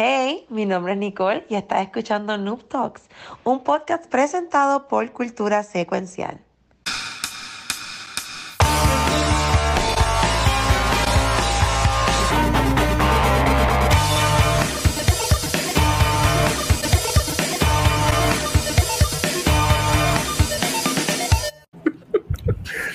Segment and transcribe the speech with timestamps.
[0.00, 3.08] Hey, mi nombre es Nicole y estás escuchando Noob Talks,
[3.42, 6.38] un podcast presentado por Cultura Secuencial.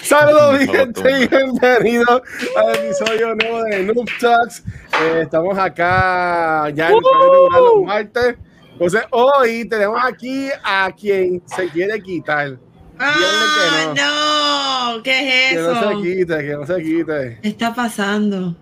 [0.03, 2.21] Saludos, mi gente, y bienvenidos
[2.55, 4.63] al episodio nuevo de Noob Talks.
[5.03, 8.35] Eh, estamos acá ya en el uh martes.
[8.71, 12.57] Entonces, hoy tenemos aquí a quien se quiere quitar.
[12.97, 14.95] ¡Ah, no.
[14.95, 15.03] no!
[15.03, 15.73] ¿Qué es eso?
[15.73, 17.39] Que no se quite, que no se quite.
[17.41, 18.55] ¿Qué está pasando?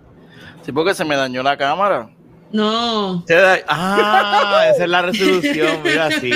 [0.63, 2.09] Sí, porque se me dañó la cámara.
[2.52, 3.23] No.
[3.68, 6.32] Ah, esa es la resolución, mira, así.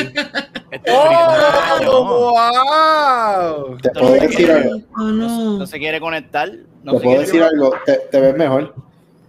[0.72, 3.77] Este ¡Oh, wow!
[3.77, 4.82] ¿Te puedo decir algo?
[4.98, 5.60] Oh, no.
[5.60, 5.68] no.
[5.68, 6.49] se quiere conectar.
[6.84, 7.74] No ¿Te puedo decir algo?
[7.85, 8.74] ¿Te, ¿Te, ves mejor?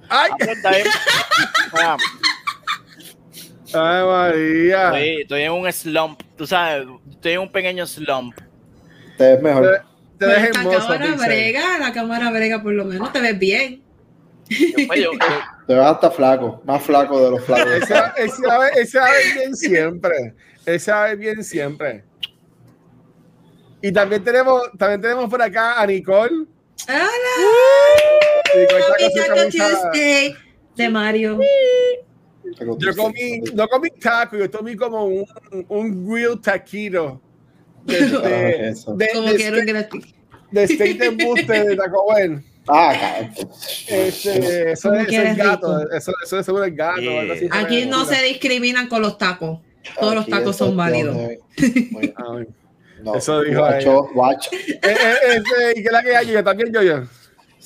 [0.09, 0.31] ¡Ay!
[1.73, 1.97] Ah,
[3.75, 4.85] ¡Ay, María!
[4.87, 8.37] estoy, estoy, en un slump, tú sabes, estoy en un pequeño slump.
[9.19, 9.83] Te ves mejor.
[10.19, 13.83] Te, te ves la cámara brega, la cámara brega por lo menos, te ves bien.
[14.49, 15.19] Después yo- yo-
[15.67, 17.73] Te ves hasta flaco, más flaco de los flacos.
[17.73, 20.35] Ese, ese, va a ver- ese va a ver bien siempre.
[20.65, 22.05] Ese va a ver bien siempre.
[23.83, 26.47] Y también tenemos, también tenemos por acá a Nicole.
[26.89, 27.03] ¡Hola!
[27.03, 28.36] Nicole
[29.27, 30.35] Taco Tuesday
[30.77, 31.39] de Mario.
[32.79, 35.27] Yo comí, no comí taco, yo comí como un,
[35.69, 37.21] un grill taquito.
[37.85, 38.95] De, de, Ah, eso.
[38.95, 40.15] de, Como de que era gratis.
[40.51, 42.43] de steak de embuste de Taco Bell.
[42.69, 43.31] Ah.
[43.87, 47.01] Este, eso, es, eso es gato, eso, eso es seguro el gato.
[47.33, 47.49] Así.
[47.53, 49.61] Aquí no se discriminan con los tacos.
[50.01, 51.17] Todos los Aquí tacos esto son válidos.
[53.05, 54.51] No, Eso dijo guacho, guacho.
[54.53, 56.27] eh, eh, este, ¿Y qué es la que hay?
[56.29, 57.03] Yo también, yo, yo.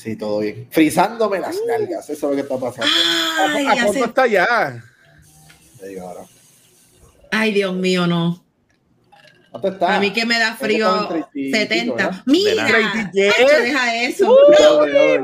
[0.01, 0.67] Sí, todo bien.
[0.71, 2.91] Frizándome las nalgas, eso es lo que está pasando.
[3.55, 4.83] Ay, ¿A cuánto está ya?
[5.79, 6.23] Te digo ahora.
[7.31, 8.43] Ay, Dios mío, no.
[9.51, 9.97] ¿Cuánto está?
[9.97, 11.95] A mí que me da frío Estamos en treinta y pico, 70.
[11.97, 12.23] ¿verdad?
[12.25, 14.31] Mira, deja eso.
[14.31, 15.21] Oye,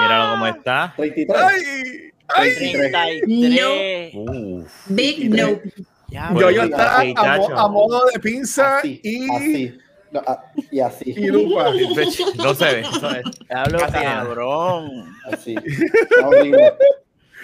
[0.00, 0.94] Míralo cómo está.
[0.96, 1.40] 33.
[1.42, 2.10] ¡Ay!
[2.28, 2.54] ¡Ay!
[2.56, 4.12] 33.
[4.14, 4.72] Uf.
[4.86, 5.60] Big no.
[6.08, 9.78] Ya, Yo, yo Ey, a, a modo de pinza Así, y, así.
[10.10, 11.12] No, ah, y así.
[11.16, 11.70] y lupa.
[12.36, 12.82] No se ve.
[12.82, 13.22] no se ve.
[13.50, 15.14] Hablo cabrón.
[15.30, 15.54] Así.
[15.56, 16.72] Está horrible.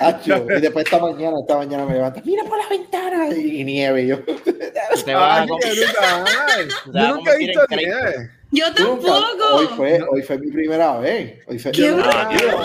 [0.01, 3.65] Acho, y después esta mañana, esta mañana me levanta, mira por la ventana y, y
[3.65, 4.03] nieve.
[4.03, 8.31] Y yo, Te Ay, Yo nunca he visto nieve.
[8.51, 9.13] Yo nunca.
[9.13, 9.77] Hoy tampoco.
[9.77, 11.39] fue, hoy fue mi primera vez.
[11.47, 12.63] Hoy fue, Qué Ah, tío.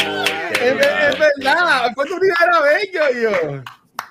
[0.54, 1.92] Es, es verdad.
[1.96, 3.64] Fue tu primera vez, yo, yo.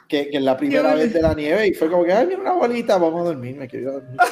[0.09, 2.41] Que, que es la primera vez de la nieve y fue como que, ay, mira
[2.41, 4.17] una bolita, vamos a dormir, me quiero dormir.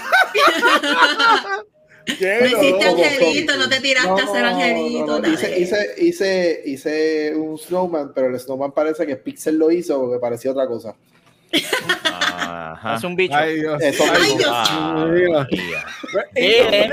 [2.07, 3.03] Qué No hiciste loco.
[3.03, 5.07] angelito, no te tiraste a hacer angelito.
[5.07, 5.29] no, no.
[5.29, 10.21] Hice, hice, hice, hice un snowman, pero el snowman parece que Pixel lo hizo porque
[10.21, 10.95] parecía otra cosa.
[12.05, 12.95] Ajá.
[12.95, 13.35] Es un bicho.
[13.35, 13.83] Ay, Dios.
[13.83, 14.37] Eso Ay.
[14.37, 14.51] Dios.
[14.53, 15.07] Ah.
[16.37, 16.91] Eh,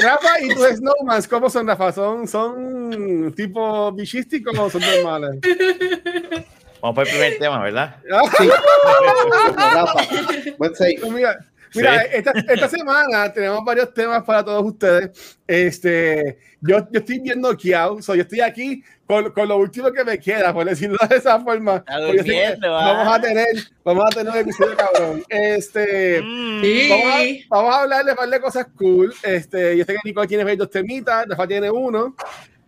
[0.00, 1.90] Rafa, ¿y tus snowmans cómo son, Rafa?
[1.92, 5.40] ¿Son, son tipo bichísticos o son normales?
[6.80, 7.96] Vamos por el primer tema, ¿verdad?
[8.38, 8.48] Sí.
[10.58, 10.96] Buen save.
[11.00, 11.38] Pues Mira,
[11.74, 12.06] mira Sí.
[12.12, 15.38] esta, esta semana tenemos varios temas para todos ustedes.
[15.46, 20.02] Este, yo, yo estoy viendo Kiao, so yo estoy aquí con, con lo último que
[20.02, 21.84] me queda, por decirlo de esa forma.
[22.00, 23.46] Durmiendo, vamos a tener,
[23.84, 25.22] vamos a tener un episodio cabrón.
[25.28, 26.88] Este, mm, Sí.
[26.88, 29.12] vamos, a, vamos a hablar de un par de cosas cool.
[29.22, 32.16] Este, yo sé que Nicole tiene dos temitas, Rafa tiene uno.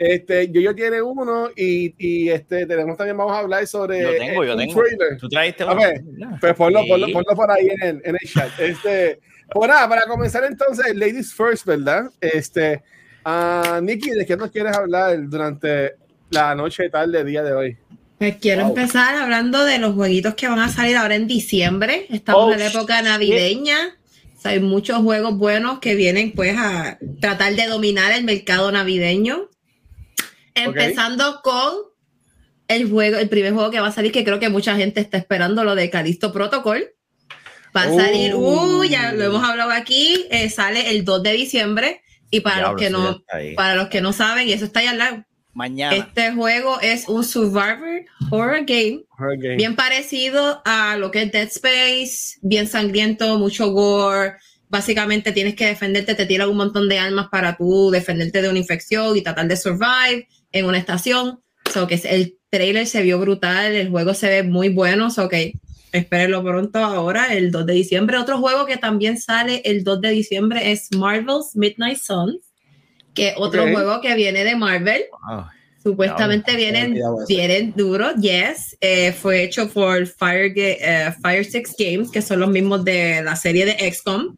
[0.02, 4.16] Este, yo, yo tiene uno y, y este, tenemos también, vamos a hablar sobre Yo
[4.16, 4.80] tengo, yo un tengo.
[4.82, 5.18] trailer.
[5.20, 5.74] Tú traiste uno.
[5.76, 6.38] ¿verdad?
[6.40, 6.88] Pues ponlo, Sí.
[6.88, 8.48] ponlo, ponlo por ahí en el, en el chat.
[8.58, 9.20] Este,
[9.52, 12.04] pues nada, para comenzar entonces, ladies first, ¿verdad?
[12.18, 12.82] Este,
[13.26, 15.96] ah, Nikki, ¿de qué nos quieres hablar durante
[16.30, 17.76] la noche, tarde, día de hoy?
[18.18, 18.68] Pues quiero Wow.
[18.70, 22.06] empezar hablando de los jueguitos que van a salir ahora en diciembre.
[22.08, 23.76] Estamos Oh, en la época navideña.
[24.38, 28.72] O sea, hay muchos juegos buenos que vienen pues a tratar de dominar el mercado
[28.72, 29.48] navideño.
[30.54, 31.90] Empezando con
[32.70, 35.18] el juego, el primer juego que va a salir, que creo que mucha gente está
[35.18, 36.88] esperando, lo de Calisto Protocol.
[37.76, 42.02] Va a salir, uh, ya lo hemos hablado aquí, eh, sale el 2 de diciembre.
[42.30, 43.24] Y para Diablo, los que no,
[43.56, 45.96] para los que no saben, y eso está ahí al lado, Mañana.
[45.96, 49.04] este juego es un survivor horror game.
[49.56, 54.34] bien parecido a lo que es Dead Space, bien sangriento, mucho gore.
[54.68, 58.60] Básicamente tienes que defenderte, te tiran un montón de armas para tú defenderte de una
[58.60, 61.40] infección y tratar de survive en una estación.
[61.72, 65.52] So que el trailer se vio brutal, el juego se ve muy bueno, so que
[65.92, 68.18] espérenlo pronto ahora, el 2 de diciembre.
[68.18, 72.38] Otro juego que también sale el 2 de diciembre es Marvel's Midnight Suns,
[73.14, 75.02] que otro juego que viene de Marvel.
[75.28, 75.44] Wow.
[75.82, 77.26] Supuestamente vienen, Olvidado eso.
[77.26, 78.76] vienen duros, yes.
[78.82, 83.34] Eh, fue hecho por Fire, eh, Fire Six Games, que son los mismos de la
[83.34, 84.36] serie de XCOM.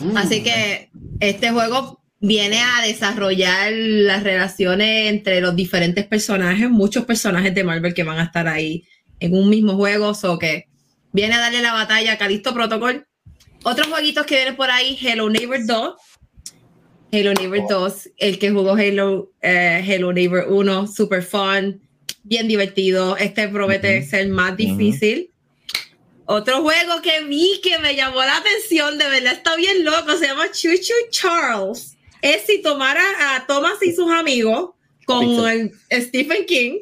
[0.00, 0.16] Mm.
[0.16, 7.54] Así que este juego viene a desarrollar las relaciones entre los diferentes personajes, muchos personajes
[7.54, 8.84] de Marvel que van a estar ahí
[9.20, 10.66] en un mismo juego, o que
[11.12, 13.06] viene a darle la batalla a Calisto Protocol.
[13.64, 15.94] Otros jueguitos que vienen por ahí, Hello Neighbor 2.
[17.10, 17.68] Halo Neighbor Oh.
[17.68, 21.80] 2, el que jugó Halo, eh, Halo Neighbor 1, super fun,
[22.22, 23.16] bien divertido.
[23.16, 25.30] Este promete ser más difícil.
[26.26, 30.26] Otro juego que vi que me llamó la atención, de verdad está bien loco, se
[30.26, 31.96] llama Chuchu Charles.
[32.22, 33.02] Es si tomara
[33.34, 34.70] a Thomas y sus amigos
[35.06, 36.78] con el Stephen King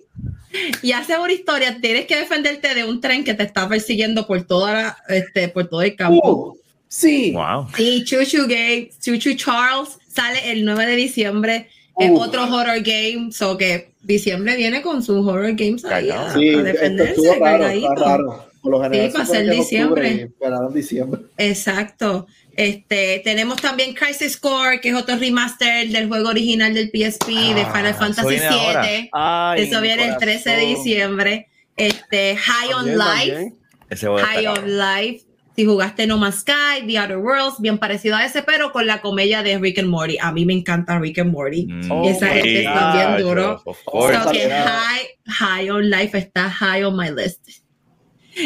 [0.82, 4.42] y hace una historia, tienes que defenderte de un tren que te está persiguiendo por
[4.44, 6.52] toda la, este, por todo el campo.
[6.52, 7.32] Uh, sí.
[7.32, 7.68] Wow.
[7.76, 11.68] Sí, Chuchu Game, Chuchu Charles sale el 9 de diciembre.
[11.98, 12.18] Es Uh.
[12.20, 16.38] otro horror game, so que diciembre viene con sus horror games ahí a, Cargado.
[16.38, 17.92] Sí, a defenderse, raro, cargadito.
[17.92, 18.46] está raro.
[18.62, 20.12] Por lo general, Sí, para octubre diciembre.
[20.12, 21.20] y esperaron diciembre.
[21.38, 22.26] Exacto.
[22.56, 27.62] Este, tenemos también Crisis Core, que es otro remaster del juego original del PSP de
[27.62, 28.28] Ah, Final Fantasy.
[28.36, 29.10] VII.
[29.12, 31.48] Ay, Eso viene el 13 de diciembre.
[31.76, 33.52] Este, High on Life.
[33.90, 35.24] Ese High of Life.
[35.54, 39.00] Si jugaste No Man's Sky, The Outer Worlds, bien parecido a ese, pero con la
[39.00, 40.18] comedia de Rick and Morty.
[40.20, 41.66] A mí me encanta Rick and Morty.
[41.66, 43.62] Mm, Oh Esa está bien duro.
[43.64, 47.48] So que high, high on Life está high on my list.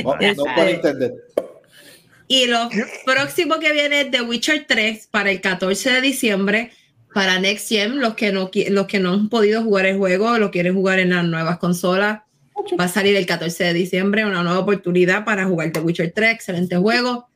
[0.04, 1.12] No, no por entender.
[2.30, 2.68] Y lo
[3.04, 6.70] próximo que viene es The Witcher 3 para el 14 de diciembre
[7.12, 7.98] para Next Gen.
[7.98, 11.10] Los que no, los que no han podido jugar el juego, lo quieren jugar en
[11.10, 12.20] las nuevas consolas.
[12.78, 16.32] Va a salir el 14 de diciembre, una nueva oportunidad para jugar The Witcher 3,
[16.32, 17.28] excelente juego.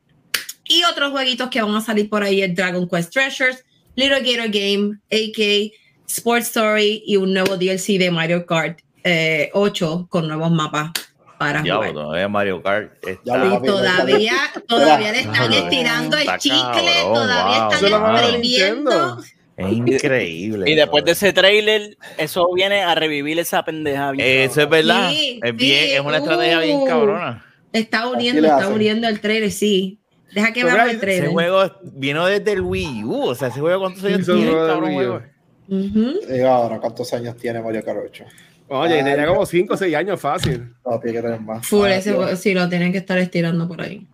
[0.68, 3.64] Y otros jueguitos que van a salir por ahí es Dragon Quest Treasures,
[3.96, 5.72] Little Gator Game, AK,
[6.06, 10.92] Sports Story y un nuevo DLC de Mario Kart eh, 8 con nuevos mapas
[11.38, 11.92] para jugar.
[11.92, 13.46] todavía Mario Kart está.
[13.46, 14.32] Y todavía,
[14.66, 17.72] todavía le están estirando el chicle, cabrón, todavía wow.
[17.72, 19.18] Están exprimiendo.
[19.56, 20.70] Es increíble.
[20.70, 24.10] Y después de ese trailer, eso viene a revivir esa pendeja.
[24.10, 25.10] bien Eso es verdad.
[25.10, 26.86] Sí, es, bien, sí, es una estrategia bien uh.
[26.86, 27.44] cabrona.
[27.72, 30.00] Está uniendo, está uniendo el trailer, sí.
[30.32, 31.30] Deja que veamos el Ese trailer.
[31.30, 33.22] juego vino desde el Wii U.
[33.26, 34.50] O sea, ese juego, ¿cuántos años Ese tiene?
[34.50, 35.32] cabrón?
[35.68, 36.12] Ujú.
[36.28, 38.24] Y ahora, ¿cuántos años tiene Mario Kart 8?
[38.68, 40.74] Oye, Ay, tenía como 5 o 6 años fácil.
[40.84, 41.66] No, tiene que tener más.
[41.66, 44.06] Full, Ah, ese sí, lo tienen que estar estirando por ahí.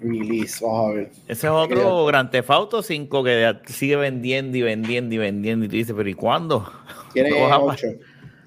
[0.00, 1.10] Release, vamos a ver.
[1.26, 5.64] Ese es otro Grand Theft Auto 5 que sigue vendiendo y vendiendo y vendiendo.
[5.66, 6.70] Y tú dices, ¿pero y cuándo?
[7.12, 7.80] Tiene No, jamás.
[7.84, 7.98] 8.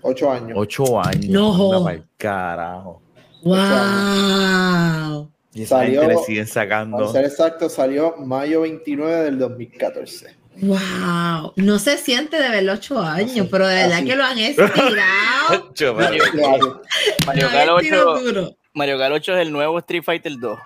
[0.03, 0.51] 8 años.
[0.55, 1.25] Ocho años.
[1.27, 1.73] No.
[1.73, 3.01] anda pa'l carajo.
[3.43, 5.29] ¡Wow!
[5.53, 7.11] Y esa Salió- gente le siguen Para sacando.
[7.11, 10.27] ser exacto, salió mayo 29 del 2014.
[10.61, 11.53] ¡Wow!
[11.55, 14.05] No se siente de ver los ocho años, Así, pero de verdad así.
[14.05, 14.71] que lo han estirado.
[15.95, 16.81] Mario.
[17.25, 18.57] Mario Lo Kart han estirado 8, duro.
[18.73, 20.59] Mario Kart 8 es el nuevo Street Fighter 2.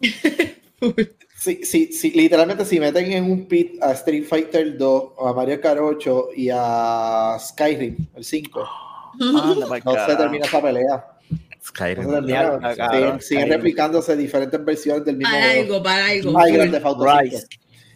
[1.36, 5.60] Sí, sí, sí, literalmente si meten en un pit a Street Fighter 2, a Mario
[5.60, 8.68] Kart 8 y a Skyrim, el 5,
[9.20, 11.04] Anda pa'l no se termina esa pelea.
[11.66, 12.04] Skyrim.
[12.04, 12.70] No se termina.
[12.72, 13.48] Siguen Skyrim.
[13.50, 15.60] replicándose diferentes versiones del mismo Para juego.
[15.74, 16.38] algo, para algo.
[16.38, 17.38] Ay, full.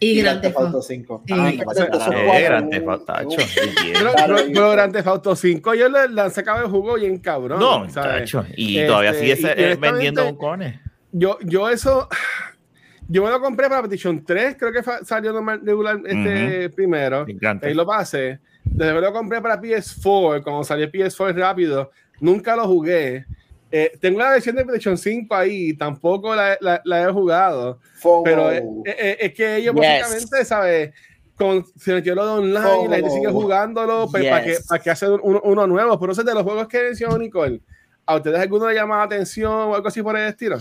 [0.01, 1.23] Grand Theft Auto 5.
[1.25, 1.35] Rise.
[1.35, 2.11] Y Grand Grand Theft Theft Auto Auto.
[2.11, 2.23] 5.
[2.25, 2.31] Sí.
[2.31, 3.97] Ah, Eh, Grand Theft un- Auto, un- bien.
[4.15, 7.59] Pero, y- Grand Theft Auto 5 yo le, le han sacado el jugo bien cabrón.
[7.59, 8.21] No, ¿sabes?
[8.31, 8.45] tacho.
[8.55, 10.79] Y Este, todavía sigue y- se- y eh, vendiendo concones.
[11.11, 12.07] Yo, yo eso,
[13.07, 17.25] yo me lo compré para PlayStation 3, creo que salió normal, regular este primero.
[17.25, 17.67] Me encanta.
[17.67, 18.39] Ahí lo pasé.
[18.63, 21.91] Después lo compré para PS4, cuando salió el PS4 rápido.
[22.19, 23.25] Nunca lo jugué.
[23.71, 27.79] Eh, tengo la versión de PlayStation 5 ahí, tampoco la, la- la he jugado.
[27.99, 28.23] FOMO.
[28.23, 29.83] Pero es, es- es que ellos Yes.
[30.01, 30.93] básicamente, ¿sabes?
[31.35, 34.67] Con, se metió lo de online y la gente sigue jugándolo, pues, ¿para qué Yes.
[34.67, 35.99] para qué hacer uno, uno nuevo?
[35.99, 37.61] Pero eso es de los juegos que mencionó Nicole.
[38.05, 40.57] ¿A ustedes alguno le llama la atención o algo así por el estilo?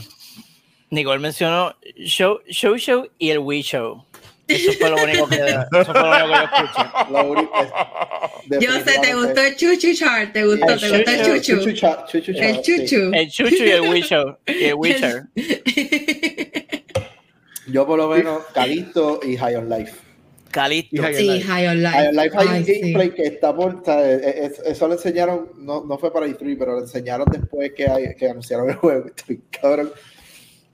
[0.91, 4.05] Nicole mencionó Show, show Show y el Wii Show.
[4.49, 7.13] Eso fue lo único que, eso fue lo único que yo escuché.
[7.13, 11.11] Lo único es- Yo sé, te gustó el chuchu chart, te gustó, El te gustó
[11.11, 11.65] el chuchu, chuchu.
[11.65, 12.63] Chuchu cha- chuchu cha- El sí.
[12.87, 13.11] chuchu.
[13.15, 13.85] El Chuchu y el.
[14.47, 15.23] Y el Witcher.
[17.71, 19.93] Yo por lo menos, Calixto y High on Life.
[20.51, 20.97] Calisto.
[20.97, 21.95] Y High- Sí, High on Life.
[21.99, 22.81] High on Life hay Ay, un sí.
[22.81, 23.83] gameplay que está por.
[23.87, 28.15] eh, eso lo enseñaron, no, no fue para E3, pero lo enseñaron después que, hay-
[28.17, 29.07] que anunciaron el juego.
[29.15, 29.93] Estoy cabrón.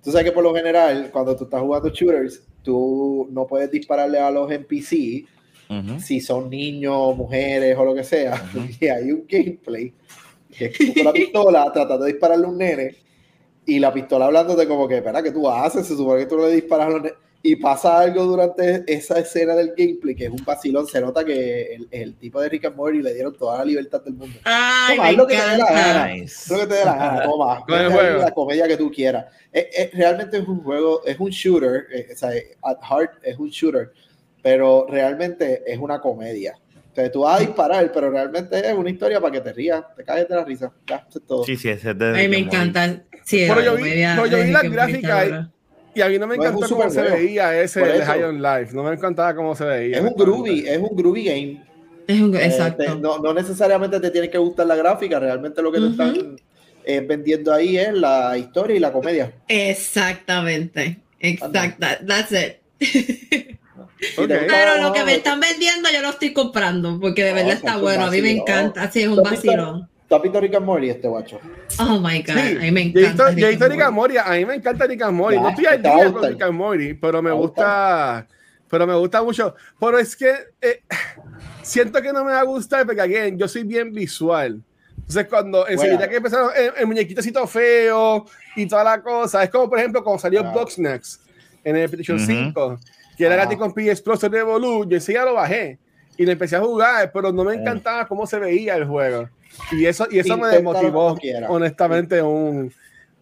[0.04, 4.18] Tú sabes que por lo general, cuando tú estás jugando shooters, tú no puedes dispararle
[4.18, 5.26] a los NPC
[5.68, 6.00] Ujú.
[6.00, 8.42] si son niños, mujeres o lo que sea.
[8.80, 9.92] Y hay un gameplay
[10.50, 12.96] que es con la pistola tratando de dispararle a un nene
[13.66, 15.86] y la pistola hablándote como que, espera, ¿qué tú haces?
[15.86, 17.18] Se supone que tú no le disparas a los nenes.
[17.46, 20.86] Y pasa algo durante esa escena del gameplay que es un vacilón.
[20.86, 24.02] Se nota que el, el tipo de Rick and Morty le dieron toda la libertad
[24.02, 24.34] del mundo.
[24.44, 26.08] Ay, Toma, haz lo que te dé la gana.
[26.48, 27.22] Lo que te dé la gana.
[27.24, 28.18] Toma, Con el juego.
[28.20, 29.26] la comedia que tú quieras.
[29.52, 31.84] Es- es- realmente es un juego, es un shooter.
[31.92, 32.30] eh, o sea,
[32.62, 33.92] at heart es un shooter,
[34.42, 36.54] pero realmente es una comedia.
[36.92, 39.82] O sea, tú vas a disparar, pero realmente es una historia para que te rías,
[39.96, 40.72] te caes de la risa.
[40.86, 41.44] Ya, eso es todo.
[41.44, 43.02] Sí, sí, ese es de Ay, me encanta.
[43.24, 43.82] Sí, Pero yo vi-
[44.14, 45.48] pero yo vi las gráficas
[45.94, 48.04] y- a mí no me No, encantó cómo se veía ese eso.
[48.06, 48.74] High on Life.
[48.74, 49.96] No me encantaba cómo se veía.
[49.98, 51.64] Es un groovy, es un groovy game.
[52.06, 52.84] Es un- Eh, exacto.
[52.84, 56.36] te- no, no necesariamente te tiene que gustar la gráfica, realmente lo que te están
[56.86, 59.32] eh, vendiendo ahí es la historia y la comedia.
[59.48, 60.98] Exactamente.
[61.20, 61.98] Exacta.
[62.06, 62.56] That's it.
[64.16, 68.04] Pero lo que me están vendiendo yo lo estoy comprando porque de verdad está bueno.
[68.06, 68.90] A mí me encanta.
[68.90, 69.88] Sí, es un ¿Tú has visto- vacilón.
[70.08, 71.40] ¿Tú has visto Rick and Morty este guacho?
[71.80, 72.34] Oh my God.
[72.34, 73.32] Sí, a mí me encanta.
[73.32, 74.16] yo he visto Rick and Morty.
[74.18, 75.36] A mí me encanta Rick and Morty.
[75.36, 76.22] Ya, No estoy al día con.
[76.30, 78.26] Rick and Morty, pero me gusta.
[78.68, 79.54] Pero me gusta mucho.
[79.80, 80.82] Pero es que eh,
[81.62, 84.60] siento que no me va a gustar porque, again, yo soy bien visual.
[84.96, 86.10] Entonces, cuando enseguida Bueno.
[86.10, 88.24] que empezaron el, el muñequito así todo feo
[88.56, 90.52] y toda la cosa, es como, por ejemplo, cuando salió Ah.
[90.52, 91.20] Bugsnax
[91.62, 92.26] en el PlayStation Ujú.
[92.52, 92.78] 5,
[93.16, 93.38] que era Ah.
[93.38, 95.78] gratis con PS Plus de Evolu, yo enseguida lo bajé
[96.16, 97.58] y le empecé a jugar, pero no me Eh.
[97.60, 99.28] encantaba cómo se veía el juego.
[99.72, 101.16] Y eso, y eso me desmotivó,
[101.48, 102.72] honestamente, un...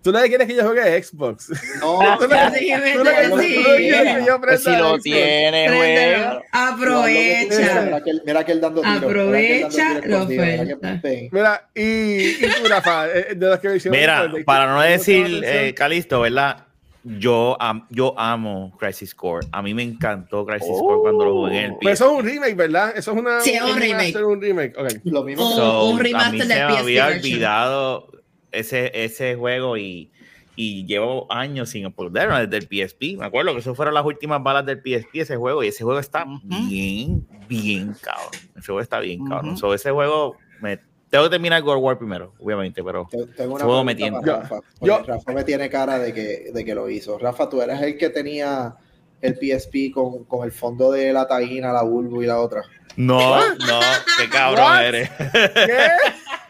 [0.03, 1.51] ¿Tú no quieres que yo juegue Xbox?
[1.81, 5.03] No, ¿Tú no- quieres que yo Pues si lo Xbox?
[5.05, 6.19] tiene, Préndelo.
[6.19, 6.43] juega.
[6.51, 7.83] Aprovecha.
[7.85, 8.97] Mira que él, mira que él dando tiro.
[8.97, 11.01] Aprovecha la oferta.
[11.31, 14.87] Mira, y, y tú, Rafa, eh, de los que hicieron Mira, para no ¿cómo te
[14.87, 16.67] llama decir, eh, Calisto, ¿verdad?
[17.05, 19.47] Yo, am- yo amo Crisis Core.
[19.51, 21.93] A mí me encantó Crisis Core cuando lo jugué en el Pero PS.
[22.05, 22.93] eso es un remake, ¿verdad?
[22.97, 24.17] Eso es una, Sí, es un remake.
[24.25, 24.75] un remake.
[24.79, 24.89] ok.
[25.05, 25.53] Lo mismo Oh.
[25.57, 28.09] So, un remaster a mí del se me PSP había olvidado
[28.53, 30.13] ese, ese juego y,
[30.55, 33.17] y llevo años sin poderlo desde el PSP.
[33.19, 35.99] Me acuerdo que eso fueron las últimas balas del PSP, ese juego, y ese juego
[35.99, 36.41] está Ujú.
[36.69, 38.31] bien, bien cabrón.
[38.57, 39.51] Ese juego está bien cabrón.
[39.55, 39.57] Ujú.
[39.59, 40.79] So, ese juego, me,
[41.13, 44.21] tengo que terminar God War primero, obviamente, pero Te- Tengo una Juego pregunta me tiene.
[44.21, 44.55] para Yo- Rafa.
[44.81, 47.19] yo- porque Rafa me tiene cara de que, de que lo hizo.
[47.19, 48.75] Rafa, tú eres el que tenía
[49.21, 52.63] el PSP con, con el fondo de la taína, la bulbo y la otra.
[52.97, 53.81] no, no,
[54.19, 54.85] qué cabrón What?
[54.85, 55.11] eres.
[55.11, 55.79] ¿Qué?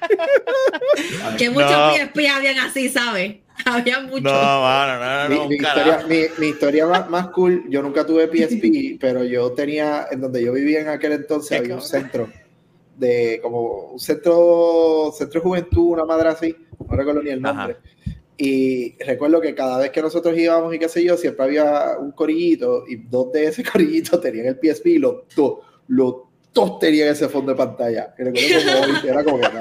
[1.39, 1.93] Que muchos No.
[1.95, 3.37] PSP habían así, ¿sabes?
[3.65, 4.23] Había muchos.
[4.23, 7.83] No, mano, no, no, Mi, no, mi historia, mi, mi historia más, más cool, yo
[7.83, 11.83] nunca tuve PSP, pero yo tenía, en donde yo vivía en aquel entonces, había un
[11.83, 12.29] centro
[13.03, 16.57] de como un centro, centro de juventud, una madre así,
[16.89, 17.77] no recuerdo ni el nombre.
[18.39, 22.13] Y recuerdo que cada vez que nosotros íbamos y qué sé yo, siempre había un
[22.13, 26.15] corillito y dos de ese corillito tenían el PSP y los dos, los
[26.53, 28.15] dos tenían ese fondo de pantalla.
[28.19, 29.59] Y recuerdo como era como que, no,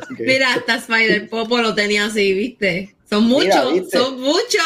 [0.00, 2.94] así que- Mira, hasta Spider Popo lo tenía así, ¿viste?
[3.08, 3.98] Son muchos, ¿viste?
[3.98, 4.62] son muchos.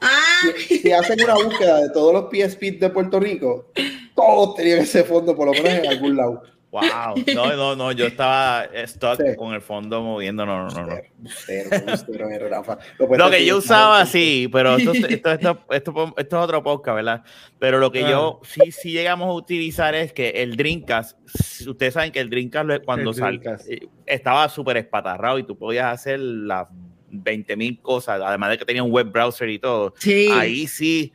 [0.00, 3.72] Ah, si, si hacen una búsqueda de todos los PSP de Puerto Rico,
[4.14, 6.42] todos tenían ese fondo, por lo menos en algún lado.
[6.70, 9.36] Wow, no, no, no, yo estaba stuck Sí.
[9.36, 10.86] con el fondo moviendo, no, no, no.
[10.86, 10.96] no.
[11.16, 12.78] Bustero, bustero, era Rafa.
[12.98, 17.24] Lo que yo usaba, sí, pero esto, esto, esto, esto, es otro podcast, ¿verdad?
[17.58, 21.18] Pero lo que yo sí, sí llegamos a utilizar es que el Dreamcast,
[21.66, 23.70] ustedes saben que el Dreamcast cuando El Dreamcast.
[23.70, 26.66] eh, estaba súper espatarrado y tú podías hacer las
[27.10, 29.94] 20 mil cosas, además de que tenía un web browser y todo.
[29.96, 30.28] sí.
[30.34, 31.14] Ahí sí,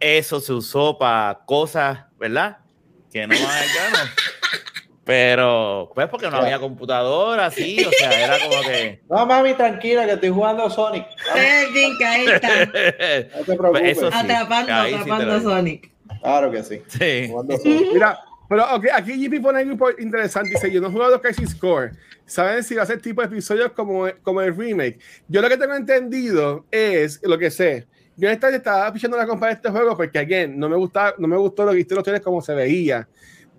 [0.00, 2.58] eso se usó para cosas, ¿verdad?
[3.12, 4.10] Que no van al grano.
[5.06, 9.02] Pero, pues porque no había computadora, sí, o sea, era como que...
[9.08, 11.06] No, mami, tranquila, que estoy jugando Sonic.
[11.36, 11.64] Eh,
[12.04, 12.48] ahí está.
[13.38, 13.98] No te preocupes.
[14.00, 14.04] Sí.
[14.12, 15.40] Atrapando, sí atrapando.
[15.42, 15.92] Sonic.
[16.20, 16.82] Claro que sí.
[16.88, 17.28] Sí.
[17.28, 17.64] Sonic.
[17.92, 20.50] Mira, pero ok, aquí JP pone algo interesante.
[20.50, 21.92] Dice: Yo no he jugado Crisis Core.
[22.24, 24.98] ¿Saben si va a ser tipo de episodios como, como el remake?
[25.28, 27.86] Yo lo que tengo entendido es lo que sé.
[28.16, 31.28] Yo esta estaba pichando la compra de este juego porque, again, no me, gusta, no
[31.28, 33.06] me gustó lo que hicieron ustedes como se veía.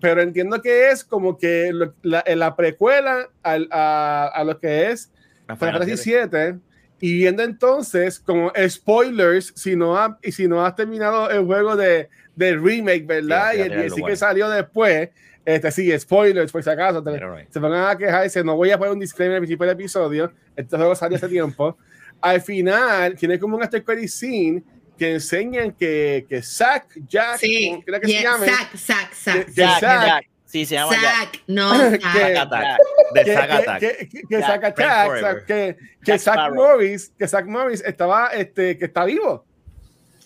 [0.00, 4.90] Pero entiendo que es como que lo- la, la precuela al- a, a lo que
[4.90, 5.10] es
[5.46, 6.60] Final Fantasy VII.
[7.00, 11.76] Y viendo entonces como spoilers, si no, ha- y si no has terminado el juego
[11.76, 13.52] de, del remake, ¿verdad?
[13.52, 15.10] Sí, y el DLC que salió después,
[15.44, 17.48] este sí, spoilers, por si acaso, te- right.
[17.50, 19.74] se van a quejar y dicen, no voy a poner un disclaimer al principio del
[19.74, 21.76] episodio, este juego salió hace tiempo.
[22.20, 24.62] Al final, tiene como un after scene
[24.98, 27.82] que enseñan que, que Zack, Jack, Sí.
[27.86, 29.46] que Yeah, se llame, Zack, Zack, Zack.
[29.46, 30.24] que Jack, Zack- Jack.
[30.44, 31.02] Sí, se llama Jack.
[31.04, 32.02] Zack, no, Que- Zack.
[32.02, 32.78] Zack Attack.
[33.14, 33.80] De Zack Attack.
[33.80, 35.20] que- que- que Jack, Zack Attack.
[35.20, 36.54] Zack- que, que Jack Zack.
[36.54, 39.44] Morris, que Zack Morris estaba, este, que está vivo.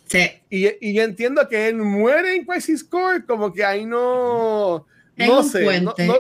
[0.07, 0.31] Sí.
[0.51, 4.87] Y, y entiendo que él muere en Crisis Core, como que ahí no,
[5.17, 6.19] no sé, puente, no, no-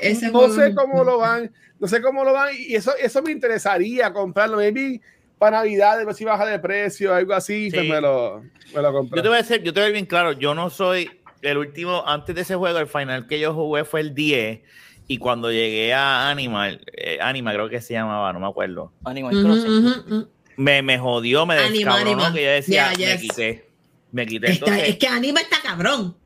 [0.48, 4.12] no sé cómo lo van, no sé cómo lo van, y eso, eso me interesaría
[4.12, 5.00] comprarlo, maybe
[5.42, 7.88] para Navidad, de ver si baja de precio, algo así, pues Sí.
[7.90, 9.16] me lo, me lo compré.
[9.16, 11.10] Yo te voy a decir, yo te voy a ir bien claro, yo no soy
[11.42, 14.60] el último, antes de ese juego, el final que yo jugué fue el 10
[15.08, 19.42] y cuando llegué a Animal, eh, Anima creo que se llamaba, no me acuerdo, Animal
[19.42, 20.28] Crossing.
[20.56, 23.68] me, me jodió, me descabronó que yo decía, Yeah, me quité,
[24.12, 24.52] me quité.
[24.52, 26.16] Está- Entonces, es que Anima está cabrón.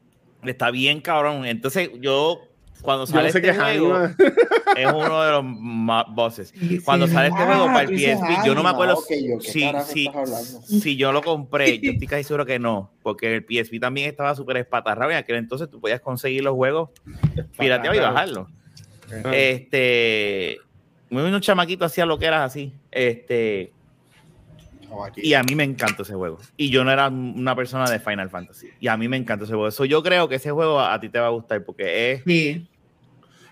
[0.45, 1.47] está bien cabrón.
[1.47, 2.43] Entonces yo,
[2.87, 4.17] cuando sale no sé este juego, Anima.
[4.77, 6.55] es uno de los más bosses.
[6.85, 7.13] Cuando sí.
[7.13, 10.97] sale este Ah, juego para el PSP, yo no me acuerdo ok, yo, ¿qué si,
[10.97, 11.79] yo lo compré.
[11.79, 15.11] Yo estoy casi seguro que no, porque el PSP también estaba súper espatarrado.
[15.11, 16.91] En aquel entonces tú podías conseguir los juegos
[17.59, 18.49] pirateados y bajarlos.
[19.33, 20.59] Este,
[21.11, 22.73] un chamaquito hacía lo que eras así.
[22.91, 23.73] Este,
[25.17, 26.39] y a mí me encantó ese juego.
[26.57, 28.69] Y yo no era una persona de Final Fantasy.
[28.81, 29.69] Y a mí me encantó ese juego.
[29.69, 32.23] Eso yo creo que ese juego a, a ti te va a gustar porque es.
[32.25, 32.69] Sí.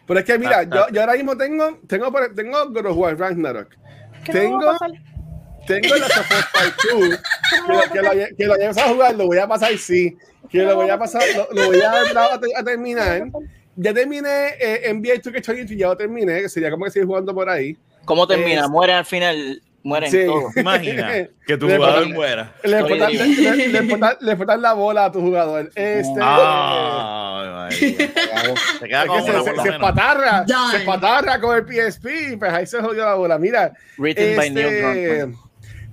[0.06, 2.96] Pero es que mira, Ah, yo, yo ahora mismo tengo, tengo, por- tengo God of
[2.96, 3.68] War Ragnarok.
[4.30, 4.61] Tengo,
[5.66, 7.20] tengo la Part 2,
[7.92, 10.16] que, lo- que, que lo hayas a jugar, lo voy a pasar, sí.
[10.50, 13.25] Que lo voy a pasar, lo, lo voy a, a, a terminar.
[13.76, 17.49] Ya terminé eh, NBA 2K22, ya lo terminé, que sería como que sigue jugando por
[17.49, 17.76] ahí.
[18.04, 18.62] ¿Cómo termina?
[18.64, 20.25] Es- Muere al final, mueren Sí.
[20.26, 20.57] todos.
[20.57, 22.53] Imagina que tu Le jugador ponen- muera.
[22.64, 23.57] Le libre.
[23.57, 25.71] le, le faltan- le faltan la bola a tu jugador.
[25.76, 28.12] Este, Ah, Ay, María.
[28.14, 28.55] Cagado.
[28.81, 29.71] Se queda con que una se, se, lo se
[30.71, 33.38] se espatarra con el PSP, pues ahí se jodió la bola.
[33.38, 35.35] Mira, Written by Neil este,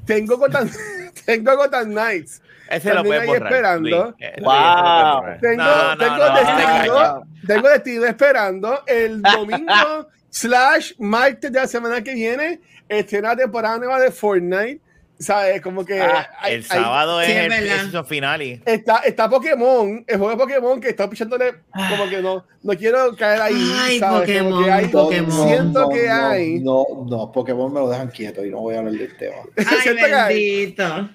[0.05, 0.69] tengo Gotham,
[1.25, 2.41] tengo Gotham Knights.
[2.69, 3.51] Ese lo También puedes borrar.
[3.53, 4.15] esperando.
[4.17, 5.23] Eh, Luis, Wow.
[5.41, 7.23] Tengo, No, no, tengo no, destino, no.
[7.45, 12.61] tengo destino esperando el domingo slash martes de la semana que viene
[12.99, 14.79] estrena la temporada nueva de Fortnite.
[15.19, 15.61] ¿Sabes?
[15.61, 18.59] Como que Ah, hay- el hay- sábado es el season finale.
[18.65, 21.53] está, está Pokémon, el juego de Pokémon que está pichándole
[21.89, 23.71] como que no, no quiero caer ahí.
[23.83, 24.21] Ay, ¿sabes?
[24.39, 25.47] Como Pokémon, que hay- Pokémon.
[25.47, 26.59] Siento que no, hay.
[26.61, 29.35] No, no, Pokémon me lo dejan quieto y no voy a hablar del tema.
[29.57, 30.35] Ay, Siento que hay.
[30.73, 31.09] bendito.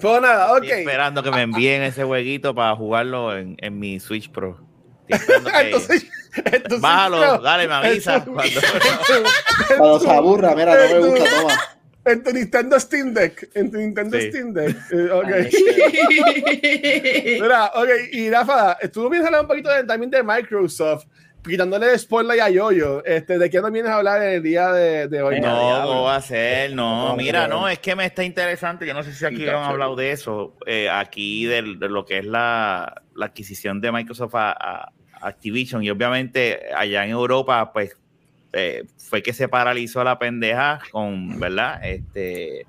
[0.00, 0.62] Pero nada, ok.
[0.62, 4.67] estoy esperando que me envíen ese jueguito para jugarlo en, en mi Switch Pro.
[5.60, 8.24] Entonces, entonces, Bájalo, pero- dale, me avisa.
[8.24, 8.60] Cuando-
[9.76, 11.54] Cuando se aburra, mira, no me gusta, toma.
[12.04, 13.50] En tu Nintendo Steam Deck.
[13.54, 14.30] En tu Nintendo Sí.
[14.30, 14.76] Steam Deck.
[14.92, 15.28] Eh, ok.
[17.42, 21.04] Mira, ok, y Rafa, estuvo bien hablar un poquito de- también de Microsoft,
[21.44, 23.04] quitándole spoiler a Yoyo.
[23.04, 25.40] Este, ¿De qué nos vienes a hablar en el día de, de hoy?
[25.40, 25.82] No.
[25.86, 26.72] ¿cómo va a ser?
[26.72, 28.86] No, No, mira, no, es que me está interesante.
[28.86, 32.04] Yo no sé si aquí Sí, han hablado de eso, eh, aquí del- de, lo
[32.04, 35.82] que es la, la adquisición de Microsoft a, a Activision.
[35.82, 37.96] Y obviamente allá en Europa, pues
[38.52, 41.84] eh, fue que se paralizó la pendeja con, ¿verdad?
[41.84, 42.66] Este.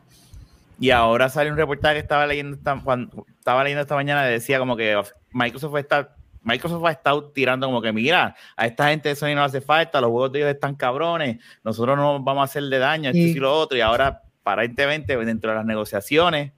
[0.80, 4.60] Y ahora sale un reportaje que estaba leyendo esta, cuando, estaba leyendo esta mañana decía
[4.60, 5.02] como que
[5.34, 9.44] Microsoft está Microsoft ha estado tirando como que mira, a esta gente de Sony no
[9.44, 13.20] hace falta, los juegos de ellos están cabrones, nosotros no vamos a hacerle daño, esto
[13.20, 16.54] y lo otro, y ahora aparentemente dentro de las negociaciones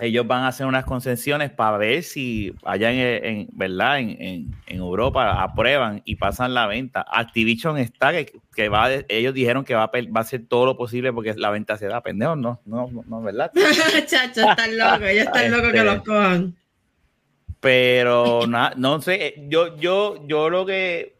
[0.00, 4.54] ellos van a hacer unas concesiones para ver si allá en, en- verdad en, en-
[4.66, 7.04] en Europa aprueban y pasan la venta.
[7.10, 10.64] Activision está que, que va de- ellos dijeron que va a, va a hacer todo
[10.66, 13.50] lo posible porque la venta se da, pendejo, no, no, no, no, ¿verdad?
[14.06, 16.56] Chacho, están locos, ellos están locos que Este- los cojan.
[17.60, 21.16] Pero na- no sé, yo, yo, yo lo que,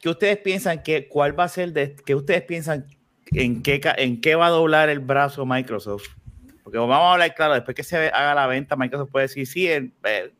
[0.00, 2.86] que ustedes piensan que cuál va a ser de que ustedes piensan
[3.32, 6.08] en qué, en qué va a doblar el brazo Microsoft.
[6.64, 9.68] Porque vamos a hablar claro, después que se haga la venta, Microsoft puede decir, sí,
[9.68, 10.32] él, eh,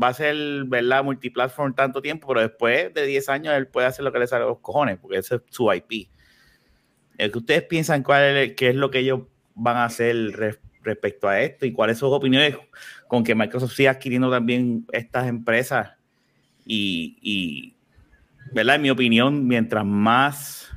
[0.00, 1.02] va a ser, ¿verdad?
[1.02, 4.44] Multiplatform tanto tiempo, pero después de 10 años él puede hacer lo que le sale
[4.44, 6.10] a los cojones, porque ese es su IP.
[7.16, 9.22] Que ustedes piensan cuál es, qué es lo que ellos
[9.54, 12.56] van a hacer re- respecto a esto y cuáles son sus opiniones
[13.08, 15.92] con que Microsoft siga adquiriendo también estas empresas
[16.66, 17.74] y, y,
[18.52, 18.76] ¿verdad?
[18.76, 20.70] En mi opinión, mientras más...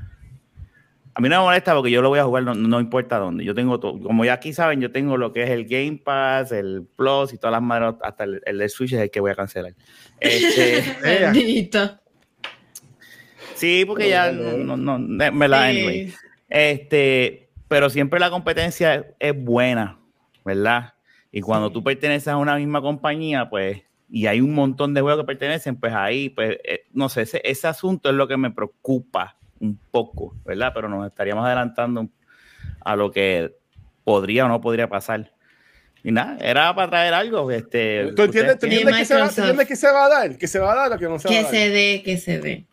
[1.15, 3.43] A mí no me molesta porque yo lo voy a jugar, no, no importa dónde.
[3.43, 6.52] Yo tengo todo, como ya aquí saben, yo tengo lo que es el Game Pass,
[6.52, 9.36] el Plus y todas las madres, hasta el, el Switch es el que voy a
[9.36, 9.76] cancelar.
[10.19, 11.99] Este, Bendito.
[13.54, 16.10] sí, porque ya no, no, no, me la anyway.
[16.10, 16.15] Sí.
[16.49, 19.99] Este, pero siempre la competencia es, buena,
[20.43, 20.95] ¿verdad?
[21.32, 25.21] Y cuando tú perteneces a una misma compañía, pues, y hay un montón de juegos
[25.21, 28.49] que pertenecen, pues ahí, pues, eh, no sé, ese, ese asunto es lo que me
[28.49, 30.71] preocupa un poco, ¿verdad?
[30.76, 32.08] Pero nos estaríamos adelantando
[32.82, 33.56] a lo que
[34.04, 35.32] podría o no podría pasar.
[36.04, 37.49] Y nada, era para traer algo.
[37.49, 39.39] Este, ¿Tú entiendes, tú entiendes que se va, tú Microsoft.
[39.39, 40.38] entiendes que se va a dar?
[40.38, 41.52] ¿Que se va a dar o que no se va a Que dar?
[41.52, 42.65] se dé, que se dé.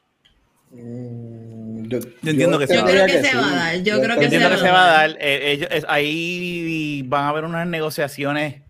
[0.73, 3.11] Mm, Yo, entiendo que se va a creo dar.
[3.11, 4.83] que se va a dar, yo creo que Entiendo se que va se a va
[4.83, 5.11] a dar.
[5.13, 5.19] dar.
[5.21, 8.63] eh, ellos- es- ahí van a haber unas negociaciones.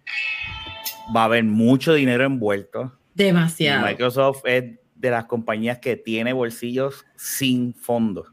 [1.14, 2.92] Va a haber mucho dinero envuelto.
[3.14, 3.86] Demasiado.
[3.86, 4.64] Microsoft es
[5.00, 8.26] de las compañías que tiene bolsillos sin fondo.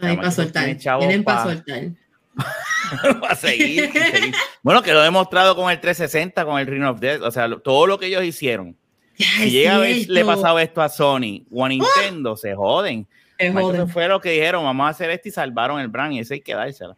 [0.00, 0.76] Ay, para soltar.
[0.76, 1.82] Tienen para pa- soltar.
[3.22, 3.90] va a seguir,
[4.62, 7.48] Bueno, que lo he demostrado con el 360, con el Ring of Death, o sea,
[7.58, 8.76] todo lo que ellos hicieron.
[9.16, 13.06] si llega a ver, le pasaba esto a Sony o a Nintendo, se joden.
[13.38, 16.34] Eso fue lo que dijeron, vamos a hacer esto y salvaron el brand y ese
[16.34, 16.96] hay que dársela.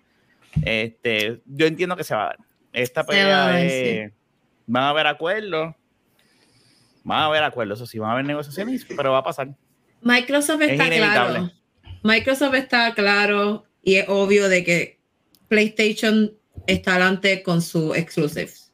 [0.63, 2.39] Este, yo entiendo que se va a dar.
[2.73, 4.13] Esta pelea es,
[4.67, 5.75] van a haber acuerdos,
[7.07, 9.55] van a haber acuerdos, eso sí, van a haber negociaciones, pero va a pasar.
[10.03, 11.53] Microsoft está claro.
[12.03, 14.99] Microsoft está claro y es obvio de que
[15.47, 16.33] PlayStation
[16.67, 18.73] está adelante con su exclusives.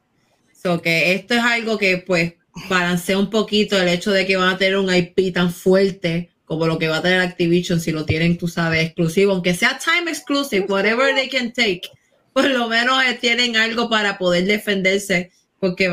[0.51, 2.33] So que esto es algo que pues
[2.69, 6.65] balancea un poquito el hecho de que van a tener un IP tan fuerte como
[6.65, 10.09] lo que va a tener Activision si lo tienen, tú sabes, exclusivo, aunque sea time
[10.09, 11.83] exclusive, whatever they can take,
[12.33, 15.89] por lo menos eh, tienen algo para poder defenderse, porque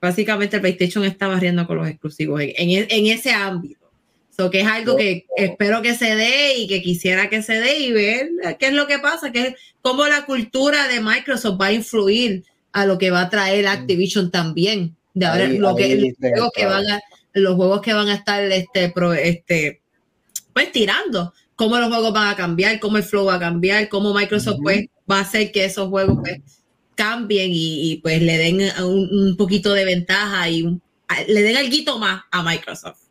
[0.00, 3.80] básicamente PlayStation está barriendo con los exclusivos en, en ese ámbito.
[4.48, 7.92] Que es algo que espero que se dé y que quisiera que se dé y
[7.92, 11.72] ver qué es lo que pasa, que es cómo la cultura de Microsoft va a
[11.72, 14.96] influir a lo que va a traer Activision también.
[15.12, 17.00] De lo que, los, juegos que van a,
[17.32, 19.82] los juegos que van a estar este, este,
[20.54, 24.14] pues tirando, cómo los juegos van a cambiar, cómo el flow va a cambiar, cómo
[24.14, 26.40] Microsoft pues va a hacer que esos juegos pues,
[26.94, 30.62] cambien y, pues le den un, poquito de ventaja y
[31.28, 33.10] le den algo más a Microsoft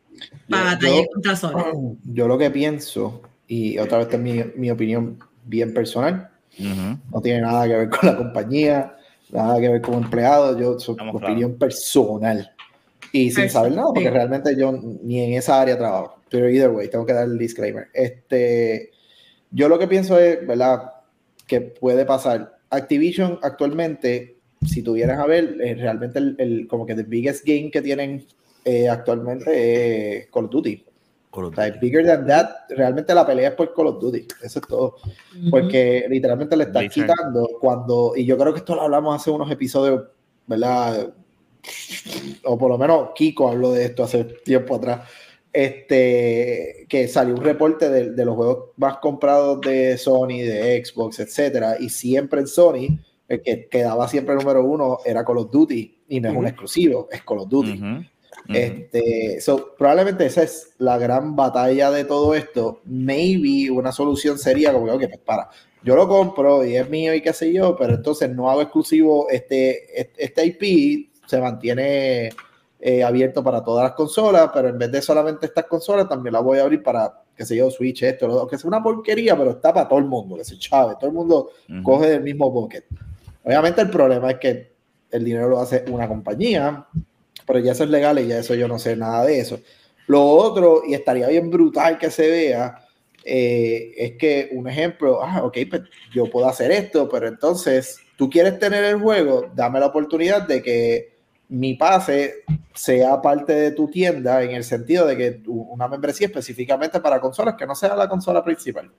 [2.04, 7.40] yo, lo que pienso, y otra vez es mi, mi opinión bien personal, no tiene
[7.40, 8.96] nada que ver con la compañía,
[9.30, 12.52] nada que ver como empleado, yo soy opinión personal.
[13.12, 16.20] Y sin saber nada, porque realmente yo ni en esa área trabajo.
[16.28, 17.88] Pero either way, tengo que dar el disclaimer.
[17.92, 18.90] Este,
[19.50, 20.92] yo lo que pienso es, ¿verdad?
[21.46, 22.59] Que puede pasar.
[22.70, 27.70] Activision actualmente, si tuvieras a ver, es realmente el, el, como que the biggest game
[27.70, 28.24] que tienen
[28.64, 30.84] eh, actualmente es Call of Duty.
[31.80, 34.96] bigger than that, realmente la pelea es por Call of Duty, eso es todo.
[35.50, 39.50] Porque literalmente le están quitando cuando, y yo creo que esto lo hablamos hace unos
[39.50, 40.04] episodios,
[40.46, 41.12] ¿verdad?
[42.44, 45.08] O por lo menos Kiko habló de esto hace tiempo atrás.
[45.52, 51.18] Este, que salió un reporte de, de los juegos más comprados de Sony, de Xbox,
[51.18, 56.02] etcétera, y siempre en Sony, el que quedaba siempre número uno era Call of Duty,
[56.08, 57.80] y no es un exclusivo, es Call of Duty.
[58.48, 59.38] Este,
[59.78, 62.80] probablemente esa es la gran batalla de todo esto.
[62.84, 65.50] Maybe una solución sería como que, ok, pues para,
[65.84, 69.28] yo lo compro y es mío y qué sé yo, pero entonces no hago exclusivo
[69.30, 72.30] este, este IP, se mantiene
[72.82, 76.40] eh, abierto para todas las consolas, pero en vez de solamente estas consolas, también la
[76.40, 79.50] voy a abrir para, qué sé yo, Switch, esto, lo, que es una porquería, pero
[79.50, 81.50] está para todo el mundo, que se chave, todo el mundo
[81.82, 82.86] coge del mismo bucket.
[83.44, 84.72] Obviamente el problema es que
[85.10, 86.86] el dinero lo hace una compañía,
[87.46, 89.60] pero ya eso es legal y ya eso yo no sé nada de eso.
[90.06, 92.82] Lo otro, y estaría bien brutal que se vea,
[93.24, 95.82] eh, es que un ejemplo, ah, ok, pues
[96.14, 100.62] yo puedo hacer esto, pero entonces tú quieres tener el juego, dame la oportunidad de
[100.62, 101.09] que
[101.50, 107.00] mi pase sea parte de tu tienda en el sentido de que una membresía específicamente
[107.00, 108.90] para consolas que no sea la consola principal.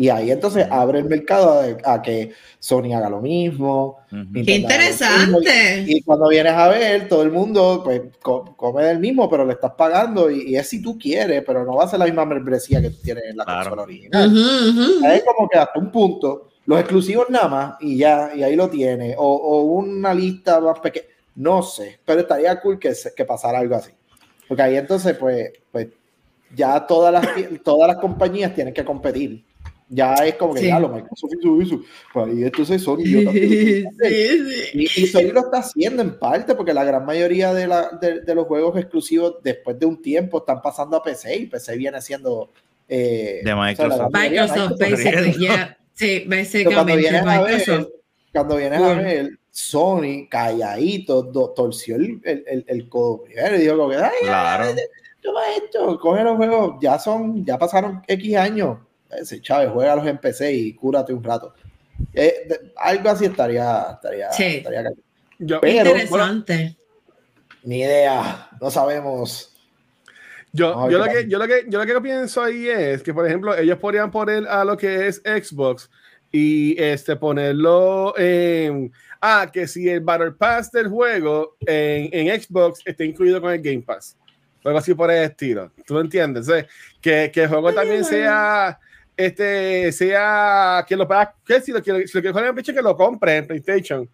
[0.00, 3.98] Y ahí entonces abre el mercado a, que Sony haga lo mismo.
[4.32, 5.84] ¡Qué interesante!
[5.86, 9.72] Y, cuando vienes a ver, todo el mundo pues, come del mismo, pero le estás
[9.76, 12.88] pagando y, es si tú quieres, pero no va a ser la misma membresía que
[12.88, 14.32] tú tienes en la consola original.
[15.12, 18.70] Es como que hasta un punto, los exclusivos nada más y ya, y ahí lo
[18.70, 19.16] tienes.
[19.18, 21.06] O, una lista más pequeña.
[21.40, 23.92] No sé, pero estaría cool que, que pasara algo así.
[24.46, 25.88] Porque ahí entonces, pues, pues
[26.54, 27.26] ya todas las,
[27.62, 29.44] todas las compañías tienen que competir
[29.92, 31.82] ya es como que ya lo Microsoft hizo eso.
[32.14, 33.02] Pues ahí entonces Sony.
[33.04, 33.84] Yo sí, sí,
[34.74, 38.46] y, Sony lo está haciendo en parte porque la gran mayoría de, la, de, los
[38.46, 42.50] juegos exclusivos después de un tiempo están pasando a PC y PC viene siendo
[42.88, 44.12] eh, de Microsoft.
[44.12, 45.76] Microsoft, basically, yeah.
[45.92, 47.68] Sí, básicamente cuando vienes Microsoft.
[47.68, 47.88] A ver,
[48.32, 53.90] cuando vienes a ver, Sony calladito torció el, el, el, codo primero y dijo como
[53.90, 54.74] que, ay, claro.
[55.22, 58.78] toma esto, coge los juegos, ya son, ya pasaron X años
[59.18, 61.54] ese Chávez, juega los en PC y cúrate un rato.
[62.14, 64.64] Eh, algo así estaría, estaría, sí.
[65.38, 66.76] interesante.
[67.62, 69.54] ni idea, no sabemos.
[70.52, 73.26] Yo, yo, lo que, yo, lo que, yo lo que pienso ahí es que, por
[73.26, 75.90] ejemplo, ellos podrían poner a lo que es Xbox
[76.32, 78.92] y este, ponerlo en.
[79.20, 83.60] Ah, que si el Battle Pass del juego en, en Xbox está incluido con el
[83.60, 84.16] Game Pass.
[84.64, 85.70] Algo así por el estilo.
[85.86, 86.46] ¿Tú lo entiendes?
[87.00, 88.78] Que, que el juego también sea
[89.20, 92.96] este, sea que lo pueda, que si lo si lo quiere jugar en que lo
[92.96, 94.08] compre en PlayStation.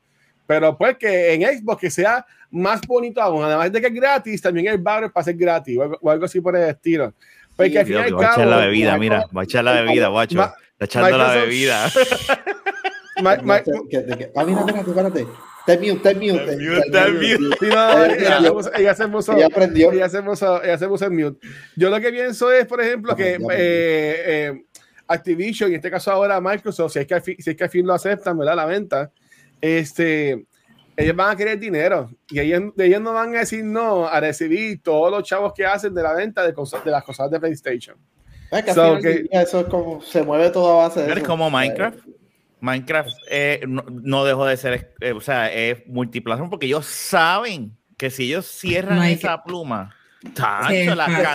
[0.46, 4.42] Pero pues que en Xbox que sea más bonito aún, además de que es gratis,
[4.42, 7.12] también el barrio para ser gratis o algo, así por el estilo.
[7.56, 10.42] Porque al final va a echar la bebida, mira, va a echar la bebida, guacho.
[10.78, 11.90] Está echando la bebida.
[13.22, 15.26] Ma- ma- Que- que- que- Ah, mira, espérate, espérate.
[15.66, 16.12] Está mute, está.
[16.12, 18.40] Sí, no, Ella ella, aprendió.
[18.40, 19.92] se puso- ella se puso, Ella aprendió.
[19.92, 21.46] ella se puso- ella se puso en mute.
[21.74, 24.62] Yo lo que pienso es, por ejemplo, que Aprendió, eh, eh,
[25.08, 27.64] Activision, y en este caso ahora Microsoft, si es que al fin, si es que
[27.64, 28.54] al fin lo aceptan, ¿verdad?
[28.56, 29.10] La venta,
[29.60, 30.46] este,
[30.96, 34.82] ellos van a querer dinero y ellos, ellos no van a decir no a recibir
[34.82, 37.96] todos los chavos que hacen de la venta de, cosas, de las cosas de PlayStation.
[38.52, 41.26] Es que So, que- eso es como, se mueve todo a base de Es eso.
[41.26, 41.98] como Minecraft.
[42.66, 47.76] Minecraft eh, no, no dejó de ser, eh, o sea, es multiplataforma porque ellos saben
[47.96, 49.14] que si ellos cierran Mike.
[49.14, 49.94] esa pluma,
[50.34, 51.34] tacho, la.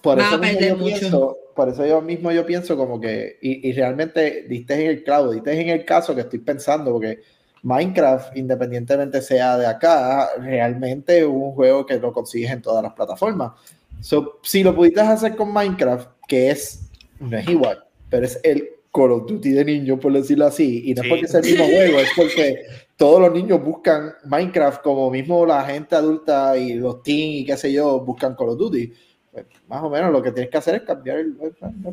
[0.00, 0.98] Por eso mismo, yo mucho.
[0.98, 5.04] pienso, por eso yo mismo yo pienso como que, y, y realmente diste en el
[5.04, 7.20] clavo, diste en el caso que estoy pensando, porque
[7.62, 12.94] Minecraft, independientemente sea de acá, realmente es un juego que lo consigues en todas las
[12.94, 13.52] plataformas.
[14.00, 18.70] So, si lo pudiste hacer con Minecraft, que es, no es igual, pero es el
[18.92, 21.08] Call of Duty de niños, por decirlo así, y no Sí.
[21.08, 22.62] es porque sea el mismo juego, es porque
[22.96, 27.56] todos los niños buscan Minecraft como mismo la gente adulta y los teens y qué
[27.56, 28.92] sé yo, buscan Call of Duty.
[29.32, 31.36] Pues, más o menos lo que tienes que hacer es cambiar el,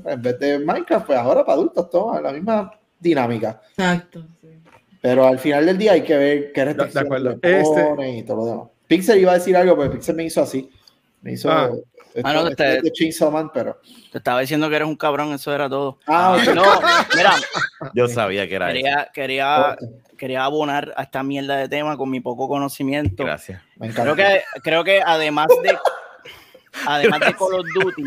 [0.05, 3.61] en vez de Minecraft, pues ahora para adultos toma la misma dinámica.
[3.77, 4.25] Exacto.
[4.41, 4.47] sí.
[4.99, 7.39] Pero al final del día hay que ver qué restricciones acuerdo.
[7.43, 8.67] le Este- y todo lo demás.
[8.87, 10.69] Pixel iba a decir algo, pero Pixel me hizo así.
[11.21, 11.69] Me hizo Ah.
[12.17, 13.79] Esto, Ah, no, esto te- es de Chainsaw Man, pero.
[14.11, 15.99] Te estaba diciendo que eres un cabrón, eso era todo.
[16.07, 16.53] Ah, ok.
[16.55, 16.63] No,
[17.15, 17.33] mira,
[17.93, 18.75] Yo sabía que era eso.
[18.75, 19.77] quería, quería,
[20.17, 23.23] quería abonar a esta mierda de tema con mi poco conocimiento.
[23.23, 23.61] Gracias.
[23.77, 24.13] me encanta.
[24.13, 25.77] Creo que, creo que además de
[26.85, 28.03] además de Call of Duty,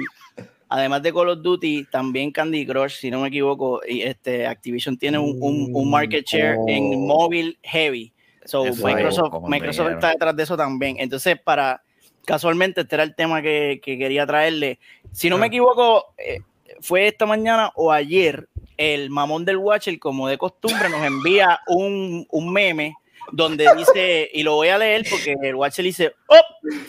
[0.69, 4.97] además de Call of Duty, también Candy Crush, si no me equivoco, y este Activision
[4.99, 6.67] tiene un, un, un market share Oh.
[6.69, 8.13] en móvil heavy.
[8.45, 10.97] So Eso Microsoft, Microsoft está detrás de eso también.
[10.99, 11.83] Entonces, para
[12.31, 14.79] casualmente, este era el tema que, que quería traerle.
[15.13, 15.49] Si no me Ah.
[15.49, 16.41] equivoco, eh,
[16.81, 22.27] fue esta mañana o ayer, el mamón del Watcher, como de costumbre, nos envía un,
[22.31, 22.95] un meme
[23.33, 26.41] donde dice, y lo voy a leer porque el Watcher dice, oh,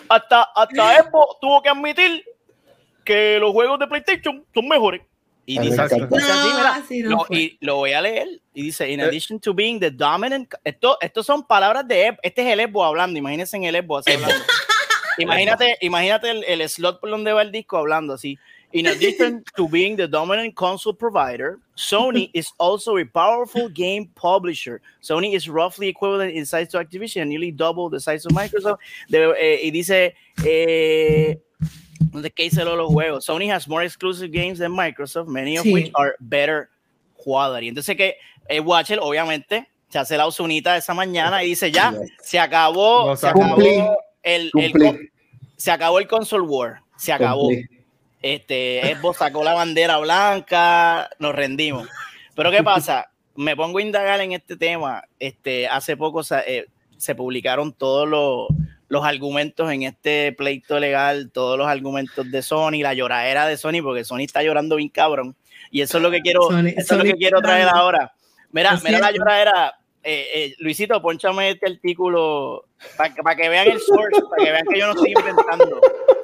[0.10, 2.24] hasta, hasta Xbox tuvo que admitir
[3.04, 5.02] que los juegos de PlayStation son mejores.
[5.46, 7.94] Y A mí me dice, dice así, No, mira, así no lo, y lo voy
[7.94, 9.04] a leer y dice, in Eh.
[9.04, 12.86] addition to being the dominant, esto, esto son palabras de Eb- este es el Evo
[12.86, 14.36] hablando, imagínense en el Evo así hablando.
[15.18, 18.38] Imagínate, imagínate el, el slot por donde va el disco hablando así.
[18.74, 24.80] In addition to being the dominant console provider, Sony is also a powerful game publisher.
[25.04, 28.78] Sony is roughly equivalent in size to Activision, nearly double the size of Microsoft.
[29.10, 31.38] De- eh, y dice, eh,
[32.00, 33.26] ¿dónde que dice lo de los juegos?
[33.26, 35.74] Sony has more exclusive games than Microsoft, many of Sí.
[35.74, 36.70] which are better
[37.18, 37.68] quality.
[37.68, 38.16] Entonces que
[38.48, 43.16] el Watcher, obviamente, se hace la usunita esa mañana y dice, ya, se acabó, No
[43.18, 43.58] se se acabó.
[44.24, 44.52] El,
[45.58, 47.50] se acabó el console war, se acabó.
[48.22, 51.88] Este, Xbox sacó la bandera blanca, nos rendimos.
[52.36, 53.10] Pero ¿qué pasa?
[53.36, 55.04] Me pongo a indagar en este tema.
[55.20, 56.66] Este, hace poco se, eh,
[56.98, 58.48] se publicaron todos los,
[58.90, 63.82] los argumentos en este pleito legal, todos los argumentos de Sony, la lloradera de Sony,
[63.82, 65.36] porque Sony está llorando bien cabrón.
[65.72, 68.14] Y eso es lo que quiero, Sony- eso es lo que quiero traer ahora.
[68.52, 69.74] Mira, mira la lloradera.
[70.04, 72.66] Eh, eh, Luisito, ponchame este artículo
[72.98, 75.80] para que, vean el source, para que vean que yo no estoy inventando.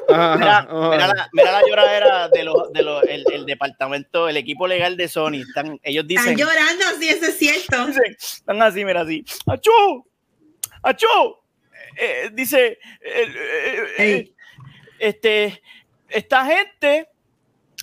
[0.09, 4.65] Mira, mira la, mira la lloradera de los, de los, el, el departamento, el equipo
[4.65, 5.41] legal de Sony.
[5.47, 7.85] Están, ellos Están dicen, llorando, sí, eso es cierto.
[7.87, 9.23] dicen, están así, mira así.
[9.45, 10.05] ¡Achú!
[10.81, 11.37] ¡Achú!
[11.97, 14.31] Eh, dice, eh, eh, eh,
[14.99, 15.61] este,
[16.09, 17.09] esta gente,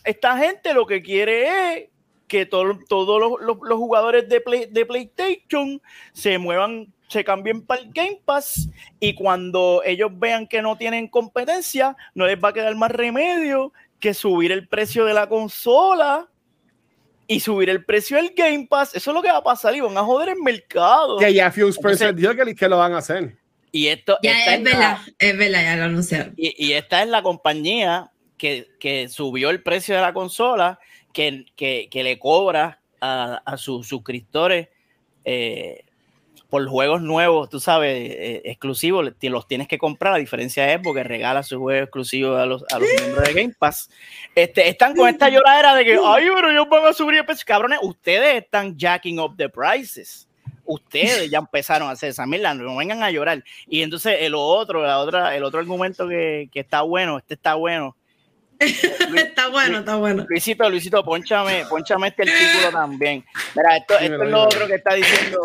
[0.04, 1.88] esta gente lo que quiere es
[2.34, 5.80] que todo- todos los, los- los jugadores de, Play- de PlayStation
[6.12, 8.68] se muevan, se cambien para el Game Pass
[8.98, 13.72] y cuando ellos vean que no tienen competencia, no les va a quedar más remedio
[14.00, 16.28] que subir el precio de la consola
[17.28, 18.96] y subir el precio del Game Pass.
[18.96, 21.18] Eso es lo que va a pasar y van a joder el mercado.
[21.18, 23.36] Que ya Fuse Entonces- dijo que, que lo van a hacer.
[23.70, 26.34] Y esto Ya esta es la- verdad, es verdad, ya lo anunciaron.
[26.36, 30.80] y, y esta es la compañía que, que subió el precio de la consola,
[31.14, 34.68] que, que, que le cobra a, a sus suscriptores
[35.24, 35.84] eh,
[36.50, 40.96] por juegos nuevos, tú sabes, eh, exclusivos, los tienes que comprar, a diferencia de Xbox,
[40.96, 43.90] que regala sus juegos exclusivos a los, a los miembros de Game Pass.
[44.34, 47.44] Este, están con esta lloradera de que, ay, pero ellos van a subir el precio.
[47.44, 50.28] Cabrones, ustedes están jacking up the prices.
[50.64, 53.42] Ustedes ya empezaron a hacer esa mierda, no vengan a llorar.
[53.66, 57.54] Y entonces el otro, la otra, el otro argumento que, que está bueno, este está
[57.54, 57.96] bueno.
[59.16, 60.24] Está bueno, está bueno.
[60.28, 63.24] Luisito, Luisito, ponchame, ponchame este artículo también.
[63.54, 65.40] Mira, esto, esto es lo otro que está diciendo.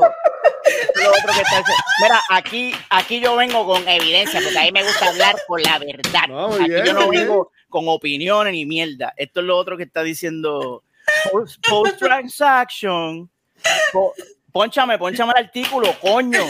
[0.66, 1.84] esto es lo otro que está diciendo.
[2.02, 5.80] Mira, aquí, aquí yo vengo con evidencia, porque a mí me gusta hablar por la
[5.80, 6.28] verdad.
[6.28, 7.24] No, aquí bien, yo no bien.
[7.24, 9.14] vengo con opiniones ni mierda.
[9.16, 10.84] Esto es lo otro que está diciendo
[11.32, 13.30] Post, post transaction.
[13.92, 14.14] Po,
[14.52, 16.46] ponchame, ponchame el artículo, coño.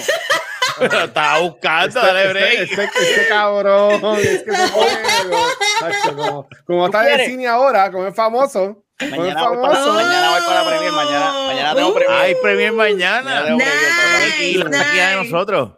[0.79, 2.59] Estaba buscando, dale break.
[2.61, 4.51] Este, este, este cabrón, es que.
[6.15, 8.83] Como, como está en el cine ahora, como es famoso.
[8.99, 9.17] Mañana
[9.49, 9.93] voy, para, famoso.
[9.93, 12.19] mañana voy para Premier, mañana, mañana tengo Premier.
[12.21, 13.21] Hay premier mañana.
[13.23, 15.71] Mañana tengo Premier, Y la taquilla de nosotros.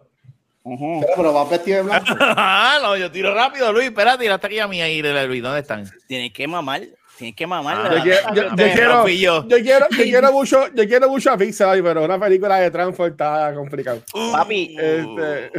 [0.63, 0.99] Ujú.
[1.01, 2.05] Pero, pero va vestido de blanco.
[2.19, 3.87] Ah, no, yo tiro rápido, Luis.
[3.87, 5.41] Espérate, y la taquilla mía ahí de Luis.
[5.43, 5.89] ¿Dónde están?
[6.07, 6.81] Tienes que mamar,
[7.17, 7.77] tienes que mamar.
[7.77, 9.47] Ah, Yo la- quiero, yo, quiero, yo.
[9.47, 13.53] quiero, yo quiero mucho, yo quiero mucho a Pixar, pero una película de Transform está
[13.55, 14.01] complicado.
[14.31, 15.51] Papi, Este,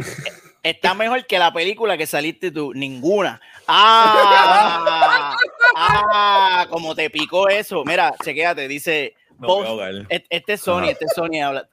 [0.63, 2.73] está mejor que la película que saliste tú.
[2.73, 3.39] Ninguna.
[3.67, 5.35] Ah,
[5.75, 7.83] ah, como te picó eso.
[7.85, 9.15] Mira, chequéate, dice.
[9.39, 9.67] No, post-
[10.09, 11.67] et- este es Sony, este es Sony habla.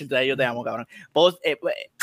[0.00, 0.86] It, yo te amo, cabrón.
[1.12, 1.58] Post, eh,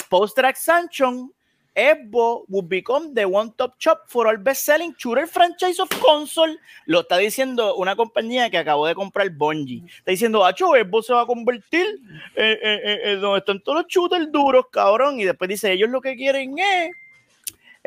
[0.10, 1.32] post transaction,
[1.74, 6.58] Xbox would become the one top shop for all best-selling shooter franchise of console.
[6.86, 9.84] Lo está diciendo una compañía que acabó de comprar Bungie.
[10.00, 11.86] Está diciendo, Acho, Xbox se va a convertir
[12.36, 15.20] en, en- en- en donde están todos los shooters duros, cabrón.
[15.20, 16.92] Y después dice, ellos lo que quieren es,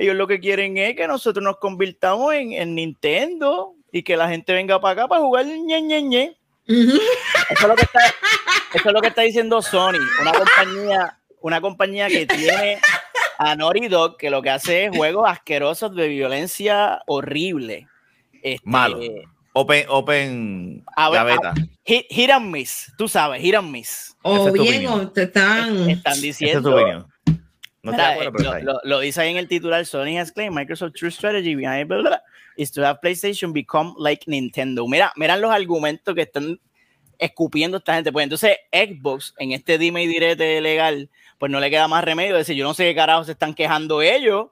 [0.03, 4.29] ellos lo que quieren es que nosotros nos convirtamos en, en Nintendo y que la
[4.29, 6.37] gente venga para acá para jugar ñe, ñe, ñe.
[6.67, 6.93] Eso
[7.51, 8.01] es lo que está,
[8.75, 12.79] eso es lo que está diciendo Sony, una compañía, una compañía que tiene
[13.39, 17.89] a Naughty Dog, que lo que hace es juegos asquerosos de violencia horrible.
[18.43, 19.01] Este, Malo.
[19.55, 21.53] Open, open A ver, gaveta.
[21.85, 24.17] Hit, hit and miss, tú sabes, hit and miss.
[24.23, 25.01] O Esa es bien, opinión.
[25.01, 25.91] o te están.
[25.91, 26.75] Están Esa es tu diciendo.
[26.75, 27.12] opinión.
[27.83, 28.63] No Mira, acuerdo, eh, pero lo, ahí.
[28.63, 31.99] lo- lo dice ahí en el titular, Sony has claimed Microsoft true strategy behind blah,
[31.99, 32.21] blah, blah,
[32.57, 34.87] is to have PlayStation become like Nintendo.
[34.87, 36.61] Mira, miran los argumentos que están
[37.19, 38.13] escupiendo esta gente.
[38.13, 42.33] Pues entonces Xbox, en este dime y direte legal, pues no le queda más remedio
[42.35, 44.49] de decir, yo no sé qué carajo se están quejando ellos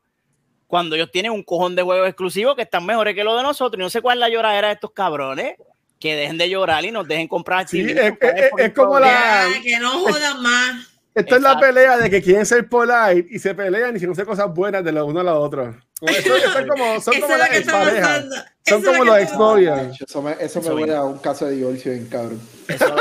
[0.66, 3.78] cuando ellos tienen un cojón de juegos exclusivos que están mejores que los de nosotros.
[3.78, 5.54] Y no sé cuál es la lloradera de estos cabrones.
[5.98, 8.98] Que dejen de llorar y nos dejen comprar Sí, es- ¿cuál es- el es como
[8.98, 10.89] la- Ya, que no jodan más.
[11.14, 14.24] Esta es la pelea de que quieren ser polite y se pelean y se conocen
[14.26, 15.74] cosas buenas de los uno a los otros.
[16.00, 18.24] Como Eso, eso es como, son Eso como las exparejas.
[18.66, 20.00] Son como los exnovios.
[20.00, 22.40] Eso me, eso me huele a un caso de divorcio bien cabrón.
[22.68, 22.96] Eso-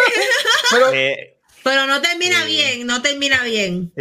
[0.71, 2.47] Pero, Eh, Pero no termina Sí.
[2.47, 3.93] bien, no termina bien.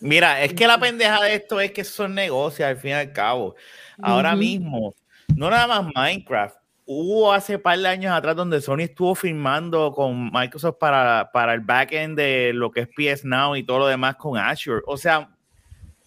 [0.00, 3.12] Mira, es que la pendeja de esto es que son negocios al fin y al
[3.12, 3.54] cabo.
[4.02, 4.94] Ahora mismo,
[5.36, 6.56] no nada más Minecraft.
[6.86, 11.60] Hubo hace par de años atrás donde Sony estuvo firmando con Microsoft para, para el
[11.60, 14.82] backend de lo que es PS Now y todo lo demás con Azure.
[14.86, 15.30] O sea,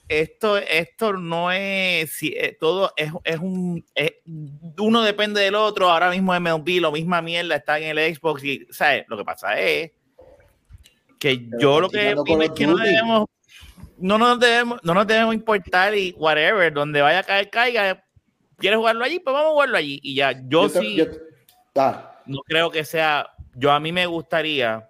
[0.07, 4.13] esto, esto no es si, eh, todo es, es un es-
[4.77, 5.89] uno depende del otro.
[5.89, 9.03] Ahora mismo MLB, lo misma mierda, está en el Xbox y ¿sabes?
[9.07, 9.91] lo que pasa es
[11.19, 13.25] que Pero yo lo que opino es que no debemos
[13.97, 18.03] no nos debemos, no nos debemos importar y whatever, donde vaya a caer, caiga.
[18.57, 19.19] ¿Quieres jugarlo allí?
[19.19, 19.99] Pues vamos a jugarlo allí.
[20.01, 21.05] Y ya, yo, sí yo-
[21.75, 23.29] ah, no creo que sea.
[23.55, 24.89] Yo a mí me gustaría,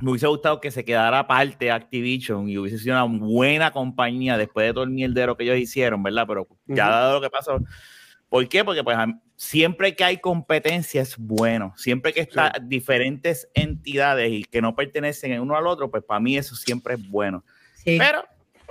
[0.00, 4.66] me hubiese gustado que se quedara aparte Activision y hubiese sido una buena compañía después
[4.66, 6.24] de todo el mierdero que ellos hicieron, ¿verdad?
[6.26, 7.60] Pero ya dado lo que pasó.
[8.28, 8.64] ¿Por qué?
[8.64, 8.96] Porque pues
[9.36, 11.72] siempre que hay competencia es bueno.
[11.76, 16.20] Siempre que están diferentes entidades y que no pertenecen el uno al otro, pues para
[16.20, 17.44] mí eso siempre es bueno.
[17.74, 17.96] Sí.
[17.98, 18.24] Pero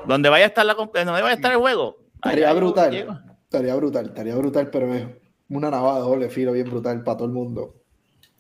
[0.06, 1.98] donde vaya a estar la donde vaya a estar el juego.
[2.24, 2.92] yo brutal.
[2.92, 3.20] llego.
[3.52, 5.08] Estaría brutal, estaría brutal, pero es
[5.50, 7.74] una navada doble filo bien brutal para todo el mundo.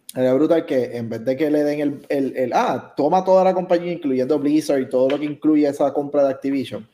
[0.07, 3.43] Estaría brutal que en vez de que le den el, el, el- ah, toma toda
[3.43, 6.87] la compañía, incluyendo Blizzard y todo lo que incluye esa compra de Activision,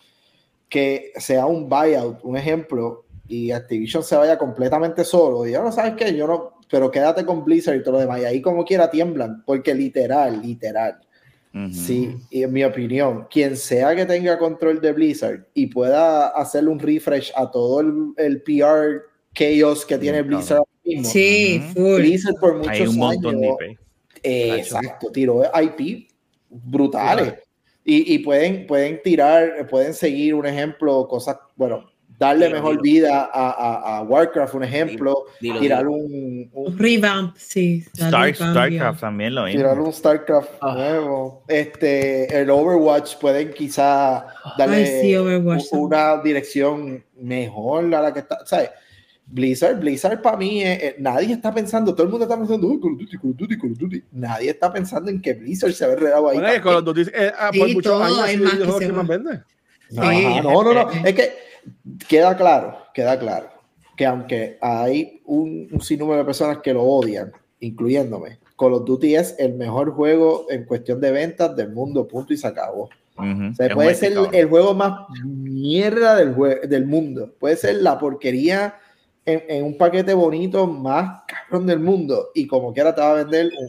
[0.69, 5.47] que sea un buyout, un ejemplo, y Activision se vaya completamente solo.
[5.47, 8.21] Y ya no sabes qué, yo no, pero quédate con Blizzard y todo lo demás.
[8.21, 11.01] Y ahí como quiera tiemblan, porque literal, literal,
[11.71, 16.69] Sí, y en mi opinión, quien sea que tenga control de Blizzard y pueda hacerle
[16.69, 21.09] un refresh a todo el, el PR chaos que tiene Sí, Blizzard ahora mismo.
[21.09, 21.73] Sí, Ujú.
[21.73, 21.95] full.
[22.01, 23.79] Blizzard por muchos Hay un montón años, de IP.
[24.23, 26.07] eh, exacto, tiró IP
[26.49, 27.35] brutales.
[27.85, 32.81] Y, y pueden, pueden tirar, pueden seguir un ejemplo, cosas, bueno, darle Dilo, mejor dilo.
[32.83, 35.91] vida a, a- a Warcraft, un ejemplo, Dilo, tirar dilo.
[35.91, 37.83] un, un- Un revamp, sí.
[37.93, 38.33] Star.
[38.33, 39.85] StarCraft también lo tirar mismo.
[39.87, 40.73] un StarCraft Ah.
[40.75, 41.43] nuevo.
[41.47, 44.25] Este, el Overwatch pueden quizá
[44.57, 48.45] darle Ay, sí, Overwatch una dirección mejor a la que está.
[48.45, 48.69] ¿sabes?
[49.27, 52.79] Blizzard, Blizzard para mí, eh, eh, nadie está pensando, todo el mundo está pensando, "Oh,
[52.79, 54.03] Call of Duty, Call of Duty, Call of Duty".
[54.11, 56.37] Nadie está pensando en que Blizzard se ve enredado ahí.
[56.37, 58.43] bueno, es Call of Duty, eh, ah, por Sí, muchos todo años ha es sido
[58.45, 58.97] más el que que va.
[58.99, 59.31] más vende.
[59.97, 60.41] Ajá, Sí.
[60.43, 60.89] no, no, no.
[61.03, 61.33] Es que
[62.07, 63.49] queda claro, queda claro
[63.95, 69.15] que aunque hay un, un sinnúmero de personas que lo odian, incluyéndome, Call of Duty
[69.15, 72.89] es el mejor juego en cuestión de ventas del mundo, punto y se acabó.
[73.17, 76.35] O sea, puede ser el juego más mierda del,
[76.67, 77.33] del mundo.
[77.39, 78.75] Puede ser la porquería
[79.25, 83.23] en, en un paquete bonito más cabrón del mundo y como quiera te va a
[83.23, 83.67] vender un,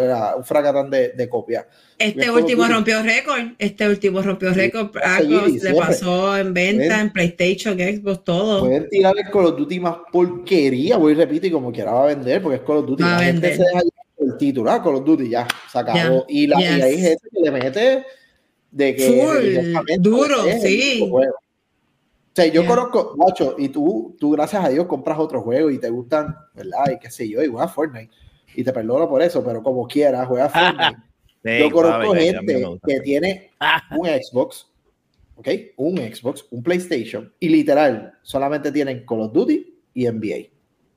[0.00, 1.66] era un fracatán de, de copia.
[1.98, 3.52] Este Es último rompió récord.
[3.58, 4.96] Este último rompió récord.
[5.02, 7.06] a le pasó en venta, Ven.
[7.06, 8.60] en PlayStation, Xbox, todo.
[8.60, 12.04] Pueden tirar el Call of Duty más porquería, voy y repito, y como quiera va
[12.04, 13.02] a vender, porque es Call of Duty.
[13.02, 13.60] Va a vender.
[14.18, 16.24] el título, ah, Call of Duty, ya, se acabó.
[16.28, 16.82] Y, la, y yes.
[16.82, 18.04] hay gente que le mete
[18.70, 19.06] de que.
[19.06, 21.06] Full, duro, es sí.
[21.08, 21.34] juego.
[21.34, 25.78] O sea, yo conozco, macho, y tú, tú, gracias a Dios, compras otros juegos y
[25.78, 26.90] te gustan, ¿verdad?
[26.92, 28.10] Y qué sé yo, y juegas Fortnite.
[28.56, 30.96] Y te perdono por eso, pero como quieras, juegas Fortnite.
[31.44, 32.86] Sí, Yo conozco gente gusta.
[32.88, 33.50] que tiene
[33.98, 34.66] un Xbox,
[35.36, 35.48] ¿ok?
[35.76, 40.48] Un Xbox, un PlayStation, y literal, solamente tienen Call of Duty y NBA.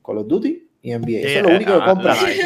[0.05, 1.17] Call of Duty y NBA.
[1.19, 2.15] Eso Sí, es lo único que compran.
[2.15, 2.39] sí,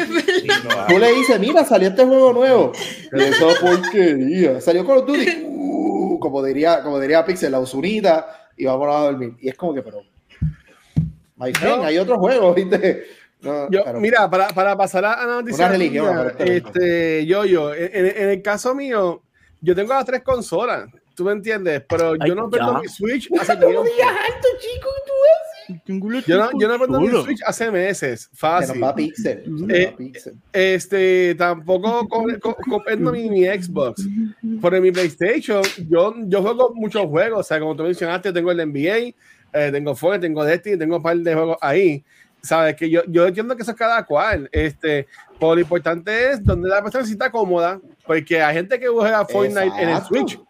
[0.88, 2.72] Tú le dices, mira, salió este juego nuevo.
[3.12, 4.60] Eso porquería.
[4.60, 5.44] Salió Call of Duty.
[5.46, 9.34] Uh, como diría, como diría Pixel, la usunita y vámonos a dormir.
[9.40, 10.02] Y es como que, pero.
[11.36, 11.84] My friend, No.
[11.84, 13.04] hay otros juegos, ¿viste?
[13.42, 17.26] No, Yo, pero- mira, para, para pasar a la noticia, Una religión, mía, pero este,
[17.26, 19.22] yo, yo, en, en- en el caso mío,
[19.60, 22.78] yo tengo las tres consolas, tú me entiendes, pero Ay, yo no ya.
[22.80, 23.80] mi Switch hace tiempo.
[23.80, 24.88] alto, chico,
[26.26, 28.80] Yo no, yo no mi Switch hace meses, Se fácil.
[28.80, 29.44] nos va Pixel.
[29.70, 30.34] Eh, va Pixel.
[30.52, 34.02] Este, tampoco co- co- co- prendo mi, mi Xbox.
[34.60, 38.58] Por mi PlayStation, yo, yo juego muchos juegos, o sea, como tú mencionaste, tengo el
[38.66, 39.14] NBA,
[39.54, 42.04] eh, tengo Fortnite, tengo Destiny, tengo un par de juegos ahí.
[42.42, 44.48] Sabes que yo, yo entiendo que eso es cada cual.
[44.52, 45.06] Este,
[45.38, 49.24] pero lo importante es donde la persona se sienta cómoda, porque hay gente que juega
[49.24, 50.08] Fortnite en el Exacto.
[50.08, 50.40] Switch.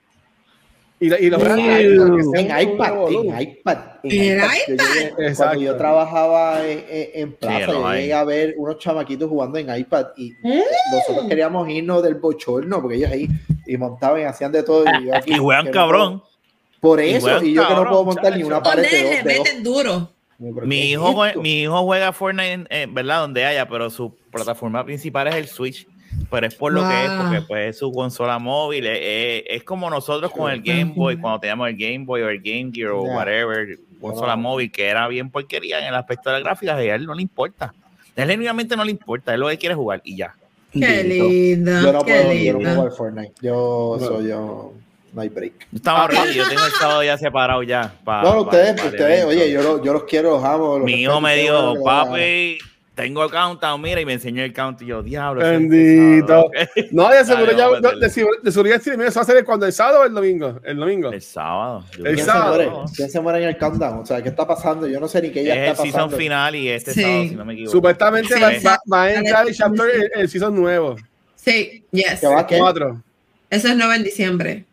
[1.01, 2.33] Y, la- y lo juega Ew.
[2.35, 3.79] En iPad, en iPad.
[4.05, 4.49] En ¿En iPad.
[4.69, 4.77] Yo
[5.17, 5.61] cuando Exacto.
[5.61, 10.07] yo trabajaba en, en- en plaza, yo llegué a ver unos chamaquitos jugando en iPad
[10.17, 10.61] y Mm.
[10.93, 13.29] nosotros queríamos irnos del bochorno porque ellos ahí
[13.67, 14.85] y montaban y hacían de todo.
[15.01, 16.19] Y, yo aquí, Y juegan no cabrón.
[16.21, 16.33] puedo-
[16.81, 18.89] por Y eso, juegan y yo que no cabrón, puedo montar ni una pared de
[18.89, 19.03] dos.
[19.03, 19.45] le de dos.
[19.45, 20.12] meten duro.
[20.39, 23.21] Pero, ¿qué Mi hijo, mi hijo juega Fortnite, en- en, ¿verdad?
[23.21, 25.87] Donde haya, pero su plataforma principal es el Switch.
[26.31, 28.85] Pero es por lo que es, porque pues es su consola móvil.
[28.87, 32.29] Es, es- es como nosotros con el Game Boy, cuando teníamos el Game Boy o
[32.29, 36.37] el Game Gear o whatever, consola móvil, que era bien porquería en el aspecto de
[36.37, 37.73] las gráficas, y a él no le importa.
[38.17, 40.35] A él genuinamente no le importa, él lo que quiere es jugar y ya.
[40.71, 41.83] Qué Lindo.
[41.83, 42.75] Yo no qué puedo, yo no puedo lindo.
[42.77, 43.33] jugar Fortnite.
[43.41, 44.73] Yo soy yo.
[45.13, 45.53] No hay break.
[45.71, 47.95] Yo Estaba ready, yo tengo el sábado ya separado ya.
[48.05, 50.79] pa- No, ustedes, pa el ustedes, oye, yo, lo- yo los quiero, los amo.
[50.79, 52.59] los Mi hijo me dijo, que papi,
[52.95, 55.45] tengo el countdown, mira, y me enseñó el count y yo, diablo.
[55.47, 56.27] el Bendito.
[56.29, 56.51] sábado".
[56.93, 59.73] No, de seguro ya, a de, seguridad sí, mira, eso va a ser cuando el
[59.75, 60.61] sábado o el domingo.
[60.65, 61.13] El domingo.
[61.13, 61.85] El sábado.
[61.99, 62.57] El que ¿Quién sábado.
[62.59, 62.83] se muere?
[62.97, 63.99] ¿Quién se muere en el countdown?
[63.99, 64.87] O sea, ¿qué está pasando?
[64.89, 66.17] Yo no sé ni qué ya Es el está season pasando.
[66.17, 67.03] final y este Sí.
[67.03, 67.73] sábado, si no me equivoco.
[67.73, 68.65] Supuestamente Sí, va, sí.
[68.65, 70.97] va- va a entrar el chapter, el, el season nuevo.
[71.37, 72.21] Sí, yes.
[72.21, 72.47] ¿Qué va?
[72.47, 72.59] ¿Qué?
[72.59, 73.03] Cuatro.
[73.51, 74.65] Eso es nuevo en diciembre.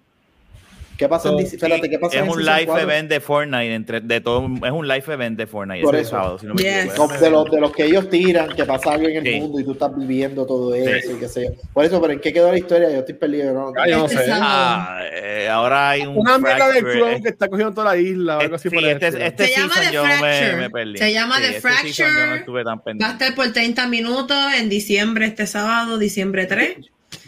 [0.99, 4.01] ¿Qué pasa en So, Espérate, ¿qué pasa es en un live event de Fortnite, entre,
[4.01, 6.11] de todo, es un live event de Fortnite Por ese eso.
[6.11, 6.75] sábado, si no me Yes.
[6.87, 7.07] equivoco.
[7.07, 9.39] Como De los, de los que ellos tiran, que pasa algo en el Sí.
[9.39, 11.13] mundo y tú estás viviendo todo eso Sí.
[11.15, 11.51] y qué sé yo.
[11.73, 12.91] Por eso, pero ¿en qué quedó la historia?
[12.91, 13.53] Yo estoy perdido.
[13.53, 13.71] ¿no?
[13.81, 14.25] Ay, yo no sé.
[14.25, 14.41] sábado.
[14.45, 17.97] Ah, eh, ahora hay un Una mierda de clon eh, que está cogiendo toda la
[17.97, 20.17] isla o algo así sí, por el este, este Se llama season The yo me,
[20.17, 20.55] Fracture.
[20.57, 20.97] me perdí.
[20.97, 22.39] Se llama Sí, The este season yo no Fracture.
[22.39, 26.75] estuve tan Va a estar por 30 minutos en diciembre, este sábado, diciembre 3.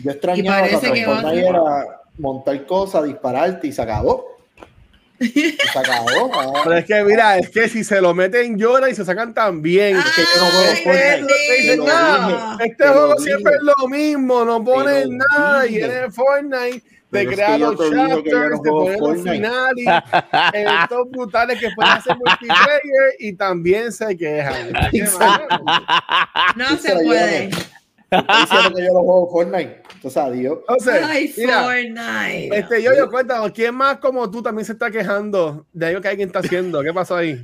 [0.04, 4.38] Yo extrañaba parece cuando que va- era montar cosas, dispararte y se acabó.
[5.20, 6.32] Y se acabó.
[6.34, 9.34] Ah, Pero es que, mira, es que si se lo meten llora y se sacan
[9.34, 9.98] también.
[9.98, 11.28] Es que yo no juego Ay, Fortnite.
[11.28, 11.92] qué Te dicen, lindo.
[11.94, 13.26] "Ah, este juego dije.
[13.30, 15.66] siempre es lo mismo, no ponen nada.
[15.68, 15.86] Y dije.
[15.86, 18.24] en el Fortnite te Pero es crea que yo los chapters,
[18.62, 19.86] te juego pone los finales,
[20.54, 24.72] eventos brutales que pueden hacer multiplayer y también se quejan.
[26.56, 27.50] No se puede.
[28.12, 29.82] Estoy diciendo que yo no juego Fortnite.
[29.96, 30.60] Entonces, adiós.
[30.60, 32.60] Entonces, Ay, mira, Fortnite.
[32.60, 36.10] este, yo, yo, cuéntanos, ¿quién más como tú también se está quejando de algo que
[36.10, 36.84] alguien está haciendo?
[36.84, 37.42] ¿Qué pasó ahí?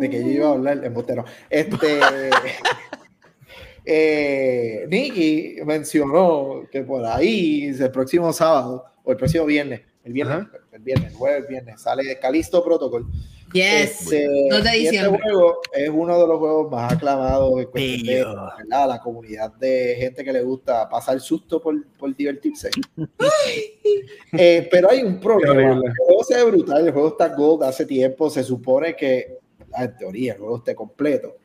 [0.00, 1.24] de que yo iba a hablar embustero.
[1.50, 2.00] Este
[3.84, 10.38] eh, Nicky mencionó que por ahí el próximo sábado o el próximo viernes, el viernes,
[10.38, 10.50] Ajá.
[10.84, 13.06] Viernes, el jueves, viernes, sale Calisto Protocol.
[13.54, 14.10] Yes.
[14.10, 18.06] Este, 2 de y este juego es uno de los juegos más aclamados en cuestión
[18.06, 18.24] de.
[18.24, 18.88] ¿verdad?
[18.88, 22.70] la comunidad de gente que le gusta pasar susto por, por divertirse.
[24.36, 25.80] Eh, pero hay un problema.
[25.84, 29.38] El juego se ve brutal, el juego está gold hace tiempo, se supone que,
[29.76, 31.36] en teoría, el juego esté completo.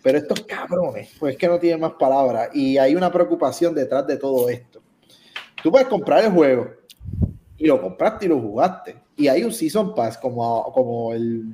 [0.00, 2.50] Pero estos cabrones, pues es que no tienen más palabras.
[2.54, 4.80] Y hay una preocupación detrás de todo esto.
[5.60, 6.79] Tú puedes comprar el juego
[7.60, 8.96] y lo compraste y lo jugaste.
[9.16, 11.44] Y hay un Season Pass como, como el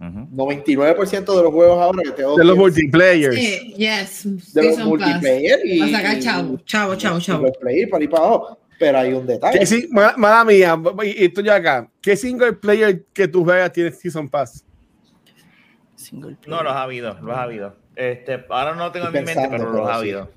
[0.00, 0.26] Ujú.
[0.34, 3.36] 99% de los juegos ahora que te De los multiplayers.
[3.36, 4.24] Sí, yes.
[4.52, 4.86] de los Season Pass.
[4.86, 7.42] multiplayer y, Va a sacar chavo, chavo, chavo, chavo.
[7.42, 8.58] multiplayer para ir para abajo.
[8.76, 9.64] Pero hay un detalle.
[9.64, 11.88] Sí, ma- mala mía, y estoy acá.
[12.02, 14.64] ¿Qué single player que tú juegas tiene Season Pass?
[15.94, 17.76] Single No, los ha habido, los ha habido.
[17.94, 19.98] Este, ahora no tengo Estoy en mi mente, pero los ha sí.
[20.00, 20.30] habido.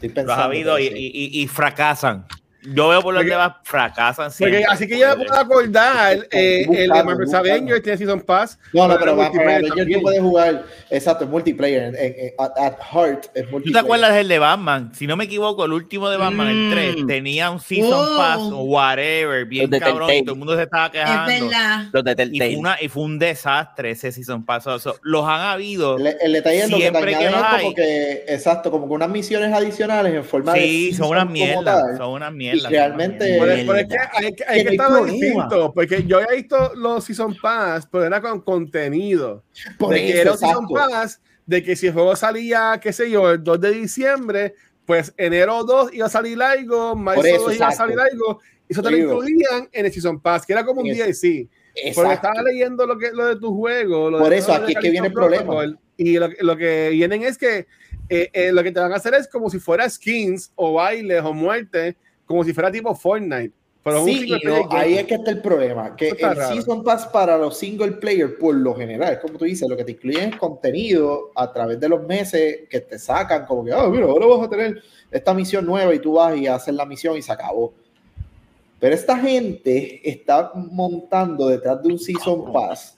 [0.00, 0.94] Estoy Los ha habido y, sí.
[0.96, 2.24] y- y- y fracasan.
[2.64, 6.66] Yo veo por donde va, fracasan Porque, así que yo me puedo acordar, eh, el
[6.66, 7.50] de Buscando, Marvel's buscando.
[7.50, 8.58] Avengers tiene Season Pass.
[8.72, 9.38] No, no, pero pero es
[9.70, 11.82] Avengers tú puedes jugar, exacto, es multiplayer.
[11.82, 13.62] En, en- en- at, at Heart es multiplayer.
[13.64, 14.92] ¿Tú te acuerdas del de Batman?
[14.94, 17.06] Si no me equivoco, el último de Batman, el 3, Mm.
[17.06, 18.16] tenía un Season Oh.
[18.16, 21.48] Pass o whatever, bien de cabrón, y todo el mundo se estaba Es quejando.
[21.48, 21.86] verdad.
[21.92, 24.66] Los de Y fue, una, y fue un desastre ese Season Pass.
[24.68, 25.96] O sea, los han habido.
[25.98, 27.62] El, el detalle es lo que te Siempre que los es hay.
[27.62, 30.60] como que, exacto, como que unas misiones adicionales en forma de.
[30.60, 31.96] Sí, son unas mierdas.
[31.96, 32.51] Son unas mierdas.
[32.60, 35.72] Realmente- son unas Pero, es que hay, que- hay Que que no hay estar distinto,
[35.74, 39.42] porque yo había visto los Season Pass, pero era con contenido.
[39.78, 40.66] Por de que eso, era un Season.
[40.90, 44.54] Pass, de que si el juego salía, qué sé yo, el 2 de diciembre,
[44.86, 48.40] pues enero 2 iba a salir algo, marzo Por eso, 2 iba a salir algo,
[48.68, 51.48] y eso te lo incluían en el Season Pass, que era como un Es- DLC.
[51.74, 52.12] Porque Exacto.
[52.12, 54.10] estaba leyendo lo, que, lo de tu juego.
[54.10, 55.42] lo Por de- eso, aquí es que viene el problema.
[55.44, 57.66] Protocol, Y lo, lo que vienen es que
[58.08, 61.22] eh, eh, lo que te van a hacer es como si fuera skins o bailes
[61.22, 61.96] o muerte,
[62.32, 63.52] como si fuera tipo Fortnite.
[63.84, 66.18] Pero es un Sí, single y no, ahí es que está el problema, que el
[66.18, 66.54] raro.
[66.54, 69.92] Season Pass para los single player, por lo general, como tú dices, lo que te
[69.92, 74.06] incluyen es contenido a través de los meses que te sacan, como que, ah, mira,
[74.06, 74.80] ahora vas a tener
[75.10, 77.74] esta misión nueva y tú vas y haces la misión y se acabó.
[78.80, 82.96] Pero esta gente está montando detrás de un Season Pass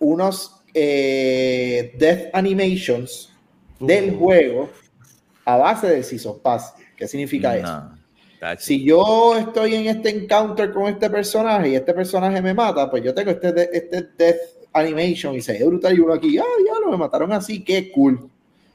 [0.00, 3.32] unos eh, Death Animations
[3.80, 4.68] del juego
[5.44, 6.74] a base del Season Pass.
[6.96, 7.66] ¿Qué significa eso?
[7.66, 7.97] No.
[8.58, 13.02] Si yo estoy en este encounter con este personaje y este personaje me mata, pues
[13.02, 14.36] yo tengo este, de- este death
[14.72, 17.90] animation y se ve brutal y uno aquí, ah, ya lo me mataron así, qué
[17.90, 18.28] cool.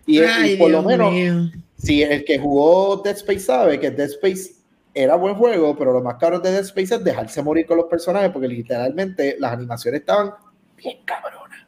[0.06, 1.34] Y, y Ay, por lo Dios menos, mío.
[1.78, 4.56] si el que jugó Dead Space sabe que Dead Space
[4.94, 7.86] era buen juego, pero lo más caro de Dead Space es dejarse morir con los
[7.86, 10.32] personajes porque literalmente las animaciones estaban
[10.78, 11.60] bien cabronas.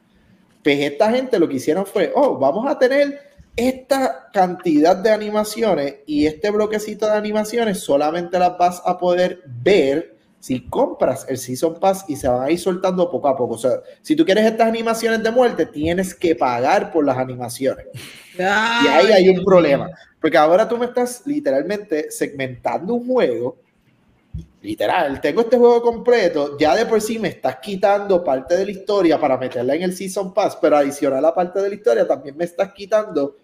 [0.62, 3.20] Pues esta gente lo que hicieron fue, oh, vamos a tener
[3.56, 10.14] esta cantidad de animaciones y este bloquecito de animaciones solamente las vas a poder ver
[10.38, 13.54] si compras el Season Pass y se van a ir soltando poco a poco.
[13.54, 17.86] O sea, si tú quieres estas animaciones de muerte, tienes que pagar por las animaciones.
[18.38, 19.88] Y ahí hay un problema.
[20.20, 23.56] Porque ahora tú me estás literalmente segmentando un juego.
[24.60, 26.58] Literal, tengo este juego completo.
[26.58, 29.96] Ya de por sí me estás quitando parte de la historia para meterla en el
[29.96, 33.36] Season Pass, pero adicional a la parte de la historia también me estás quitando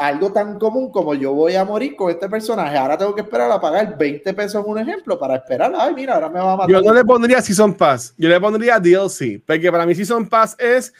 [0.00, 2.76] algo tan común como yo voy a morir con este personaje.
[2.76, 5.70] Ahora tengo que esperar a pagar 20 pesos un ejemplo para esperar.
[5.76, 6.70] Ay, mira, ahora me va a matar.
[6.70, 10.56] Yo no le pondría Season Pass, yo le pondría DLC, porque para mí Season Pass
[10.58, 10.94] es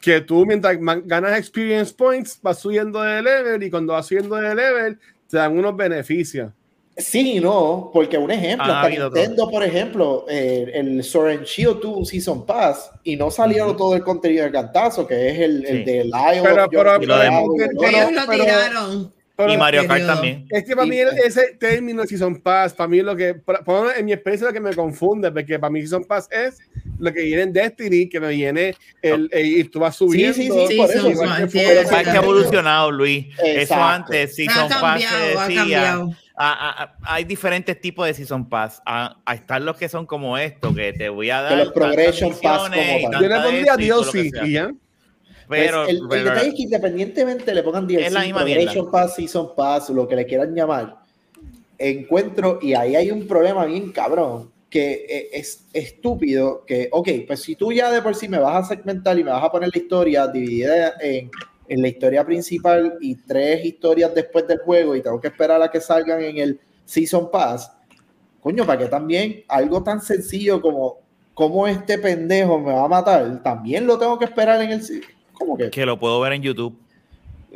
[0.00, 4.54] que tú mientras ganas experience points vas subiendo de level y cuando vas subiendo de
[4.54, 6.52] level te dan unos beneficios.
[6.96, 11.44] Sí y no, porque un ejemplo, Ha hasta Nintendo, por ejemplo, eh, el Sword and
[11.44, 15.38] Shield tuvo un Season Pass y no salieron todo el contenido de cantazo, que es
[15.40, 16.44] el, de Lion.
[16.44, 16.68] Pero-
[18.12, 19.12] lo tiraron.
[19.36, 20.46] Pero y Mario Kart también.
[20.48, 23.34] es que para mí el- ese término de Season Pass, para mí es lo que,
[23.96, 26.58] en mi experiencia, lo que me confunde, porque para mí Season Pass es
[27.00, 30.34] lo que viene en Destiny, que me viene el, el- y tú vas subiendo.
[30.34, 31.50] sí, sí, por eso, igual Season que
[32.04, 33.26] sí, ha evolucionado, Luis.
[33.38, 33.84] Eso Exacto.
[33.84, 35.16] antes, Season Ha Pass cambiado,
[35.46, 35.94] se decía.
[35.94, 38.80] ah, ah, ah, hay diferentes tipos de Season Pass.
[38.86, 41.58] Ah, están los que son como esto, que te voy a dar.
[41.58, 43.22] Que los Progression Pass como tal.
[43.22, 44.70] Yo le pondría DLC y ya.
[45.48, 48.40] Pero, Pues, el, el pero- detalle es que independientemente le pongan DLC, Es la misma
[48.44, 50.96] Progression Pass, Season Pass, lo que le quieran llamar,
[51.78, 57.42] encuentro, y ahí hay un problema bien cabrón, que eh, es estúpido, que, ok, pues
[57.42, 59.70] si tú ya de por sí me vas a segmentar y me vas a poner
[59.72, 61.30] la historia dividida en,
[61.68, 65.70] en la historia principal y tres historias después del juego y tengo que esperar a
[65.70, 67.70] que salgan en el Season Pass,
[68.40, 70.98] coño, para que también algo tan sencillo como
[71.34, 74.82] cómo este pendejo me va a matar, también lo tengo que esperar en el...
[75.34, 75.70] ¿Cómo que?
[75.70, 76.76] que lo puedo ver en YouTube.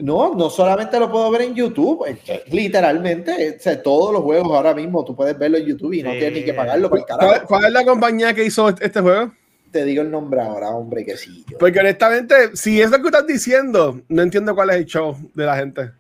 [0.01, 4.23] No, no solamente lo puedo ver en YouTube, es que literalmente, o sea, todos los
[4.23, 6.19] juegos ahora mismo tú puedes verlo en YouTube y no Sí.
[6.19, 7.47] tienes ni que pagarlo por el ¿Cuál, carajo.
[7.49, 9.33] cuál es la compañía que hizo este este juego?
[9.73, 11.45] Te digo el nombre ahora, hombre, que sí.
[11.51, 15.17] yo- Porque honestamente, si es lo que estás diciendo, no entiendo cuál es el show
[15.35, 15.91] de la gente.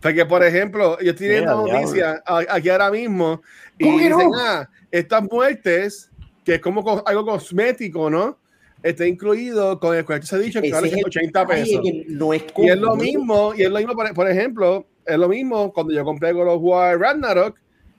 [0.00, 3.42] Porque, por ejemplo, yo estoy viendo noticias aquí ahora mismo
[3.78, 4.38] y ¿Cómo que dicen, no?
[4.38, 6.10] ah, estas muertes,
[6.44, 8.38] que es como co- algo cosmético, ¿no?
[8.82, 11.80] Está incluido con el cuento se ha dicho que vale es el 80 detalle pesos.
[11.82, 15.16] que no es Y es lo mismo, y es lo mismo, por, por ejemplo, es
[15.18, 17.56] lo mismo cuando yo compré God of War Ragnarok,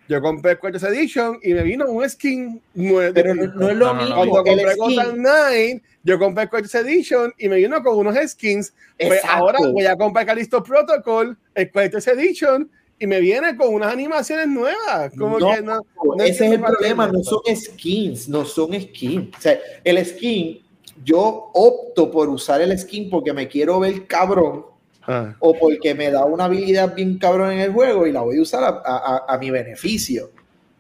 [0.09, 3.13] yo compré el Quarters Edition y me vino un skin nuevo.
[3.13, 4.01] Pero no, no es lo No, no, no.
[4.25, 4.31] mismo.
[4.43, 7.97] Cuando el compré skin- Gotham Knight, yo compré el Quarters Edition y me vino con
[7.97, 8.73] unos skins.
[8.99, 12.69] Pues ahora voy a comprar Callisto Protocol, el Quarters Edition,
[12.99, 15.13] y me viene con unas animaciones nuevas.
[15.17, 15.79] Como No, que no,
[16.19, 19.35] ese es el problema, no son skins, no son skins.
[19.37, 20.61] O sea, el skin,
[21.03, 24.65] yo opto por usar el skin porque me quiero ver cabrón
[25.05, 25.35] Ah.
[25.39, 28.41] o porque me da una habilidad bien cabrón en el juego y la voy a
[28.41, 30.31] usar a, a- a- a mi beneficio.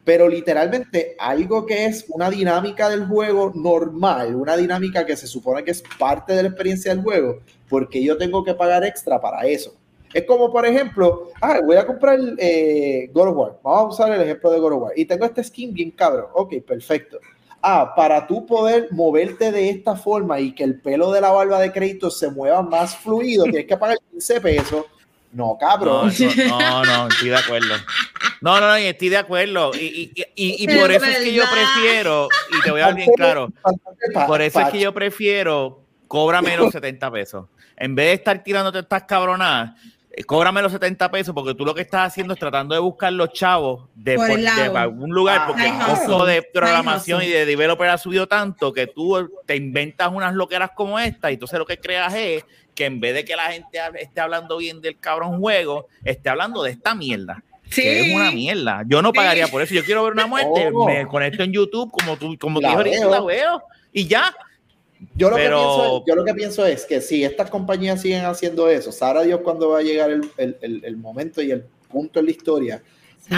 [0.05, 5.63] Pero literalmente algo que es una dinámica del juego normal, una dinámica que se supone
[5.65, 9.45] que es parte de la experiencia del juego, porque yo tengo que pagar extra para
[9.45, 9.73] eso.
[10.13, 13.59] Es como, por ejemplo, ah, voy a comprar eh, God of War.
[13.63, 14.93] Vamos a usar el ejemplo de God of War.
[14.95, 16.27] Y tengo este skin bien cabrón.
[16.33, 17.19] Ok, perfecto.
[17.65, 21.59] Ah, para tú poder moverte de esta forma y que el pelo de la barba
[21.61, 24.85] de crédito se mueva más fluido, tienes que pagar 15 pesos.
[25.31, 26.09] No, No, cabrón.
[26.09, 27.75] eso- no, no, estoy de acuerdo.
[28.41, 29.71] No, no, no, estoy de acuerdo.
[29.73, 32.85] Y, y- y- y por Es eso es que yo prefiero, y te voy a
[32.87, 33.47] dar bien claro,
[34.27, 37.45] por eso es que yo prefiero cóbrame los 70 pesos.
[37.77, 39.71] En vez de estar tirándote estas cabronadas,
[40.27, 43.33] cóbrame los 70 pesos porque tú lo que estás haciendo es tratando de buscar los
[43.33, 44.77] chavos de, Por por- el de lado.
[44.77, 48.85] algún lugar Ah, porque el costo de programación y de developer ha subido tanto que
[48.87, 52.45] tú te inventas unas loqueras como esta y entonces lo que creas es
[52.75, 56.61] que en vez de que la gente esté hablando bien del cabrón juego, esté hablando
[56.63, 57.43] de esta mierda.
[57.73, 58.83] Que es una mierda.
[58.85, 59.15] Yo no Sí.
[59.15, 59.73] pagaría por eso.
[59.73, 60.85] Yo quiero ver una muerte, Oh.
[60.85, 64.31] me conecto en YouTube como tú, como La tú la veo y ya.
[65.15, 68.01] Yo lo, Pero- que pienso, es- yo lo que pienso es que si estas compañías
[68.01, 71.51] siguen haciendo eso, sabrá Dios cuándo va a llegar el, el- el- el momento y
[71.51, 72.83] el punto en la historia.
[73.29, 73.35] Que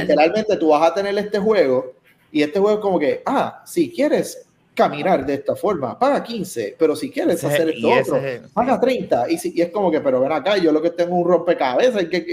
[0.00, 1.94] literalmente tú vas a tener este juego
[2.32, 4.42] y este juego es como que, ah, si quieres
[4.74, 8.48] caminar de esta forma, paga 15, pero si quieres Ese- hacer esto otro, es el-
[8.50, 9.30] paga 30.
[9.30, 11.28] Y, si- y es como que, pero ven acá, yo lo que tengo es un
[11.30, 12.32] rompecabezas, que, que, que-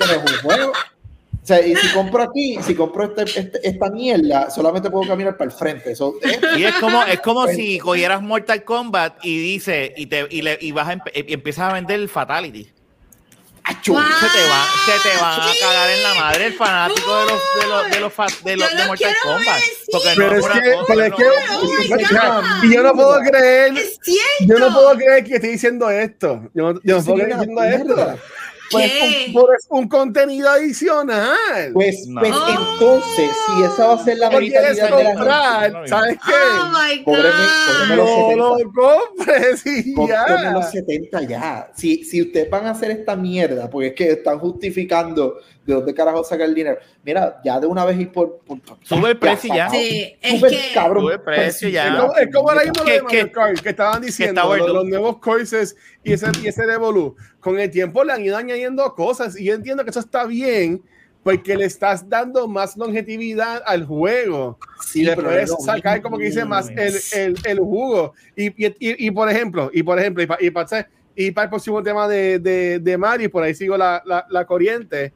[0.00, 0.72] no es un juego.
[1.44, 5.36] O sea, y si compro aquí, si compro este, este- esta mierda, solamente puedo caminar
[5.36, 5.92] para el frente.
[5.92, 10.26] Eso, eh, Y es como, es como si cogieras Mortal Kombat y dice, y te,
[10.30, 12.70] y le, y vas a empe- y empiezas a vender el Fatality.
[13.66, 13.94] ¡achú!
[13.94, 17.40] Se te va, se te van a cagar en la madre el fanático de los,
[17.60, 19.60] de los, de los, fa- de los de Mortal quiero Kombat.
[19.92, 23.72] Porque Pero no es que, cosa, pero es que, y yo no puedo creer,
[24.40, 26.42] yo no puedo creer que estoy diciendo esto.
[26.54, 28.18] Yo no, yo no puedo creer una diciendo esto.
[28.70, 29.24] Pues, ¿Qué?
[29.28, 31.70] un, por- es un contenido adicional.
[31.72, 32.20] Pues, No.
[32.20, 32.48] pues Oh.
[32.72, 35.88] entonces, si esa va a ser la ¿Lo quieres mentalidad de la gente, comprar?
[35.88, 36.34] ¿Sabes Oh qué?
[36.96, 37.32] my Cóbreme-
[37.66, 38.36] cóbreme los God.
[38.36, 40.70] No lo compres y cómprame los ya.
[40.70, 41.70] 70 ya.
[41.76, 45.36] Si, si ustedes van a hacer esta mierda, porque es que están justificando
[45.66, 48.38] de dónde carajo sacar el dinero, mira, ya de una vez y por.
[48.40, 49.70] por- Sube el precio ya.
[49.70, 51.04] Sí, es Súper que- cabrón.
[51.04, 51.88] Sube el precio ya.
[51.88, 54.44] Es como, es como ahora mismo lo ¿Qué- de Mario Kart, que estaban diciendo, está
[54.48, 54.74] lo de bueno?
[54.74, 57.16] los nuevos courses y ese, y ese Revolu.
[57.40, 60.82] Con el tiempo le han ido añadiendo cosas y yo entiendo que eso está bien
[61.22, 66.02] porque le estás dando más longevidad al juego Sí, y le puedes no es sacar,
[66.02, 68.12] como que dice, más el, el, el jugo.
[68.36, 71.44] Y, y, y, y por ejemplo, y por ejemplo, y para y para y para
[71.44, 75.12] el próximo tema de, de, de Mario, por ahí sigo la, la, la corriente,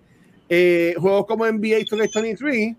[0.48, 2.76] eh, juegos como NBA 2K23,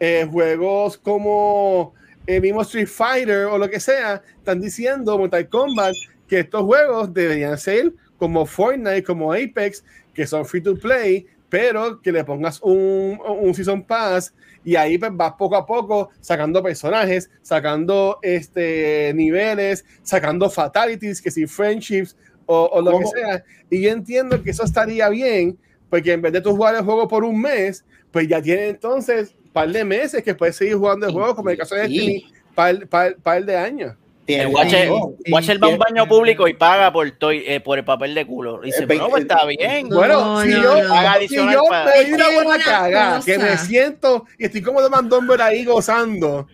[0.00, 1.94] eh, juegos como
[2.26, 5.94] el mismo Street Fighter o lo que sea, están diciendo Mortal Kombat
[6.28, 12.00] que estos juegos deberían ser como Fortnite, como Apex, que son free to play, pero
[12.00, 14.32] que le pongas un, un Season Pass
[14.64, 21.30] y ahí pues, vas poco a poco sacando personajes, sacando este, niveles, sacando fatalities, que
[21.30, 22.16] si friendships
[22.46, 23.44] o, o lo que sea.
[23.68, 25.58] Y yo entiendo que eso estaría bien,
[25.90, 29.34] porque en vez de tú jugar el juego por un mes, pues ya tiene entonces
[29.44, 31.82] un par de meses que puedes seguir jugando el juego, como en el caso de.
[31.82, 32.24] Destiny,
[32.54, 33.94] par, par, par de años.
[34.26, 34.90] El Watcher.
[35.32, 38.24] Watcher va a un baño público y paga por, toy- eh, por el papel de
[38.24, 38.60] culo.
[38.62, 39.88] Y dice, Eh, no, pues está bien.
[39.88, 40.88] No, Bueno, si no, yo, no.
[41.00, 44.62] Si adicional yo para- me doy una que buena cagada, que me siento y estoy
[44.62, 46.46] como de mandón ahí gozando,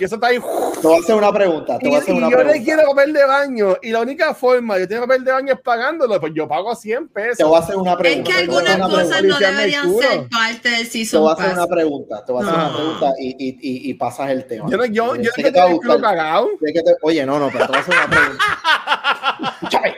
[0.00, 0.38] y eso está ahí.
[0.38, 1.78] Te voy a hacer una pregunta.
[1.78, 2.64] Te Y, voy a hacer y una yo le pregunta.
[2.64, 5.60] quiero papel de baño, y la única forma de yo tener papel de baño es
[5.60, 7.48] pagándolo, pues yo pago 100 Te pesos.
[7.48, 8.30] voy a hacer una Es pregunta.
[8.30, 10.86] que te voy a hacer algunas una cosas no deberían ser parte del Te voy
[10.86, 11.54] Season a hacer Pass.
[11.56, 12.24] una pregunta.
[12.24, 12.64] Te voy a hacer No.
[12.68, 14.68] una pregunta y, y, y, y pasas el tema.
[14.70, 16.00] Yo no, yo, Eh, yo que te culo gustar.
[16.00, 16.48] cagado.
[16.64, 18.44] Sé que te- Oye, no, no, pero te voy a hacer una pregunta.
[19.54, 19.94] Escúchame.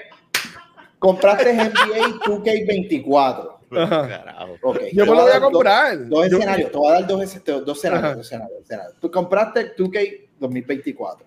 [0.98, 3.53] Compraste NBA 2K24.
[3.82, 4.08] Ajá.
[4.08, 4.56] Carajo.
[4.62, 4.78] Ok.
[4.92, 6.08] Yo te me lo voy a dos- comprar.
[6.08, 6.70] Dos, Yo- escenarios.
[6.72, 8.16] Te voy a dar dos, escenarios, dos escenarios.
[8.16, 9.00] Dos escenarios, dos escenarios.
[9.00, 11.26] Tú compraste 2K 2024.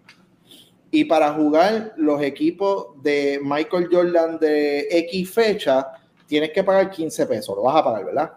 [0.92, 5.88] Y para jugar los equipos de Michael Jordan de X fecha,
[6.26, 7.56] tienes que pagar 15 pesos.
[7.56, 8.32] Lo vas a pagar, ¿verdad?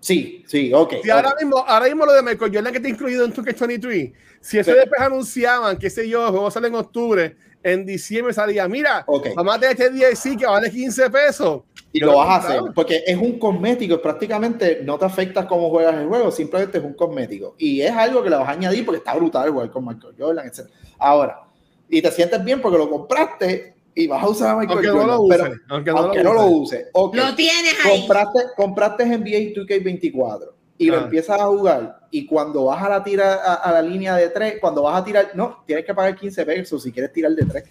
[0.00, 0.94] Sí, sí, ok.
[1.02, 1.40] Si ahora ok.
[1.40, 4.76] mismo, ahora mismo lo de Michael Jordan que está incluido en 2K23, si eso Sí.
[4.76, 7.36] después anunciaban, qué sé yo, el juego sale en octubre,
[7.72, 9.28] en diciembre salía, mira, Ok.
[9.34, 11.62] vamos a tener este DLC que vale 15 pesos.
[11.92, 15.94] Y lo vas a hacer, porque es un cosmético, prácticamente no te afecta cómo juegas
[15.96, 17.54] el juego, simplemente es un cosmético.
[17.58, 20.46] Y es algo que le vas a añadir porque está brutal jugar con Michael Jordan,
[20.46, 20.68] etc.
[20.98, 21.40] Ahora,
[21.88, 24.92] y te sientes bien porque lo compraste y vas a usar a Michael Aunque no
[24.94, 26.86] Jordan, lo use, pero aunque no aunque lo no lo use.
[26.94, 27.98] Lo tienes ahí.
[28.00, 31.02] compraste, compraste NBA 2K24 y lo Ah.
[31.04, 34.54] empiezas a jugar y cuando vas a la tira a, a la línea de 3,
[34.60, 37.64] cuando vas a tirar, no, tienes que pagar 15 pesos si quieres tirar de 3.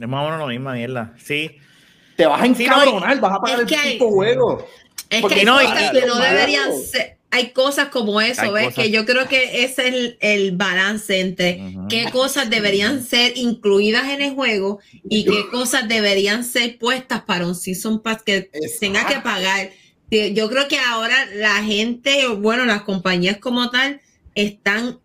[0.00, 1.12] Es más o menos lo mismo, mierda.
[1.18, 1.56] Sí.
[2.16, 4.66] Te vas a Sí, no, encabronar, vas a pagar es el que hay- tipo juego.
[5.10, 7.16] Es Porque que hay no, cosas que no deberían ser.
[7.30, 8.64] Hay cosas como eso, Hay ¿ves?
[8.66, 13.36] cosas- Que yo creo que ese es el, el balance entre qué cosas deberían ser
[13.36, 14.78] incluidas en el juego
[15.08, 18.68] y qué cosas deberían ser puestas para un Season Pass que Exacto.
[18.80, 19.70] tenga que pagar.
[20.10, 24.00] Yo creo que ahora la gente, o bueno, las compañías como tal,
[24.34, 25.00] están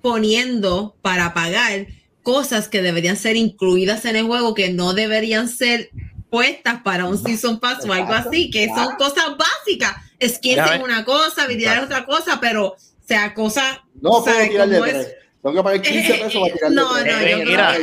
[0.00, 1.86] poniendo para pagar
[2.22, 5.90] cosas que deberían ser incluidas en el juego que no deberían ser
[6.30, 9.96] puestas para un Season Pass o algo así, que son cosas básicas.
[10.20, 12.76] Skins es una cosa, habilidad es otra cosa, pero, o
[13.06, 13.80] sea, cosas.
[14.00, 15.06] No o sea, puedo tirar
[15.52, 15.92] de como es- 3.
[16.02, 17.12] Tengo que pagar 15 pesos para tirar de no, no, 3.
[17.20, 17.82] yo creo Mira, eh,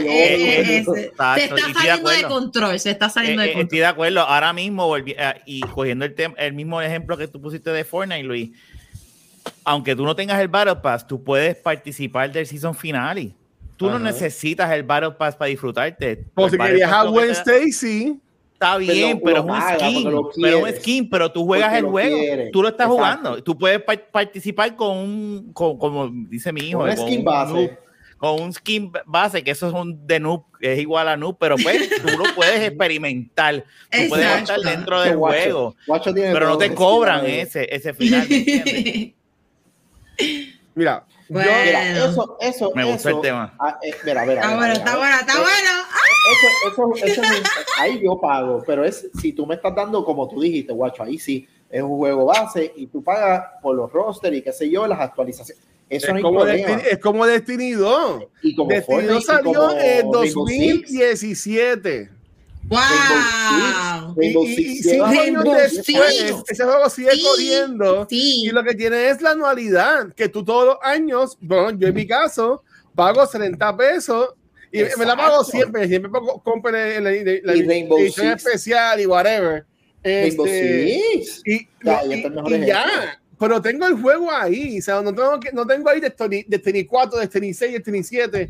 [0.79, 2.29] eh, se- está estoy de saliendo de acuerdo.
[2.29, 3.65] control, se está saliendo Eh, de eh, control.
[3.65, 4.19] estoy de acuerdo.
[4.21, 8.23] Ahora mismo, volví- eh, y cogiendo el, el mismo ejemplo que tú pusiste de Fortnite,
[8.23, 8.49] Luis,
[9.63, 13.31] aunque tú no tengas el Battle Pass, tú puedes participar del season finale.
[13.77, 14.03] Tú no Ajá.
[14.05, 16.17] necesitas el Battle Pass para disfrutarte.
[16.35, 17.19] Por El si querías a lo que
[18.61, 20.03] Está bien, pero es un paga, skin.
[20.39, 22.17] Pero es un skin, pero tú juegas el juego.
[22.19, 22.51] quieres.
[22.51, 22.95] Tú lo estás Exacto.
[22.95, 23.43] jugando.
[23.43, 27.53] Tú puedes pa- participar con un, con- como dice mi hijo, con skin un base.
[27.53, 27.69] noob,
[28.19, 31.55] con un skin base, que eso es un de noob, es igual a noob, pero
[31.57, 33.65] pues tú lo puedes experimentar.
[33.89, 35.75] Tú puedes estar dentro del Guacho.
[35.87, 38.27] juego, pero no te cobran ese, ese final.
[40.75, 41.49] Mira, Bueno.
[41.65, 43.53] Mira, eso, eso, Me gusta eso- el tema.
[43.59, 44.97] ah, eh, mira, mira, Está bueno, está mira.
[44.97, 45.87] bueno, está Eh, bueno.
[46.31, 47.43] Eso, eso, eso es un-
[47.79, 51.17] ahí yo pago, pero es si tú me estás dando, como tú dijiste, guacho, ahí
[51.17, 54.85] sí, es un juego base y tú pagas por los rosters y qué sé yo,
[54.87, 55.63] las actualizaciones.
[55.89, 56.45] Eso no es hay como.
[56.45, 58.23] Destiny, es como Destiny 2.
[58.43, 62.09] Y como Destiny Fortnite 2 y salió en Rainbow Six, 2017.
[62.71, 64.15] ¡Wow!
[64.15, 66.43] Rainbow Six Six.
[66.47, 68.07] ese juego sigue Sí, corriendo.
[68.09, 68.43] Sí.
[68.45, 71.93] Y lo que tiene es la anualidad, que tú todos los años, bueno, yo en
[71.95, 72.63] mi caso,
[72.95, 74.29] pago 70 pesos
[74.71, 76.79] y me la pago siempre, siempre pago, compro la,
[77.11, 78.45] edición Six.
[78.45, 79.65] especial y whatever.
[80.03, 81.41] Rainbow Este, Six.
[81.45, 82.65] y, Ya, y- y
[83.37, 86.85] pero tengo el juego ahí, o sea, no tengo, que, no tengo ahí Destiny, Destiny
[86.85, 88.49] 4, Destiny 6, Destiny 7,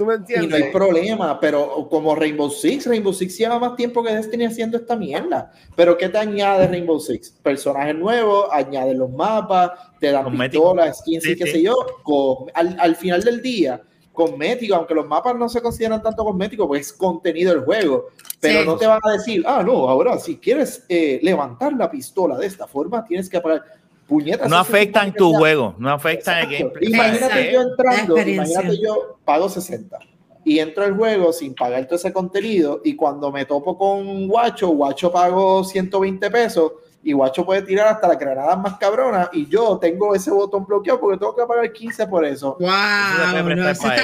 [0.00, 4.02] ¿tú me Y no hay problema, pero como Rainbow Six, Rainbow Six lleva más tiempo
[4.02, 5.52] que Destiny haciendo esta mierda.
[5.76, 7.32] Pero ¿qué te añade Rainbow Six?
[7.42, 11.50] Personajes nuevos, añade los mapas, te dan pistolas, skins Sí, y qué sí.
[11.52, 11.74] sé yo.
[12.02, 13.82] Con- al, al final del día,
[14.14, 18.06] cosméticos, aunque los mapas no se consideran tanto cosméticos, pues es contenido del juego.
[18.40, 18.66] Pero Sí.
[18.66, 22.46] no te van a decir, ah, no, ahora si quieres eh, levantar la pistola de
[22.46, 23.62] esta forma, tienes que pagar
[24.10, 24.50] puñetas.
[24.50, 26.92] No afectan tu juego, no afectan el gameplay.
[26.92, 27.52] Imagínate Sí.
[27.54, 29.98] yo entrando, imagínate yo pago 60
[30.44, 34.68] y entro al juego sin pagar todo ese contenido y cuando me topo con Guacho,
[34.68, 39.78] Guacho pago 120 pesos y Guacho puede tirar hasta las granadas más cabronas y yo
[39.78, 42.56] tengo ese botón bloqueado porque tengo que pagar 15 por eso.
[42.60, 42.68] ¡Wow!
[42.68, 44.02] Eso se puede No, prestar para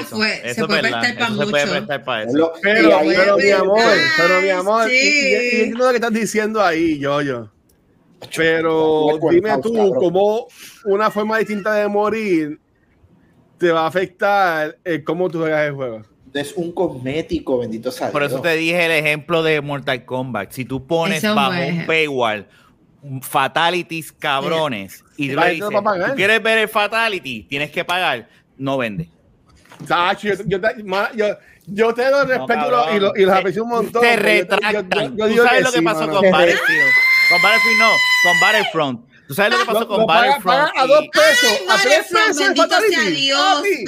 [1.29, 1.45] eso.
[1.45, 2.53] se puede prestar para mucho.
[2.63, 3.81] Pero, mi amor,
[4.17, 4.95] pero mi amor, Sí.
[4.97, 7.49] y, y- y lo que estás diciendo ahí, yo, yo.
[8.35, 10.47] Pero dime tú, cómo
[10.85, 12.59] una forma distinta de morir
[13.59, 16.03] te va a afectar eh, cómo tú juegas el juego.
[16.35, 20.53] es un cosmético, bendito sea Por eso te dije el ejemplo de Mortal Kombat.
[20.53, 22.47] Si tú pones Ese es un bajo un paywall
[23.23, 26.11] fatalities cabrones y tú dices, va a pagar.
[26.11, 27.45] ¿tú quieres ver el fatality?
[27.45, 28.29] Tienes que pagar.
[28.59, 29.09] No vende.
[29.87, 30.59] Sacho, yo, yo,
[31.15, 31.27] yo,
[31.67, 34.03] yo te lo respeto y, lo- y los aprecio un montón.
[34.03, 35.17] Te pero yo- yo- retractan.
[35.17, 36.13] yo- yo ¿Tú digo sabes que lo que sí, pasó mano.
[36.21, 36.83] con Battlefield?
[37.29, 37.91] Con Battlefield no,
[38.23, 39.01] con Battlefront.
[39.29, 40.71] ¿Tú sabes lo que pasó Lo- con lo Battlefront?
[40.77, 42.47] a dos pesos, Ay, a tres Battlefront, pesos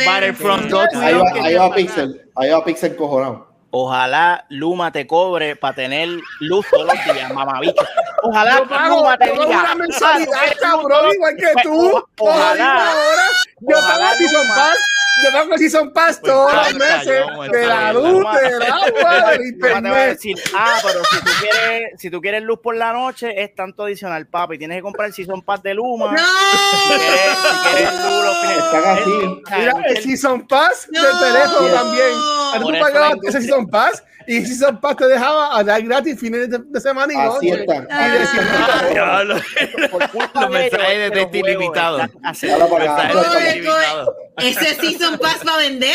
[0.04, 1.76] Battlefront 2 Ahí va, que ahí va pagar.
[1.76, 3.47] Pixel, ahí va Pixel cojonado.
[3.70, 6.08] Ojalá Luma te cobre para tener
[6.40, 7.84] luz todos los días, mamabicho.
[8.22, 9.46] Ojalá Yo pago, Luma te diga.
[9.46, 11.96] una mensualidad, "Ah, tú cabrón, igual que Pues, tú.
[11.96, 12.74] o- ojalá.
[12.92, 13.22] ahora.
[13.60, 14.54] Yo Ojalá pago Season Luma.
[14.54, 14.78] Pass.
[15.20, 17.06] Yo pago Season Pass Pues todos los meses
[17.50, 22.10] de la luz, del agua, del te a decir, ah, pero si tú quieres, si
[22.10, 24.58] tú quieres luz por la noche, es tanto adicional, papi.
[24.58, 26.12] Tienes que comprar el Season Pass de Luma.
[26.12, 26.18] ¡No!
[26.18, 29.10] Si quieres, si quieres luz los fines- Están así.
[29.58, 31.18] Mira, el el- Season Pass del No.
[31.20, 32.08] teléfono también.
[32.60, 36.58] Tú pagabas ese Season Pass y Season Pass te dejaba a dar gratis fines de,
[36.62, 37.60] de semana y Así noche.
[37.62, 37.88] están.
[37.90, 38.08] Ah.
[38.08, 39.36] Y decía, Diablo.
[39.90, 41.98] por culpa Los mensajes de texto ilimitado.
[44.36, 45.94] Ese Season Pass va a vender.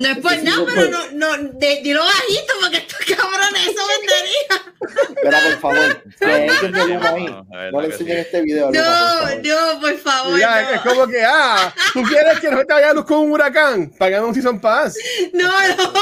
[0.00, 5.08] No es por nada, pero no, no, de, dilo bajito porque estos cabrones eso vendería.
[5.08, 6.02] Espera, por favor.
[6.20, 7.24] Que ellos de luz ahí.
[7.26, 8.20] No, No le enseñen sí.
[8.20, 8.66] este video.
[8.66, 9.40] Por No, favor.
[9.44, 10.38] no, por favor.
[10.38, 10.70] Ya, no.
[10.70, 13.90] es como que, ah, ¿tú quieres que no te vaya luz con un huracán?
[13.98, 14.96] Pagando un Season Pass.
[15.32, 15.92] No, no,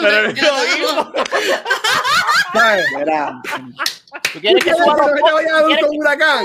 [0.00, 1.01] Pero mismo.
[2.52, 2.86] ¿Sabes?
[2.98, 5.22] Mira, ¿Tú ¿Tú quieres que postes?
[5.22, 6.44] vaya ¿Tú luz quieres con un huracán?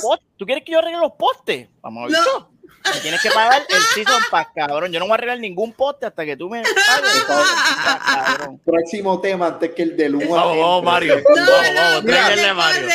[0.00, 0.18] yo?
[0.36, 1.68] ¿Tú quieres que yo arregle los postes?
[1.82, 2.26] Vamos a ver.
[2.26, 2.54] No.
[2.94, 4.92] Me tienes que pagar el season pass, cabrón.
[4.92, 7.24] Yo no voy a arreglar ningún poste hasta que tú me pagues.
[7.26, 8.60] cabrón.
[8.64, 10.26] próximo tema antes que el de Luma.
[10.36, 10.84] Vamos, vamos.
[10.84, 11.16] Mario.
[11.16, 12.88] No, Vamos, no, vamos, a Mario.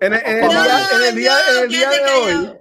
[0.00, 2.52] En el, en el No, día, en el día, en el no, día de hoy,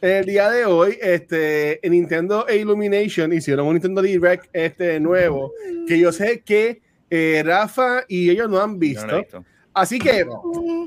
[0.00, 5.52] el día de hoy, este, en Nintendo e Illumination hicieron un Nintendo Direct este nuevo
[5.86, 6.80] que yo sé que
[7.10, 9.06] eh, Rafa y ellos no han visto.
[9.06, 9.44] no lo he visto.
[9.72, 10.26] Así que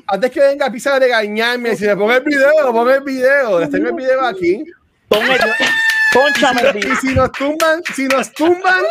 [0.07, 3.59] antes que venga a pisar a regañarme, si me pongo el video, pongo el video,
[3.59, 4.63] les tengo el video aquí.
[5.07, 5.31] Pon el-
[6.67, 6.95] el Y video.
[7.01, 8.81] si nos tumban, si nos tumban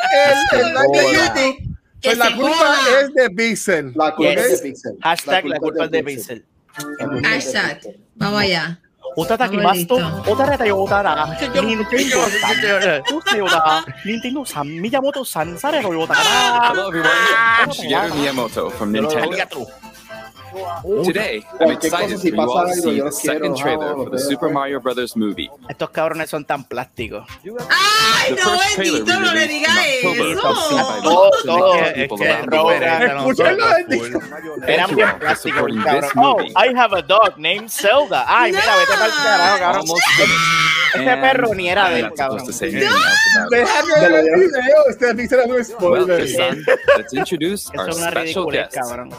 [0.53, 1.55] el, el like de
[2.03, 3.01] pues la culpa joda.
[3.03, 3.93] es de Pixel.
[3.95, 4.45] La culpa Yes.
[4.45, 4.93] es de Pixel.
[5.03, 6.45] Hashtag la culpa es de Pixel.
[6.77, 7.75] La culpa es de Hashtag.
[7.81, 8.01] Pixel.
[8.17, 8.81] Vamos allá.
[9.17, 9.97] おたたきマスト、
[10.27, 11.37] おたらだよ、おたな。
[11.63, 13.85] ニンテンドーさん、どうせよだ？
[14.07, 16.73] ニンテンドーさん、ミヤモトさん、されろよだから。
[16.75, 17.05] Hello everyone,
[17.63, 19.67] I'm Shigeru Miyamoto from Nintendo.
[21.05, 24.51] Today, I'm excited all to algo, see the second trailer no, for the Super.
[24.51, 25.49] Mario Brothers movie.
[25.69, 27.27] Estos cabrones son tan plásticos.
[27.71, 30.39] Ay, The no, first trailer bendito, no le released in diga October eso.
[31.95, 32.03] Es
[33.13, 34.69] Escúchalo, full.
[34.69, 36.11] Eran bien all plásticos, cabrón.
[36.17, 36.41] Oh.
[36.57, 38.25] I have a dog named Zelda.
[38.29, 39.85] Ay, mira, vete para el carajo, cabrón.
[40.95, 42.45] Este perro ni era de él, cabrón.
[43.87, 46.65] que ver el video, este Pixel es un Well, spoiler.
[46.99, 48.75] let's introduce our es una special guest.
[48.75, 49.11] cabrón.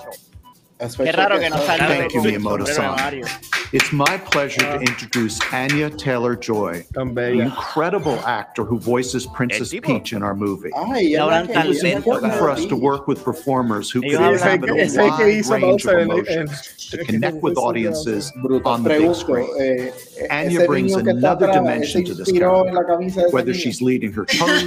[0.85, 1.67] Especial Qué raro que no guest.
[1.67, 2.75] salga Thank you, el Miyamoto-san.
[2.75, 3.25] sombrero de Mario.
[3.71, 7.43] It's my pleasure to introduce Anya Taylor Joy, Tan an bella.
[7.45, 9.87] incredible actor who voices Princess El tipo.
[9.87, 10.69] Peach in our movie.
[10.75, 12.81] Ay, Y es ahora la que- tan It was lento, important for us to cabrón.
[12.81, 15.53] work with performers who Ellos could hablan- Ese inhabit que- a ese que wide hizo
[15.53, 18.71] range of Bowser en- en- emotions to connect with audiences Brutal.
[18.71, 19.47] on the big Pregunto, screen.
[19.59, 19.91] eh,
[20.29, 22.75] Anya ese brings niño que está another atrás, dimension ese to this inspiró character, en
[22.75, 23.63] la camisa de ese Whether niño.
[23.63, 24.65] she's leading her charge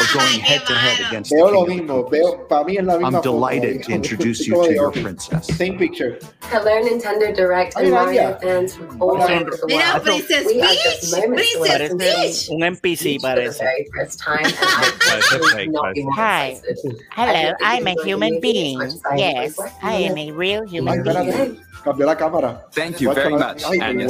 [0.00, 2.64] or going head to head against the Veo lo king of mismo, the veo, para
[2.64, 4.88] mí es la misma I'm foto, delighted to como- introduce you como to de your
[4.88, 5.02] Office.
[5.02, 5.56] princess.
[5.56, 6.18] Same picture.
[6.42, 8.38] Hello, Nintendo Direct and Ay, Mario Anya.
[8.40, 10.02] fans from all Mira, over the Mira, world.
[10.04, 10.82] Princess We are Peach.
[10.84, 12.50] just moments away Princess from Parece Peach.
[12.50, 13.58] un NPC, for the parece.
[13.58, 16.46] very first time, and I Parece could fake, not be more Hi.
[16.48, 16.96] excited.
[17.12, 18.80] Hello, I hope that I'm you a enjoy the human movie being.
[18.82, 20.32] as much as I Yes, enjoyed I working am on a it.
[20.34, 21.36] real Ay, human espérate.
[21.36, 21.64] being.
[21.84, 22.62] Cambió la cámara.
[22.72, 24.08] Thank you Guacha, very la- much, ay, Anya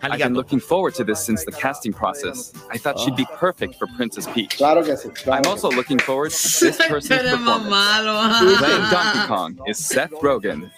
[0.00, 0.08] vuelve de San.
[0.08, 0.14] nuevo.
[0.14, 2.52] I've been looking forward to this since the casting process.
[2.70, 4.56] I thought she'd be perfect for Princess Peach.
[4.56, 5.10] Claro que sí.
[5.14, 7.68] claro I'm also looking forward to this person's performance.
[7.68, 8.56] malo.
[8.58, 10.70] Playing Donkey Kong is Seth Rogen.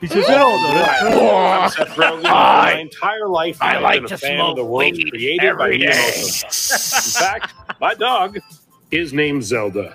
[0.00, 0.08] I'm
[1.70, 2.22] Seth Rogen.
[2.22, 5.64] My entire life, I like been to a fan of the world weed created by
[5.66, 5.88] every day.
[5.88, 6.42] In
[7.18, 8.38] fact, my dog
[8.90, 9.94] is named Zelda.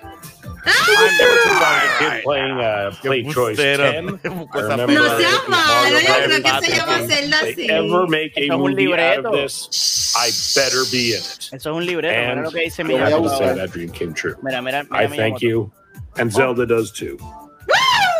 [0.66, 4.18] Ah, I kid playing uh, play choice Embustero.
[4.22, 4.48] 10.
[4.54, 5.18] I remember No fea.
[5.18, 7.70] seas malo, yo creo que se llama If Zelda they así.
[7.70, 9.28] ever make a Eso es un movie out libreto.
[9.28, 11.48] of this, I better be in it.
[11.52, 13.38] Eso es un libreto, mira And lo que dice I'm mi a to usar.
[13.38, 14.36] say that dream came true.
[14.42, 14.96] Mira, mira, mira.
[15.04, 15.46] I thank Yamato.
[15.46, 15.72] you,
[16.16, 17.18] and Zelda does too.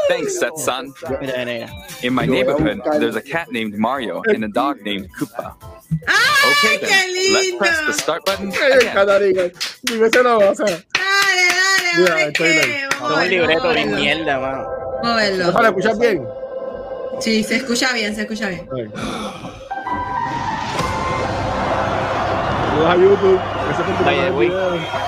[0.09, 0.93] Thanks, Seth-san.
[1.21, 1.71] Mira, mira.
[2.03, 5.09] In my Yo voy a neighborhood, there's a cat named Mario and a dog named
[5.19, 5.55] Koopa.
[6.07, 7.59] ¡Ay, Okay qué then, let's lindo!
[7.59, 8.95] press the start button Ay, again.
[8.97, 9.51] Canariga.
[9.85, 10.83] Dime ese no, o sea.
[11.35, 12.89] Dale, dale, Mira, dale, el que trailer.
[13.01, 13.97] vamos un libreto verlo.
[13.97, 14.65] mierda, mano.
[15.03, 15.53] Vamos a verlo.
[15.53, 16.27] ¿Para escuchar bien?
[17.21, 18.67] Sí, se escucha bien, se escucha bien.
[22.71, 23.41] Saludos a YouTube.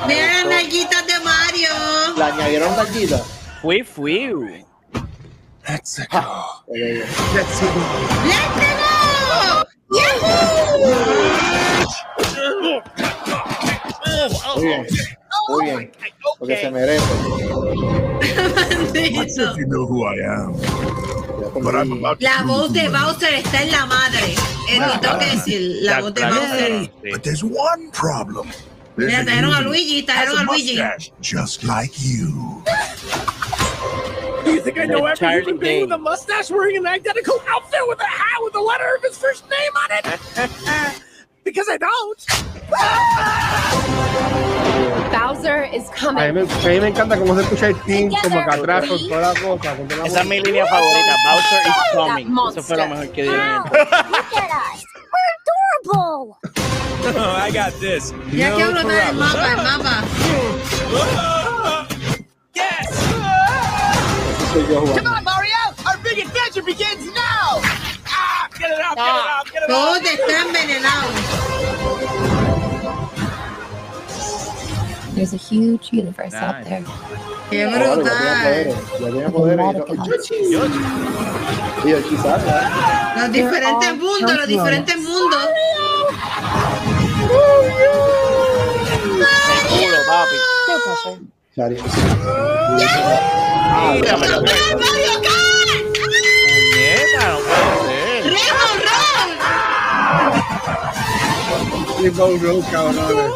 [0.06, 1.68] Mira las nalguitas de Mario.
[2.16, 3.18] Le añadieron gallita.
[3.62, 4.32] Fui, fui.
[5.68, 6.64] Let's go.
[7.34, 7.68] ¡Let's go!
[14.56, 14.86] Muy bien.
[15.48, 15.92] Muy bien.
[16.38, 17.04] Porque se merece.
[19.14, 19.56] Maldito.
[19.56, 20.54] You know who I am.
[22.20, 24.34] La voz de Bowser está en la madre.
[24.68, 26.90] Y tengo que decir, la voz de Bowser.
[27.12, 28.50] But there's one problem.
[28.96, 30.80] Mira, trajeron a Luigi, trajeron a Luigi.
[31.20, 32.62] just like you.
[34.46, 38.00] You think I know every human being with a mustache wearing an identical outfit with
[38.00, 41.02] a hat with the letter of his first name on it?
[41.46, 42.26] because I don't.
[45.12, 46.34] Bowser is A coming.
[46.34, 48.98] mí, me, a mí me encanta cómo se escucha el team, como que atrás con
[49.08, 49.76] toda la cosa.
[49.76, 51.16] Con toda la Esa es mi línea favorita.
[51.24, 52.26] Bowser is coming.
[52.50, 53.40] Eso fue lo mejor que dieron.
[53.40, 53.64] Ah,
[54.10, 54.84] look at us.
[55.12, 55.34] We're
[55.94, 56.36] adorable.
[57.46, 58.12] I got this.
[58.32, 60.04] Mira que uno está en el mapa,
[68.66, 68.96] el mapa.
[68.96, 69.66] Soy yo jugando.
[69.68, 71.10] Todos están envenenados.
[75.14, 76.68] There's a huge universe out Nice.
[76.68, 76.84] there.
[77.48, 78.12] Qué Ahora, ya tiene brutal.
[78.42, 79.66] poderes, ya tiene poderes.
[79.66, 80.04] y todo.
[80.04, 80.34] Yoshi.
[81.84, 83.16] Y Yoshi sabe, ¿verdad?
[83.16, 85.48] Los diferentes all mundos, los diferentes mundos.
[89.56, 90.36] El culo, papi.
[90.68, 91.18] No pressure.
[91.56, 91.76] Chari.
[93.94, 95.45] Mira, me lo ¡Mario Kart!
[98.46, 99.30] ¡Rainbow Road!
[102.00, 103.32] Rainbow Road, cabrones.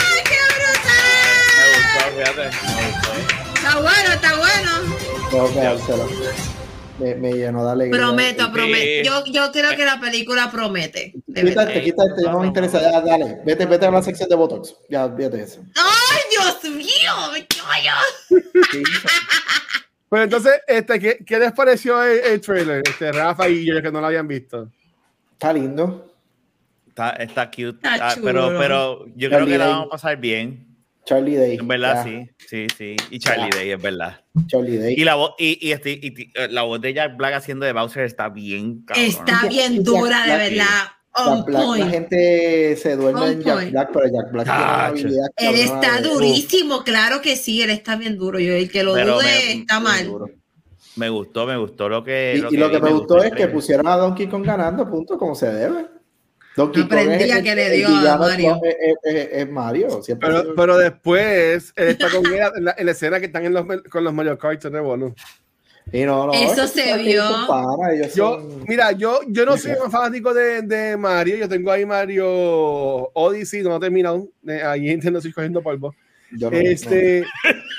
[0.00, 1.72] ¡Ay, qué Me brutal!
[1.74, 2.44] gustó, fíjate.
[2.44, 3.10] Me gustó.
[3.54, 4.70] Está bueno, está bueno.
[6.98, 7.96] Me, me llenó de alegría.
[8.00, 8.50] Prometo, Sí.
[8.52, 9.04] prometo.
[9.04, 11.14] Yo, yo creo que la película promete.
[11.34, 12.80] este, quita este, no me interesa.
[12.80, 13.38] Ya, dale.
[13.44, 14.74] Vete, vete a la sección de Botox.
[14.88, 15.60] Ya, fíjate eso.
[15.76, 17.12] ¡Ay, Dios mío!
[17.32, 17.92] ¡Me callo!
[20.10, 22.82] Pero entonces, este, ¿qué, qué les pareció el, el trailer?
[22.88, 24.70] Este, Rafa y yo que no lo habían visto.
[25.32, 26.14] Está lindo.
[26.88, 27.76] Está, está cute.
[27.86, 30.66] Está Ah, pero, pero yo creo que la Charlie vamos a pasar bien.
[31.04, 31.56] Charlie Day.
[31.56, 32.30] En verdad, Ya, sí.
[32.46, 32.96] Sí, sí.
[33.10, 33.58] Y Charlie Ya.
[33.58, 34.20] Day, es verdad.
[34.46, 34.94] Charlie Day.
[34.96, 37.72] Y la voz, y, y, este- y eh, la voz de Jack Black haciendo de
[37.72, 39.06] Bowser está bien cabrón.
[39.06, 40.66] Está bien dura, de verdad.
[41.16, 43.70] Jack Black, la gente se duerme On en Jack point.
[43.72, 47.96] Black, pero Jack Black tiene una Él está de- durísimo, claro que sí, él está
[47.96, 48.38] bien duro.
[48.38, 50.06] Yo el que lo Pero dude me- está mal.
[50.06, 50.26] duro.
[50.96, 52.34] Me gustó, me gustó lo que.
[52.34, 54.88] Y, y lo vi, que me gustó es el que pusieron a Donkey Kong ganando,
[54.88, 55.86] punto, como se debe.
[56.56, 58.60] Donkey No aprendía que le dio a Mario.
[58.64, 60.02] Es, es- es- es Mario.
[60.02, 63.54] Siempre Pero, pero después, él está con en la, en la escena que están en
[63.54, 65.14] los, con los Mario Kart de Revolu.
[65.92, 67.22] Y no, no, Eso es se vio.
[67.90, 71.36] ellos Yo, son- mira, yo, yo no soy un fanático de, de Mario.
[71.36, 72.26] Yo tengo ahí Mario
[73.14, 74.28] Odyssey, no he terminado.
[74.46, 75.94] Eh, Ahí entiendo, estoy cogiendo polvo.
[76.32, 77.24] yo no- Este,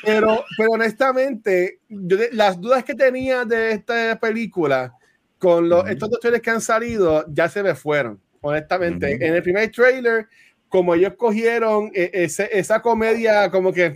[0.04, 4.92] pero, pero honestamente, yo las dudas que tenía de esta película
[5.38, 5.90] con los, Ujú.
[5.92, 8.20] estos dos trailers que han salido ya se me fueron.
[8.42, 9.24] Honestamente, Ujú.
[9.24, 10.28] en el primer trailer,
[10.68, 13.96] como ellos cogieron eh, ese- esa comedia, como que,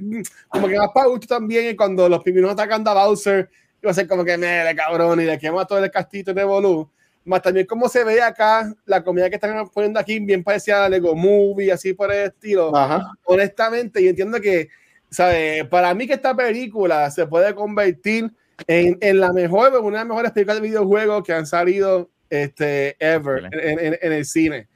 [0.50, 3.50] como que más para gusto también, y cuando los pingüinos atacando a Bowser,
[3.84, 6.44] iba a ser como que me de cabrón y le quemamos todo el castito de
[6.44, 6.90] Bolú.
[7.26, 10.90] Más también como se ve acá, la comedia que están poniendo aquí, bien parecida a
[10.90, 13.12] Lego Movie, así por el estilo Ajá.
[13.26, 14.70] honestamente, y entiendo que,
[15.10, 15.64] ¿sabe?
[15.66, 18.32] Para mí que esta película se puede convertir
[18.68, 22.96] en, en la mejor, una de las mejores películas de videojuegos que han salido este,
[23.00, 24.68] ever en, en- en el cine.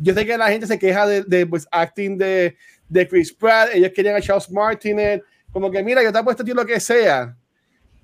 [0.00, 2.56] Yo sé que la gente se queja de, de pues, acting de,
[2.88, 6.46] de Chris Pratt, ellos querían a Charles Martinet, como que mira, yo te apuesto a
[6.46, 7.34] ti lo que sea,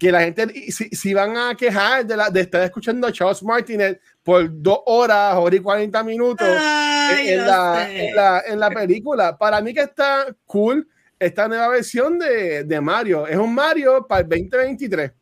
[0.03, 3.41] que la gente, si, si van a quejar de, la, de estar escuchando a Charles
[3.41, 8.59] Martinet por dos horas, hora y 40 minutos, Ay, en, no la, en, la, en
[8.59, 9.39] la película.
[9.39, 10.89] Para mí que está cool
[11.21, 13.29] esta nueva versión de, de Mario.
[13.29, 15.13] Es un Mario para el 2023.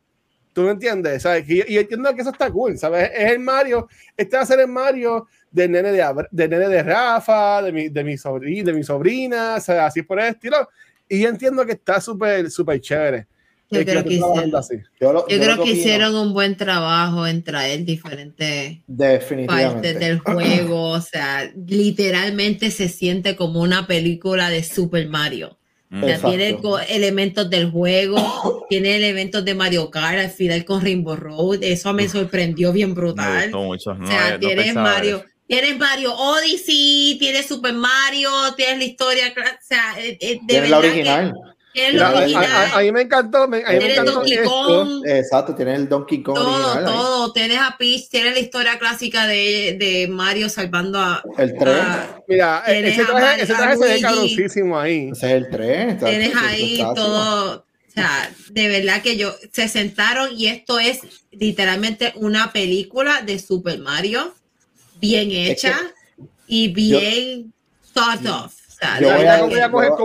[0.54, 1.24] ¿Tú me entiendes?
[1.24, 1.44] ¿Sabes?
[1.46, 3.10] Y, y entiendo que eso está cool, ¿sabes?
[3.14, 6.82] Es el Mario, este va a ser el Mario del nene de, del nene de
[6.82, 10.70] Rafa, de mi, de mi, sobrina, de mi sobrina, o sea, así por el estilo.
[11.06, 13.26] Y yo entiendo que está súper, súper chévere.
[13.70, 14.74] Yo creo que hicieron- así.
[15.00, 18.78] Yo, lo- Yo yo creo lo que opino, hicieron un buen trabajo en traer diferentes
[19.46, 20.90] partes del juego.
[20.90, 25.56] O sea, literalmente se siente como una película de Super Mario.
[25.88, 26.04] Mm.
[26.04, 26.30] O sea, Exacto.
[26.30, 26.58] tiene
[26.96, 31.62] elementos del juego, tiene elementos de Mario Kart al final con Rainbow Road.
[31.64, 33.50] Eso me sorprendió bien brutal.
[33.50, 35.24] No, O sea, no tienes Mario, eso.
[35.48, 40.80] tienes Mario Odyssey, tienes Super Mario, tienes la historia, o sea, eh, eh, de la
[40.80, 41.02] que
[42.02, 44.50] a, original, a- a mí me encantó, me, a mí me tienes encantó Donkey esto.
[44.66, 46.78] Kong, Exacto, tienes el Donkey Kong todo, original.
[46.78, 46.92] ahí.
[46.92, 51.76] todo, tienes a Peach, tienes la historia clásica de, de Mario salvando a, El 3.
[51.80, 54.02] a- Mira, Tienes ese traje, ese traje se ve Luigi.
[54.02, 55.10] cabroncísimo ahí.
[55.12, 55.98] Ese es el 3.
[55.98, 61.00] tienes ahí todo, o sea, de verdad que yo, se sentaron y esto es
[61.30, 64.34] literalmente una película de Super Mario,
[65.00, 65.78] bien hecha
[66.46, 67.52] y bien
[67.94, 68.52] thought of.
[68.54, 69.96] O sea, yo voy a- voy, que- a coger, yo-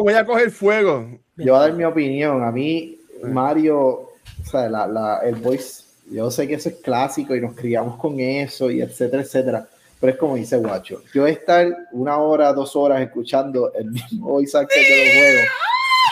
[1.37, 2.43] Yo voy a dar mi opinión.
[2.43, 4.09] A mí, Mario, o
[4.49, 8.19] sea, la, la- el voice, yo sé que eso es clásico y nos criamos con
[8.19, 9.67] eso y etcétera, etcétera.
[9.99, 11.01] Pero es como dice Guacho.
[11.13, 15.47] Yo estar una hora, dos horas escuchando el mismo voice actor de los juegos.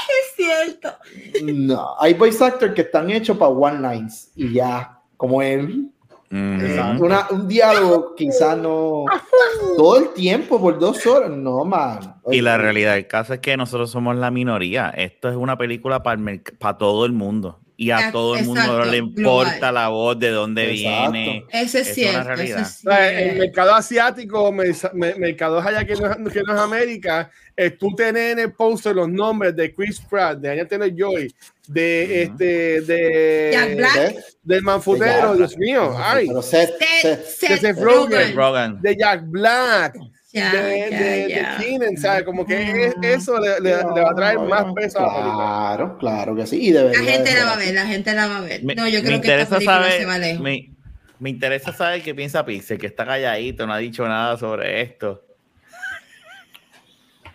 [0.10, 0.90] es cierto.
[1.54, 5.90] No, hay voice actors que están hechos para one lines y ya, como él.
[6.34, 7.06] Ujú.
[7.06, 9.06] Una- un diálogo quizás no
[9.78, 11.30] todo el tiempo por dos horas.
[11.30, 12.16] No, man.
[12.32, 14.90] Y la realidad del caso es que nosotros somos la minoría.
[14.90, 16.20] Esto es una película para,
[16.60, 17.60] para todo el mundo.
[17.84, 19.74] Y a todo el mundo exacto, le importa global.
[19.74, 21.12] la voz, de dónde Exacto.
[21.12, 21.46] viene.
[21.52, 22.20] Eso es cierto.
[22.20, 22.62] Eso realidad.
[22.62, 26.54] es O sea, El mercado asiático, me- me- mercados allá que no, es- que no
[26.54, 30.68] es América, es tú tener en el póster los nombres de Chris Pratt, de Anya
[30.68, 31.34] Taylor Joy,
[31.68, 34.16] de este, de Jack Black.
[34.44, 38.12] Del manfutero, De Jack Dios mío, ay, Seth, Seth- Seth- Seth Seth Rogen.
[38.20, 38.36] Rogen.
[38.36, 38.82] Rogan.
[38.82, 39.96] de Jack Black.
[40.34, 41.58] Ya, de, ya, de, ya.
[41.58, 42.24] de Keenan, ¿sabes?
[42.24, 45.36] Como que es- eso le, le- le va a traer más peso a la película.
[45.36, 46.60] Claro, claro que sí.
[46.60, 48.64] Y debería La gente la va a ver, la gente la va a ver.
[48.64, 50.42] Me, No, yo me creo que esta interesa película saber, se va lejos.
[50.42, 50.70] me,
[51.20, 55.24] me interesa saber qué piensa Pixel, que está calladito, no ha dicho nada sobre esto.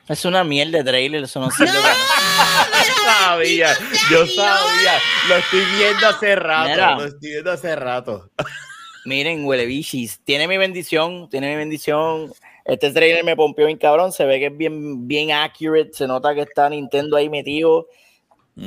[0.09, 1.95] Es una mierda de trailer, eso no sirve para
[3.05, 3.75] sabía,
[4.11, 4.93] yo sabía,
[5.29, 6.95] lo estoy viendo hace rato, Mira.
[6.97, 8.31] lo estoy viendo hace rato.
[9.05, 10.21] Miren, huele bichis.
[10.25, 12.33] Tiene mi bendición, tiene mi bendición.
[12.69, 14.13] Este trailer me pompeó bien cabrón.
[14.13, 15.91] Se ve que es bien, bien accurate.
[15.93, 17.89] Se nota que está Nintendo ahí metido.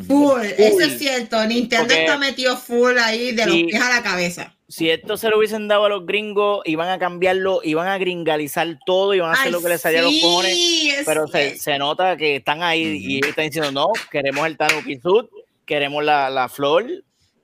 [0.08, 1.46] Full, eso es cierto.
[1.46, 3.64] Nintendo Porque- está metido full ahí de los Sí.
[3.66, 4.56] pies a la cabeza.
[4.70, 8.80] Si esto se lo hubiesen dado a los gringos, iban a cambiarlo, iban a gringalizar
[8.86, 10.54] todo, iban a hacer Ay, lo que les salía a los sí, cojones.
[10.58, 14.98] es- Pero se, se nota que están ahí y están diciendo, no, queremos el Tanuki
[14.98, 15.30] Suit,
[15.66, 16.86] queremos la, la flor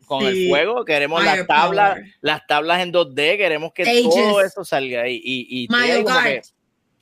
[0.08, 0.50] con el Sí.
[0.50, 2.16] fuego, queremos Fire las tablas, power.
[2.22, 4.04] las tablas en 2D, queremos que Ages.
[4.04, 5.22] todo eso salga ahí.
[5.24, 6.46] Y, y Mario como que, Kart.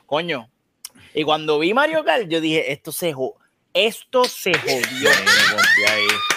[0.06, 0.50] coño.
[1.14, 3.36] Y cuando vi Mario Kart, yo dije, esto se jodió.
[3.74, 5.10] Esto se jodió.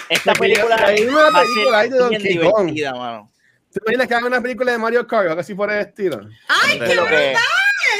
[0.09, 2.65] Esta película Hay una película ahí de Donkey Kong.
[2.67, 3.31] divertida, mano.
[3.71, 6.19] ¿Te imaginas que hagan una película de Mario Kart o algo así por el estilo?
[6.47, 7.43] ¡Ay, Entonces, qué lo que, brutal!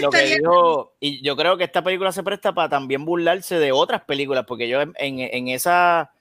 [0.01, 4.01] lo que y yo creo que esta película se presta para también burlarse de otras
[4.01, 6.11] películas, porque yo en, en- en esa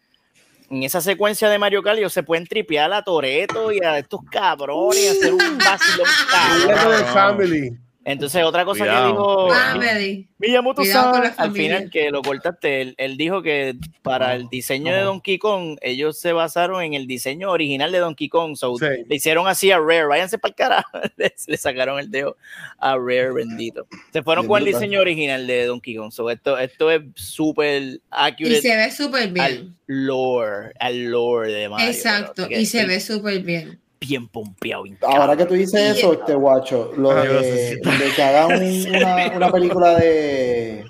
[0.71, 4.21] en esa secuencia de Mario Kart ellos se pueden tripear a Toreto y a estos
[4.31, 6.99] cabrones y hacer un vacilón cabrón.
[6.99, 7.79] de Family.
[8.09, 9.09] Entonces, otra cosa que Cuidado.
[9.11, 10.29] dijo Family.
[10.39, 15.03] Miyamoto la al final que lo cortaste, él, él dijo que para el diseño de
[15.03, 18.57] Donkey Kong, ellos se basaron en el diseño original de Donkey Kong.
[18.57, 18.87] So, Sí.
[19.07, 20.89] Le hicieron así a Rare, váyanse para el carajo.
[21.17, 22.39] le, sacaron el dedo
[22.79, 23.87] a Rare, bendito.
[24.11, 26.11] Se fueron con el diseño original de Donkey Kong.
[26.11, 29.45] So, esto, esto es súper Y accurate se ve súper bien.
[29.45, 31.89] al lore, al lore de Mario.
[31.89, 33.79] Exacto, que y se ve súper bien.
[34.01, 34.85] Bien pompeado.
[35.03, 39.37] Ahora que tú dices eso, este guacho, lo de, si- de que hagan un- una,
[39.37, 40.85] una película de,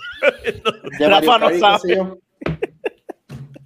[0.99, 2.19] de Mario Rafa no sabe.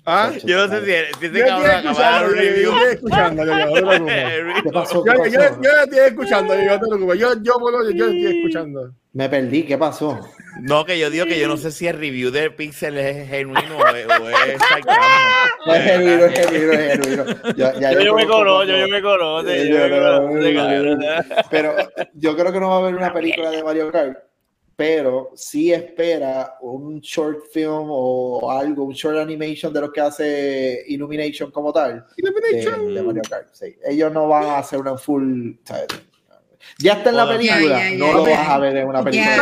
[0.04, 0.32] ¿Ah?
[0.44, 2.72] Yo no sé si, si ese Yo cabrón estoy acaba de escuchando, yo, yo review.
[2.72, 3.52] estoy escuchando, yo.
[3.52, 7.18] Yo, ¿Qué yo, yo, yo la estoy escuchando, yo no te preocupes.
[7.20, 8.92] Yo, yo, yo estoy escuchando.
[9.14, 10.18] Me perdí, ¿qué pasó?
[10.62, 13.76] No, que yo digo que yo no sé si el review de Pixel es genuino
[13.76, 14.06] o es.
[15.66, 17.24] No es genuino, es genuino, es genuino.
[17.54, 19.50] Ya, ya Yo, yo me conozco yo, yo me conozco.
[19.50, 20.96] Yo yo.
[21.50, 21.76] Pero
[22.14, 24.18] yo creo que no va a haber una película de Mario Kart,
[24.76, 30.84] pero sí espera un short film o algo, un short animation de lo que hace
[30.88, 32.06] Illumination como tal.
[32.16, 32.94] De, Illumination.
[32.94, 33.48] de Mario Kart.
[33.52, 33.76] sí.
[33.84, 35.52] Ellos no van a hacer una full.
[35.64, 35.86] ¿sabes?
[36.78, 39.36] Ya está en la película, ya, ya, no lo vas a ver en una película.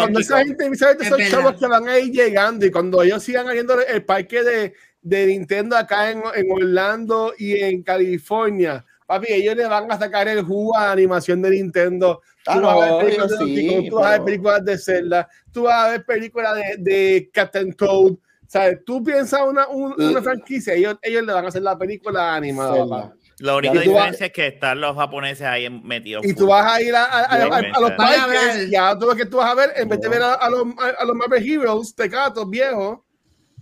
[0.00, 3.22] Cuando esa gente, esa gente son chavos que van a ir llegando y cuando ellos
[3.22, 9.26] sigan haciendo el parque de, de Nintendo acá en, en Orlando y en California, papi,
[9.32, 12.20] ellos le van a sacar el jugo a la animación de Nintendo.
[12.46, 14.78] Ah, Tú vas a ver películas de sí, Kong, tú vas a ver películas de
[14.78, 18.12] Zelda, tú vas a ver películas de, de Captain Toad.
[18.46, 18.78] ¿Sabes?
[18.86, 23.14] Tú piensas una, un- una franquicia, ellos, ellos le van a hacer la película animada.
[23.40, 26.24] La única tú diferencia es que están los japoneses ahí metidos.
[26.26, 28.68] Y tú vas a ir a, a- a- a- a los Van a parques hablar.
[28.68, 30.50] y a todo lo que tú vas a ver, en vez de ver a, a
[30.50, 32.98] los, a, a los Marvel Heroes, tecatos viejos,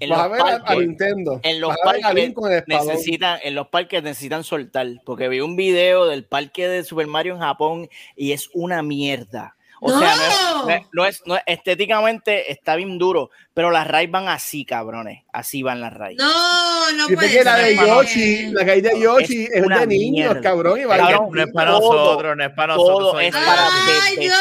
[0.00, 1.40] En vas a ver a, a parques, Nintendo.
[1.42, 2.34] en los parques
[2.66, 7.34] necesitan, en los parques necesitan soltar, porque vi un video del parque de Super Mario
[7.34, 9.56] en Japón y es una mierda.
[9.80, 9.98] O ¡No!
[10.00, 10.30] sea, no es,
[10.64, 14.64] no es- no es- no es- estéticamente está bien duro, pero las raids van así,
[14.64, 15.24] cabrones.
[15.32, 16.18] Así van las raids.
[16.22, 17.86] No, no Dice puede que la de ser.
[17.86, 20.40] Yoshi, la que hay de Yoshi Es es, de niños, mierda.
[20.40, 20.80] cabrón.
[20.80, 23.22] Y Cabrón, no es para todo- nosotros, no es para nosotros.
[23.22, 23.68] es para
[24.06, 24.16] Ay.
[24.16, 24.34] Dios,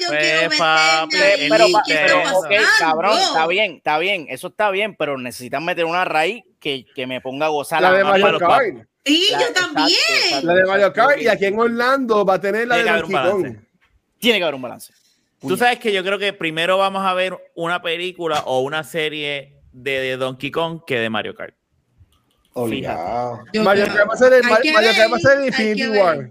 [0.00, 1.08] yo quiero meterme ahí.
[1.48, 4.96] Pero, Elite, pa- ¿Qué pero, está ok, cabrón, está bien, está bien, eso está bien,
[4.96, 7.80] pero necesitan meter una raíz que, que me ponga a gozar.
[7.80, 8.38] la de Mario.
[8.38, 8.64] Kart.
[9.04, 9.88] Sí, La- yo también.
[10.24, 10.46] exacto.
[10.46, 11.20] La de Mario Kart.
[11.22, 13.56] Y aquí en Orlando va a tener la de Donkey Kong.
[14.18, 14.92] Tiene que haber un balance.
[15.40, 19.56] Tú sabes que yo creo que primero vamos a ver una película o una serie
[19.72, 21.54] de, de Donkey Kong que de Mario Kart.
[22.54, 23.44] Obligado.
[23.62, 25.88] Mario Kart va a ser el Mario Kart va a ser el Infinity.
[25.88, 26.30] War.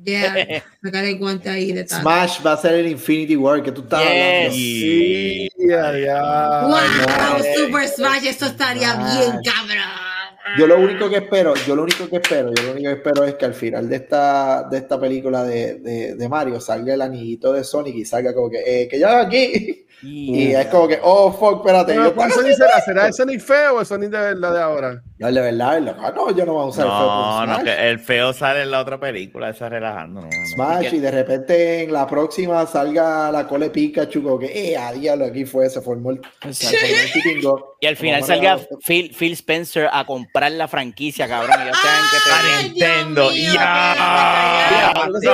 [0.00, 2.02] Ya, ahí de tal.
[2.02, 4.10] Smash va a ser el Infinity War que tú estás Yes.
[4.10, 4.54] hablando.
[4.54, 6.60] Sí, ya, ya.
[6.62, 7.44] Wow, no.
[7.56, 9.18] Super Smash, esto estaría Smash.
[9.18, 10.07] bien, cabrón.
[10.56, 13.24] Yo lo único que espero, yo lo único que espero, yo lo único que espero
[13.24, 17.02] es que al final de esta, de esta película de, de, de Mario salga el
[17.02, 19.86] anillito de Sonic y salga como que, eh, que ya aquí.
[20.02, 21.92] Y es como que, oh, fuck, espérate.
[21.92, 22.80] Pero Yo, ¿Cuál Sonic será?
[22.80, 25.02] ¿Será el Sonic feo o el Sonic de verdad de ahora?
[25.18, 27.64] No, de verdad, de verdad, no, yo no voy a usar el feo No, no,
[27.64, 30.20] que el feo sale en la otra película, esa relajando.
[30.22, 30.46] No, no, no.
[30.46, 34.92] Smash y de repente en la próxima salga la cole Pikachu como que, eh, a
[34.92, 36.20] diablo, aquí fue, se formó el,
[36.52, 37.76] se formó el chiquingo.
[37.80, 41.56] Y al final Como salga Phil, Phil Spencer a comprar la franquicia, cabrón.
[41.58, 42.16] Y ellos tengan que.
[42.32, 43.30] Ay, Nintendo.
[43.32, 44.92] Ya.
[44.94, 45.26] No, no Te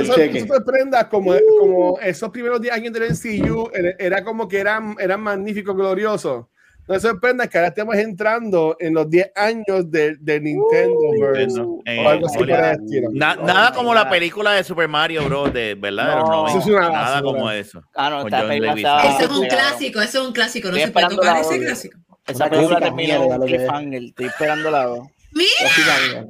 [0.00, 3.04] eso te sorprenda como, como esos primeros 10 años del
[3.72, 6.46] era- era como que eran, eran magníficos, gloriosos.
[6.88, 11.78] No te sorprenda que ahora estemos entrando en los 10 años de, de Nintendo, Nintendo.
[12.04, 13.08] o algo así Eh, estilo.
[13.12, 15.52] Na- nada como la película de Super Mario Bros.
[15.52, 16.36] de verdad, de los No.
[16.42, 16.50] 90.
[16.50, 17.22] Eso es una nada basura.
[17.22, 17.82] como eso.
[17.94, 19.48] Ah, no, Con estaba- Ese es un Claro.
[19.48, 20.68] clásico, ese es un clásico.
[20.70, 21.98] No se puede tocar ese clásico.
[22.26, 23.46] Esa película que es.
[23.46, 24.02] cliffhanger.
[24.04, 24.88] Estoy esperando la
[25.32, 26.26] Mira,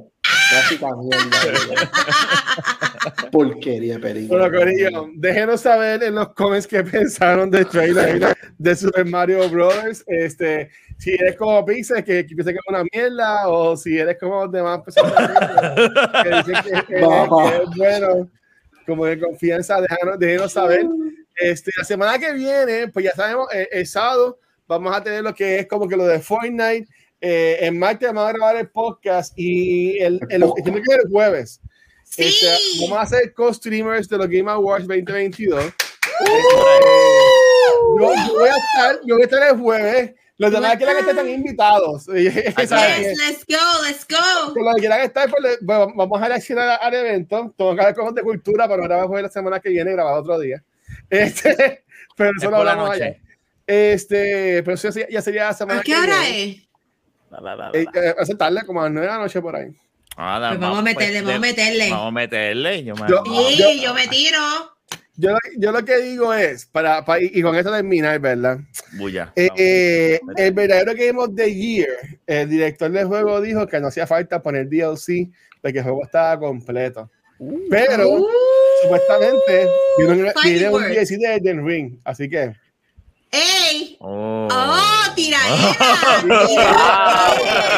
[0.53, 1.91] Clásica mierda.
[3.31, 4.47] Porquería película.
[4.47, 10.03] Bueno, Corillo, déjenos saber en los comments qué pensaron del trailer de Super Mario Brothers.
[10.07, 14.17] Este, si eres como Pixel, que, que piensa que es una mierda, o si eres
[14.19, 15.13] como los demás personas
[16.23, 18.29] que dicen que, que- que es bueno,
[18.85, 20.85] como de confianza, déjanos, déjenos saber.
[21.35, 25.33] Este, la semana que viene, pues ya sabemos, eh, el sábado vamos a tener lo
[25.33, 26.87] que es como que lo de Fortnite.
[27.25, 30.99] Eh, en martes vamos a grabar el podcast y el, el, el, tiene que ser
[31.05, 31.61] el jueves.
[32.03, 32.23] sí.
[32.23, 32.47] Este,
[32.81, 35.63] vamos a hacer co-streamers de los Game Awards 2022.
[37.99, 40.13] Yo, yo voy a estar, yo voy a estar el jueves.
[40.37, 42.05] Los demás que quieran estar están invitados.
[42.13, 44.53] Yes, let's go, let's go.
[44.53, 47.53] Con los que quieran estar, pues, pues, vamos a reaccionar al, al evento.
[47.57, 50.15] Tengo que ver cosas de cultura, pero grabar jueves la semana que viene y grabar
[50.19, 50.63] otro día.
[51.09, 51.85] Este,
[52.17, 53.03] pero eso Es lo hablamos noche.
[53.03, 53.17] allá.
[53.65, 56.51] Este, pero eso ya, ya sería la semana ¿A qué que hora viene.
[56.51, 56.67] es?
[57.73, 59.67] Eh, eh, hace tarde, como a las 9 de la noche por ahí.
[60.15, 61.89] Ah, da- Pues vamos a meterle, pues, vamos a meterle.
[61.89, 62.83] Vamos a meterle.
[62.83, 63.23] Yo me- Yo-.
[63.25, 64.39] Sí, yo me tiro.
[65.15, 68.59] Yo, lo- yo lo que digo es, para, para- y con esto terminar, ¿verdad?
[68.93, 69.31] Bulla.
[69.35, 69.59] Eh, Vamos.
[69.61, 71.87] eh, el verdadero Game of the Year,
[72.25, 75.29] el director del juego dijo que no hacía falta poner DLC
[75.61, 77.09] porque el juego estaba completo.
[77.69, 78.27] Pero Uh,
[78.83, 80.81] supuestamente Fighting viene un.
[80.83, 82.55] DLC de Elden Ring, así que
[83.33, 83.97] ¡Ey!
[83.99, 84.47] Oh.
[84.51, 85.73] ¡Oh, tiradera!
[86.21, 87.77] ¡Tiradera!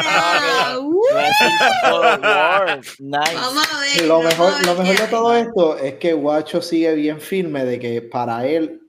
[0.79, 0.95] Uh.
[2.99, 3.35] Nice.
[3.35, 4.05] Vamos a ver.
[4.05, 7.21] Lo vamos mejor, a ver lo mejor de todo esto es que Guacho sigue bien
[7.21, 8.81] firme de que para él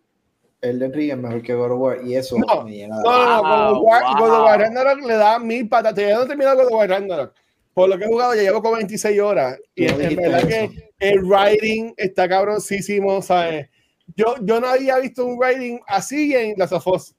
[0.61, 3.13] Elden Ring es mejor que God of War y eso No, me llena de no,
[3.13, 4.45] no, no, God of War, Wow, God of.
[4.45, 5.95] War Ragnarok le da mil patas.
[5.95, 7.33] Todavía no he terminado God of War Ragnarok.
[7.75, 9.57] Por lo que he jugado, ya llevo como 26 horas.
[9.77, 10.49] Y no dijiste verdad eso.
[10.49, 13.69] que el writing está cabroncísimo, ¿sabes?
[14.17, 17.15] Yo, yo no había visto un writing así en Las of Us,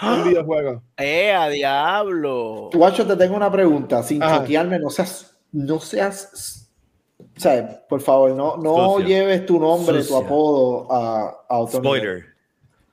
[0.00, 0.82] en videojuegos.
[0.96, 2.70] ¡Eh, a diablo!
[2.72, 4.38] Guacho, te tengo una pregunta, sin Ajá.
[4.38, 6.70] chotearme, no seas, no seas,
[7.18, 9.06] o sea, por favor, no, no Sucio.
[9.06, 10.18] lleves tu nombre, Sucia.
[10.18, 11.80] tu apodo a, a otro.
[11.80, 12.24] Spoiler.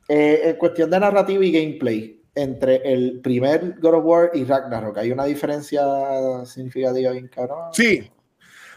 [0.07, 4.97] Eh, en cuestión de narrativa y gameplay, entre el primer God of War y Ragnarok,
[4.97, 5.81] ¿hay una diferencia
[6.45, 7.69] significativa bien cabrón?
[7.71, 8.11] Sí.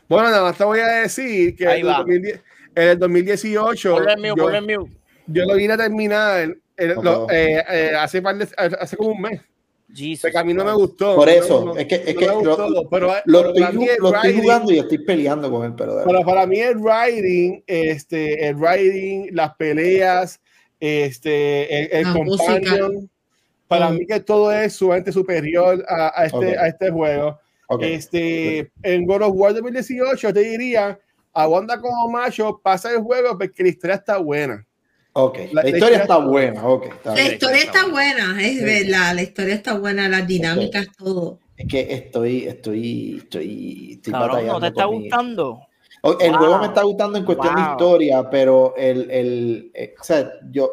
[0.09, 1.99] Bueno, nada más te voy a decir que Ahí en el, va.
[1.99, 2.41] 2010
[2.83, 4.87] en el 2018 Ponle el mío, yo,
[5.27, 6.41] yo lo vine a terminar
[6.77, 9.41] el- lo- eh, eh, hace, par de- hace como un mes.
[9.93, 11.17] Jesus Porque a mí no me gustó.
[11.17, 14.13] Por eso, no- es que, es no que lo, gustó, pero, lo pero estoy, lo
[14.43, 19.55] jugando y estoy peleando con él, pero para mí el writing, este, el writing, las
[19.57, 20.41] peleas,
[20.79, 22.07] este, el,
[23.67, 23.95] para Mm.
[23.99, 27.39] mí que todo es sumamente superior a, a este, a este juego.
[27.81, 30.99] Este, en God of War 2018 te diría,
[31.43, 34.65] aguanta como macho, pasa el juego porque la historia está buena.
[35.15, 36.87] Ok, La- la, historia está buena, ok.
[36.87, 39.15] está La historia está buena, es verdad.
[39.15, 41.39] La historia está buena, las dinámicas, todo.
[41.57, 45.61] Es que estoy, estoy, estoy, estoy Cabrón, ¿no batallando te está gustando?
[46.03, 46.39] O- El Wow.
[46.39, 47.71] juego me está gustando en cuestión de Wow.
[47.73, 50.71] historia, pero el, el, eh, o sea, yo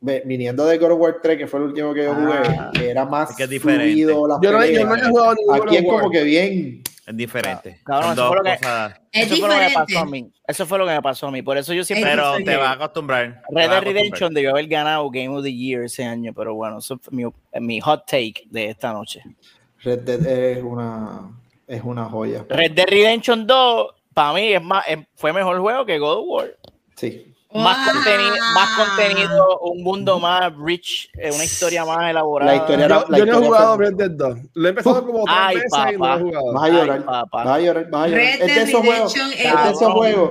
[0.00, 2.70] viniendo de God of War 3, que fue el último que yo jugué, Ah.
[2.74, 3.84] que era más Es que es diferente.
[3.92, 4.12] fluido
[4.42, 6.82] Yo no, yo no he jugado ningún God Aquí es como que bien.
[7.06, 7.80] Es diferente.
[7.84, 9.00] Cabrón, eso fue lo que- cosas.
[9.12, 10.32] Es Eso fue lo que me pasó a mí.
[10.48, 11.42] Eso fue lo que me pasó a mí.
[11.42, 12.10] Por eso yo siempre.
[12.10, 13.42] Pero te vas a acostumbrar.
[13.48, 13.80] Red Dead.
[13.84, 17.24] Redemption debió haber ganado Game of the Year ese año, pero bueno, eso fue mi,
[17.60, 19.22] mi hot take de esta noche.
[19.84, 21.30] Red Dead es una,
[21.68, 22.44] es una joya.
[22.48, 26.24] Red Dead Redemption 2, para mí, es más, es- fue mejor juego que God of
[26.26, 26.56] War.
[26.96, 27.32] Sí.
[27.62, 32.52] Más, contenido, más contenido, un mundo más rich, eh, una historia más elaborada.
[32.52, 34.38] La historia Yo, era- la yo no he jugado fue- Red Dead 2.
[34.54, 36.20] Lo he empezado como tres Ay, veces y no he papá.
[36.20, 36.52] jugado.
[36.52, 37.44] Vas a llorar, papá.
[37.44, 38.24] vas a llorar, vas a llorar.
[38.24, 39.96] Red Es de esos juegos, Redemption es de esos cabrón.
[39.96, 40.30] juegos,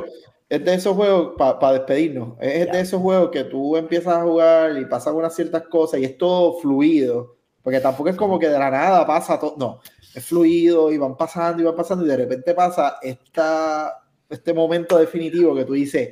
[0.49, 2.29] es de esos juegos para despedirnos.
[2.39, 6.05] Es de esos juegos que tú empiezas a jugar y pasan unas ciertas cosas y
[6.05, 9.79] es todo fluido, porque tampoco es como que de la nada pasa todo, no,
[10.13, 14.97] es fluido y van pasando y van pasando y de repente pasa esta, este momento
[14.97, 16.09] definitivo que tú dices,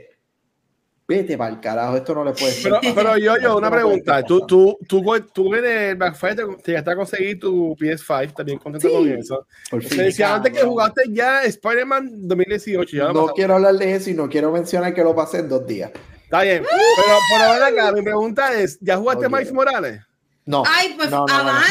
[1.08, 2.74] vete para el carajo, esto no le puede ser.
[2.82, 4.24] Pero, pero yo, yo, una pregunta.
[4.24, 5.04] Tú, tú, tú,
[5.34, 8.94] tú en el Black Friday te llegaste a conseguir tu PS5, también contento Sí.
[8.94, 9.48] con eso.
[9.70, 9.98] Por Se fin.
[10.00, 12.96] decía antes que jugaste ya Spider-Man 2018.
[12.98, 15.66] Ya No quiero hablar de eso y no quiero mencionar que lo pasé en dos
[15.68, 15.92] días.
[16.24, 16.64] Está bien.
[16.64, 19.32] Pero, pero ven acá, mi pregunta es: ¿ya jugaste Ok.
[19.34, 20.02] Miles Morales?
[20.46, 20.64] No.
[20.68, 21.26] Ay, pues no.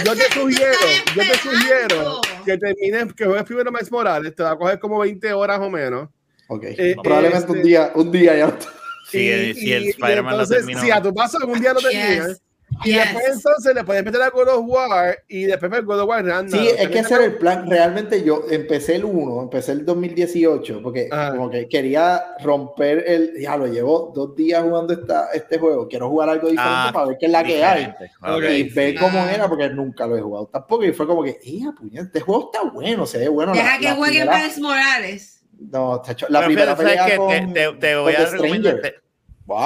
[0.05, 0.73] Yo te ¿qué sugiero,
[1.15, 4.99] yo te sugiero que termines, que juegues primero Miles Morales, te va a coger como
[5.01, 6.09] 20 horas o menos.
[6.49, 6.65] Ok.
[6.69, 8.57] Eh, Probablemente este- un día, un día ya.
[9.09, 10.81] Si el, si el Spider-Man lo entonces, terminó.
[10.81, 12.43] Si a tu paso algún día lo terminas, Yes.
[12.85, 13.05] y Yes.
[13.05, 16.25] después entonces le puedes meter a God of War y después ver God of War
[16.25, 16.51] Ragnarok.
[16.59, 17.69] Sí, es que ese era el plan.
[17.69, 21.33] Realmente yo empecé el 1, empecé el 2018, porque Ajá.
[21.33, 23.35] como que quería romper el.
[23.39, 25.87] Ya lo llevo dos días jugando esta, este juego.
[25.87, 27.93] Quiero jugar algo diferente Ah, para ver qué es la que hay.
[28.57, 29.33] Y ver cómo Ah.
[29.35, 30.85] era, porque nunca lo he jugado tampoco.
[30.85, 32.05] Y fue como que, ¡eh, puñet!
[32.07, 33.53] Este juego está bueno, se ve bueno.
[33.53, 35.32] Deja La- que la jueguen primera- Miles Morales.
[35.71, 38.81] No, tacho, la Pero primera fíjate, ¿sabes pelea con, Te, te- te voy a recomendar.
[38.81, 38.95] Te-
[39.47, 39.59] ¡Wow!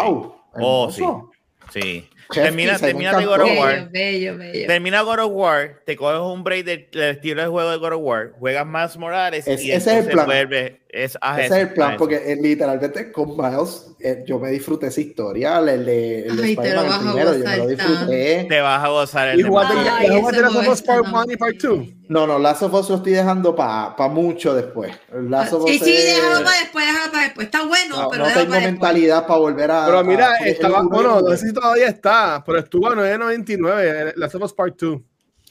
[0.58, 1.30] Oh, hermoso.
[1.72, 2.08] Sí.
[2.32, 3.50] Chef Termina, termina de God of.
[3.56, 3.88] War.
[3.92, 4.66] Bello, bello, bello.
[4.66, 7.92] Termina God of War, te coges un break del, del estilo de juego de God
[7.92, 10.26] of War, juegas más Morales Es- y ese es el plan.
[10.26, 10.80] vuelve.
[10.88, 15.00] Es, Ese es el plan, porque eh, literalmente con Miles eh, yo me disfruté esa
[15.00, 18.46] historia, el de, el Ay, te lo vas a primero, yo me lo gozar disfruté.
[18.48, 21.78] te vas a gozar el Y de jugaste ese 1 y Part 2.
[22.08, 24.94] No, no, Last of Us lo estoy dejando para mucho después.
[25.12, 27.44] Last of Us Sí, sí, es- déjalo para después, déjalo para después.
[27.46, 29.86] Está bueno, no, pero no tengo para mentalidad para volver a.
[29.86, 34.12] Pero mira, a- estaba, bueno, es- no sé si todavía está, pero estuvo a 9.99,
[34.16, 35.00] Last of Us Part 2.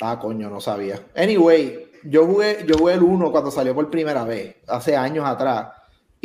[0.02, 1.00] Ah, coño, no sabía.
[1.16, 5.68] Anyway, yo jugué, yo jugué el 1 cuando salió por primera vez, hace años atrás.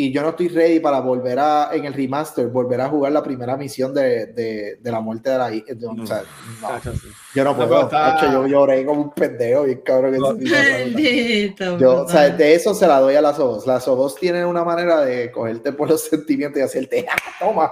[0.02, 3.22] Y yo no estoy ready para volver a, en el remaster, volver a jugar la
[3.22, 5.66] primera misión de, de, de la muerte de la hija.
[6.02, 6.22] O sea,
[6.62, 6.68] no,
[7.34, 7.82] yo no No, puedo.
[7.82, 10.16] está- Hacho, yo lloré como un pendejo, bien cabrón.
[10.16, 10.38] No.
[10.38, 13.66] que de- Maldito, Yo, o sea, de eso se la doy a las ojos.
[13.66, 17.70] Las ojos tienen una manera de cogerte por los sentimientos y hacerte, ¡ah, toma!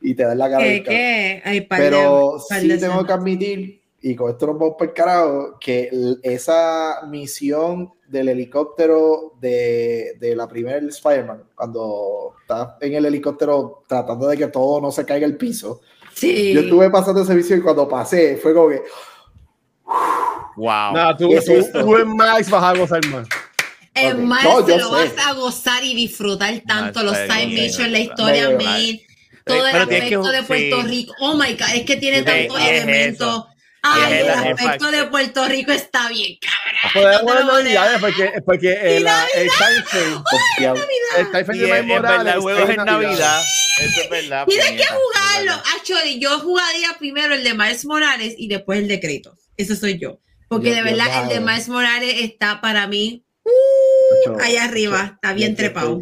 [0.00, 0.62] Y te dan la cara.
[0.62, 1.42] ¿Qué, qué?
[1.50, 5.58] De- Pero sí de tengo que admitir, y con esto nos vamos para el carajo,
[5.58, 5.90] que
[6.22, 14.26] esa misión del helicóptero de, de la primera Spider-Man, cuando está en el helicóptero tratando
[14.28, 15.80] de que todo no se caiga al piso,
[16.14, 16.52] Sí.
[16.54, 18.82] yo estuve pasando esa misión y cuando pasé fue como que,
[20.56, 20.92] Wow.
[20.94, 23.26] Nada, tú, ¿Qué es tú, tú en Max vas a gozar más.
[23.94, 24.22] En Ok.
[24.22, 24.92] más No, te lo sé.
[25.16, 29.00] vas a gozar y disfrutar tanto No, los side missions, la historia main,
[29.44, 30.86] todo el aspecto de Puerto sí.
[30.88, 31.14] Rico.
[31.20, 33.26] Oh my god, es que tiene Sí, tantos es elementos.
[33.28, 33.48] eso.
[33.86, 37.22] Ay, el la aspecto de Puerto Rico está bien, cabrón.
[37.22, 39.50] Podemos a navidades porque, porque el, el
[40.24, 40.76] confiado.
[41.18, 43.42] el time frame Y de es, Miles es verdad, Morales es en Navidad.
[43.80, 44.46] Eso es verdad.
[44.46, 45.52] Tienes que jugarlo.
[45.52, 45.62] verdad.
[45.76, 49.50] Actually, yo jugaría primero el de Miles Morales y después el de Kratos.
[49.56, 50.18] Eso soy yo.
[50.48, 53.24] Porque de verdad el de Miles Morales está para mí
[54.26, 55.12] Macho, allá arriba.
[55.14, 56.00] Está bien trepado.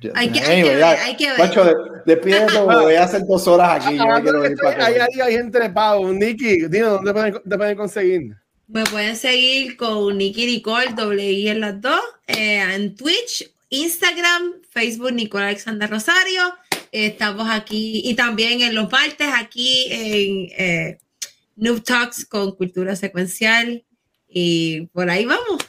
[0.00, 1.38] Estoy- yo estoy- yo- yo- Hay que- hay que ver, hay que ver.
[1.38, 1.74] Macho, de-
[2.06, 3.96] despídete, voy a hacer dos horas aquí.
[3.96, 6.12] Yo me Ah, pero ir para hay, hay, hay gente de pago.
[6.12, 8.36] Nicky, dino, ¿dónde pueden, te pueden conseguir?
[8.68, 14.54] Me pueden seguir con Nicky Nicole, doble I en las dos, eh, en Twitch, Instagram,
[14.70, 16.42] Facebook, Nicole Alexander Rosario.
[16.92, 20.98] Eh, estamos aquí y también en los martes aquí en eh,
[21.56, 23.84] Noob Talks con Cultura Secuencial.
[24.28, 25.66] Y por ahí vamos.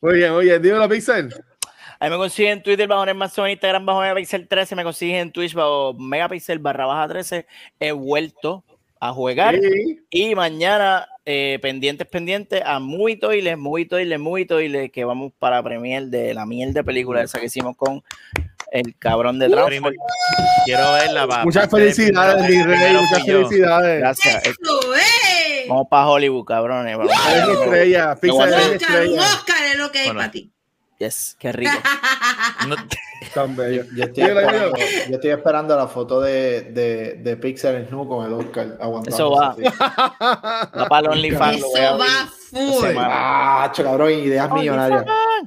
[0.00, 1.34] Muy bien, oye, dímelo, Pixel.
[2.02, 5.30] Ahí me consiguen en Twitter bajo Nelmazo, en Instagram bajo Megapixel 13, me consiguen en
[5.32, 7.46] Twitch bajo Megapixel barra baja 13.
[7.78, 8.64] He vuelto
[8.98, 10.00] a jugar Sí.
[10.10, 15.62] y mañana eh, pendientes, pendientes a Muy Toiles, Muy Toiles, Muy Toiles, que vamos para
[15.62, 18.02] premier de la miel de película esa que hicimos con
[18.72, 19.94] el cabrón de Transform.
[20.64, 21.28] Quiero verla.
[21.28, 22.94] pa- Muchas felicidades, mi rey.
[22.96, 24.00] Muchas felicidades.
[24.00, 24.42] Gracias.
[24.44, 25.66] ¡Eso, eh!
[25.68, 26.96] Vamos para Hollywood, cabrones.
[26.96, 27.12] Vamos.
[27.32, 28.16] Eres estrella.
[28.20, 29.06] Eres Oscar.
[29.18, 30.18] Oscar es lo que hay Bueno.
[30.20, 30.51] para ti.
[31.02, 31.72] Yes, qué rico.
[32.68, 32.76] No-
[33.34, 33.84] Tan bello.
[33.96, 34.76] Yo estoy, esperando,
[35.08, 39.16] yo estoy esperando la foto de, de, de Pixel Snow con el Oscar aguantando.
[39.16, 39.56] Eso va.
[40.78, 41.56] Va para el OnlyFans.
[41.56, 42.00] Eso abrir.
[42.00, 42.96] va full.
[42.98, 45.04] Ah, cabrón, ideas millonarias.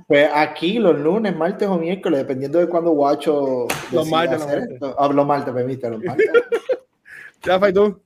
[0.08, 4.48] Pues aquí los lunes, martes o miércoles, dependiendo de cuándo Guacho Los decida martes, los
[4.48, 4.74] hacer martes.
[4.76, 4.96] esto.
[4.98, 6.32] Ah, los martes, permite, los martes.
[7.44, 8.02] Rafa, ¿y tú?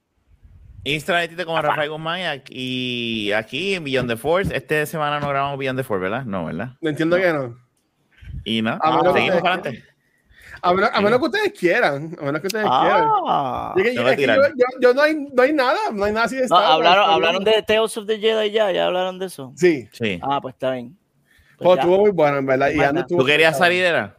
[0.94, 4.56] Instagram Twitter como Rafael Guzmán y aquí, en Beyond the Force.
[4.56, 6.26] Esta semana no grabamos Beyond the Force, ¿verdad?
[6.26, 6.74] No, ¿verdad?
[6.82, 7.57] No entiendo que no.
[8.44, 9.84] Y no, A menos que seguimos ustedes para adelante.
[10.61, 12.18] A menos, a menos que ustedes quieran.
[12.20, 13.06] A menos que ustedes quieran.
[13.28, 13.74] Ah.
[13.76, 13.95] Te
[14.82, 17.64] yo, no, hay, no hay nada, no hay nada así de No, hablaron, hablaron de
[17.64, 19.53] Tales of the Jedi ya, ya hablaron de eso.
[19.56, 20.20] Sí, Sí.
[20.22, 20.98] Ah, pues está bien.
[21.57, 22.70] Pues pues estuvo muy bueno, en verdad.
[22.72, 24.18] Y estuvo- ¿Tú querías salir, era?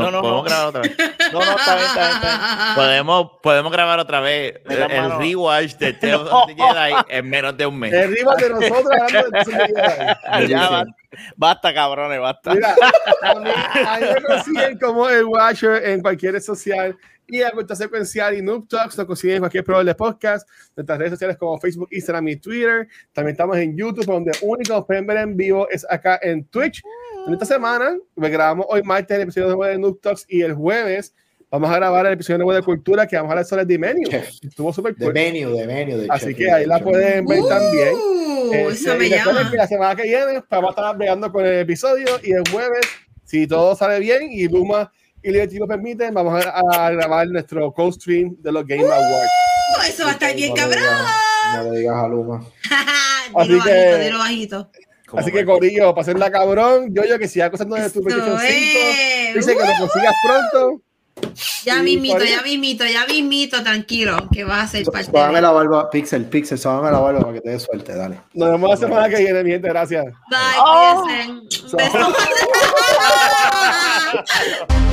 [0.00, 0.48] No, no, ¿Podemos no.
[0.48, 0.96] grabar otra vez?
[1.32, 2.74] No, no, está bien, está bien, está bien.
[2.76, 5.18] Podemos, podemos grabar otra vez el mano.
[5.18, 7.92] rewatch de Tales of the Jedi en menos de un mes.
[7.92, 10.48] Arriba de nosotros hablando de Tales of the Jedi.
[10.48, 10.94] Ya, basta,
[11.36, 12.54] basta, cabrones, basta.
[12.54, 12.74] Mira,
[13.22, 13.50] a mí,
[13.86, 16.96] a mí me consiguen como el Watcher en cualquier red social
[17.32, 20.46] y a cuenta secuencial y Noob Talks nos consiguen en cualquier programa de podcast,
[20.76, 22.88] nuestras redes sociales como Facebook, Instagram y Twitter.
[23.12, 26.82] También estamos en YouTube, donde único nos pueden ver en vivo es acá en Twitch.
[27.26, 31.14] En esta semana, grabamos hoy martes el episodio nuevo de Noob Talks y el jueves
[31.50, 34.08] vamos a grabar el episodio nuevo de Cultura que vamos a hablar sobre The Menu.
[34.42, 35.14] Estuvo súper De cool.
[35.14, 35.98] menú, de menú.
[35.98, 36.84] De Así chef, que ahí la chef.
[36.88, 37.94] pueden ver también.
[37.94, 39.50] Uh, Este, eso me y recuerden llama.
[39.50, 42.80] que la semana que viene vamos a estar bregando con el episodio y el jueves,
[43.24, 44.90] si todo sale bien y Luma
[45.22, 49.30] y Liberty lo permiten, vamos a, a grabar nuestro co-stream de los Game Awards.
[49.78, 50.80] Uh, eso va a estar bien, No cabrón.
[50.82, 52.44] digas- No le digas a Luma.
[53.34, 54.70] Así dilo que- bajito, dilo bajito.
[55.16, 58.48] Así que, Corillo, para hacerla cabrón, yo yo que siga acosando de tu PlayStation 5.
[58.48, 59.34] es.
[59.34, 60.82] Dice que lo consigas pronto.
[61.64, 65.42] Ya mismito, ya mismito, ya mismito, tranquilo, que vas a ser parte Sóbame de...
[65.42, 68.20] la barba, Pixel, Pixel, sóbame la barba para que te dé suerte, dale.
[68.34, 69.68] Nos vemos la semana que viene, mi gente.
[69.68, 70.04] Gracias.
[70.04, 71.30] Bye, cuídense.
[71.30, 72.14] Un beso.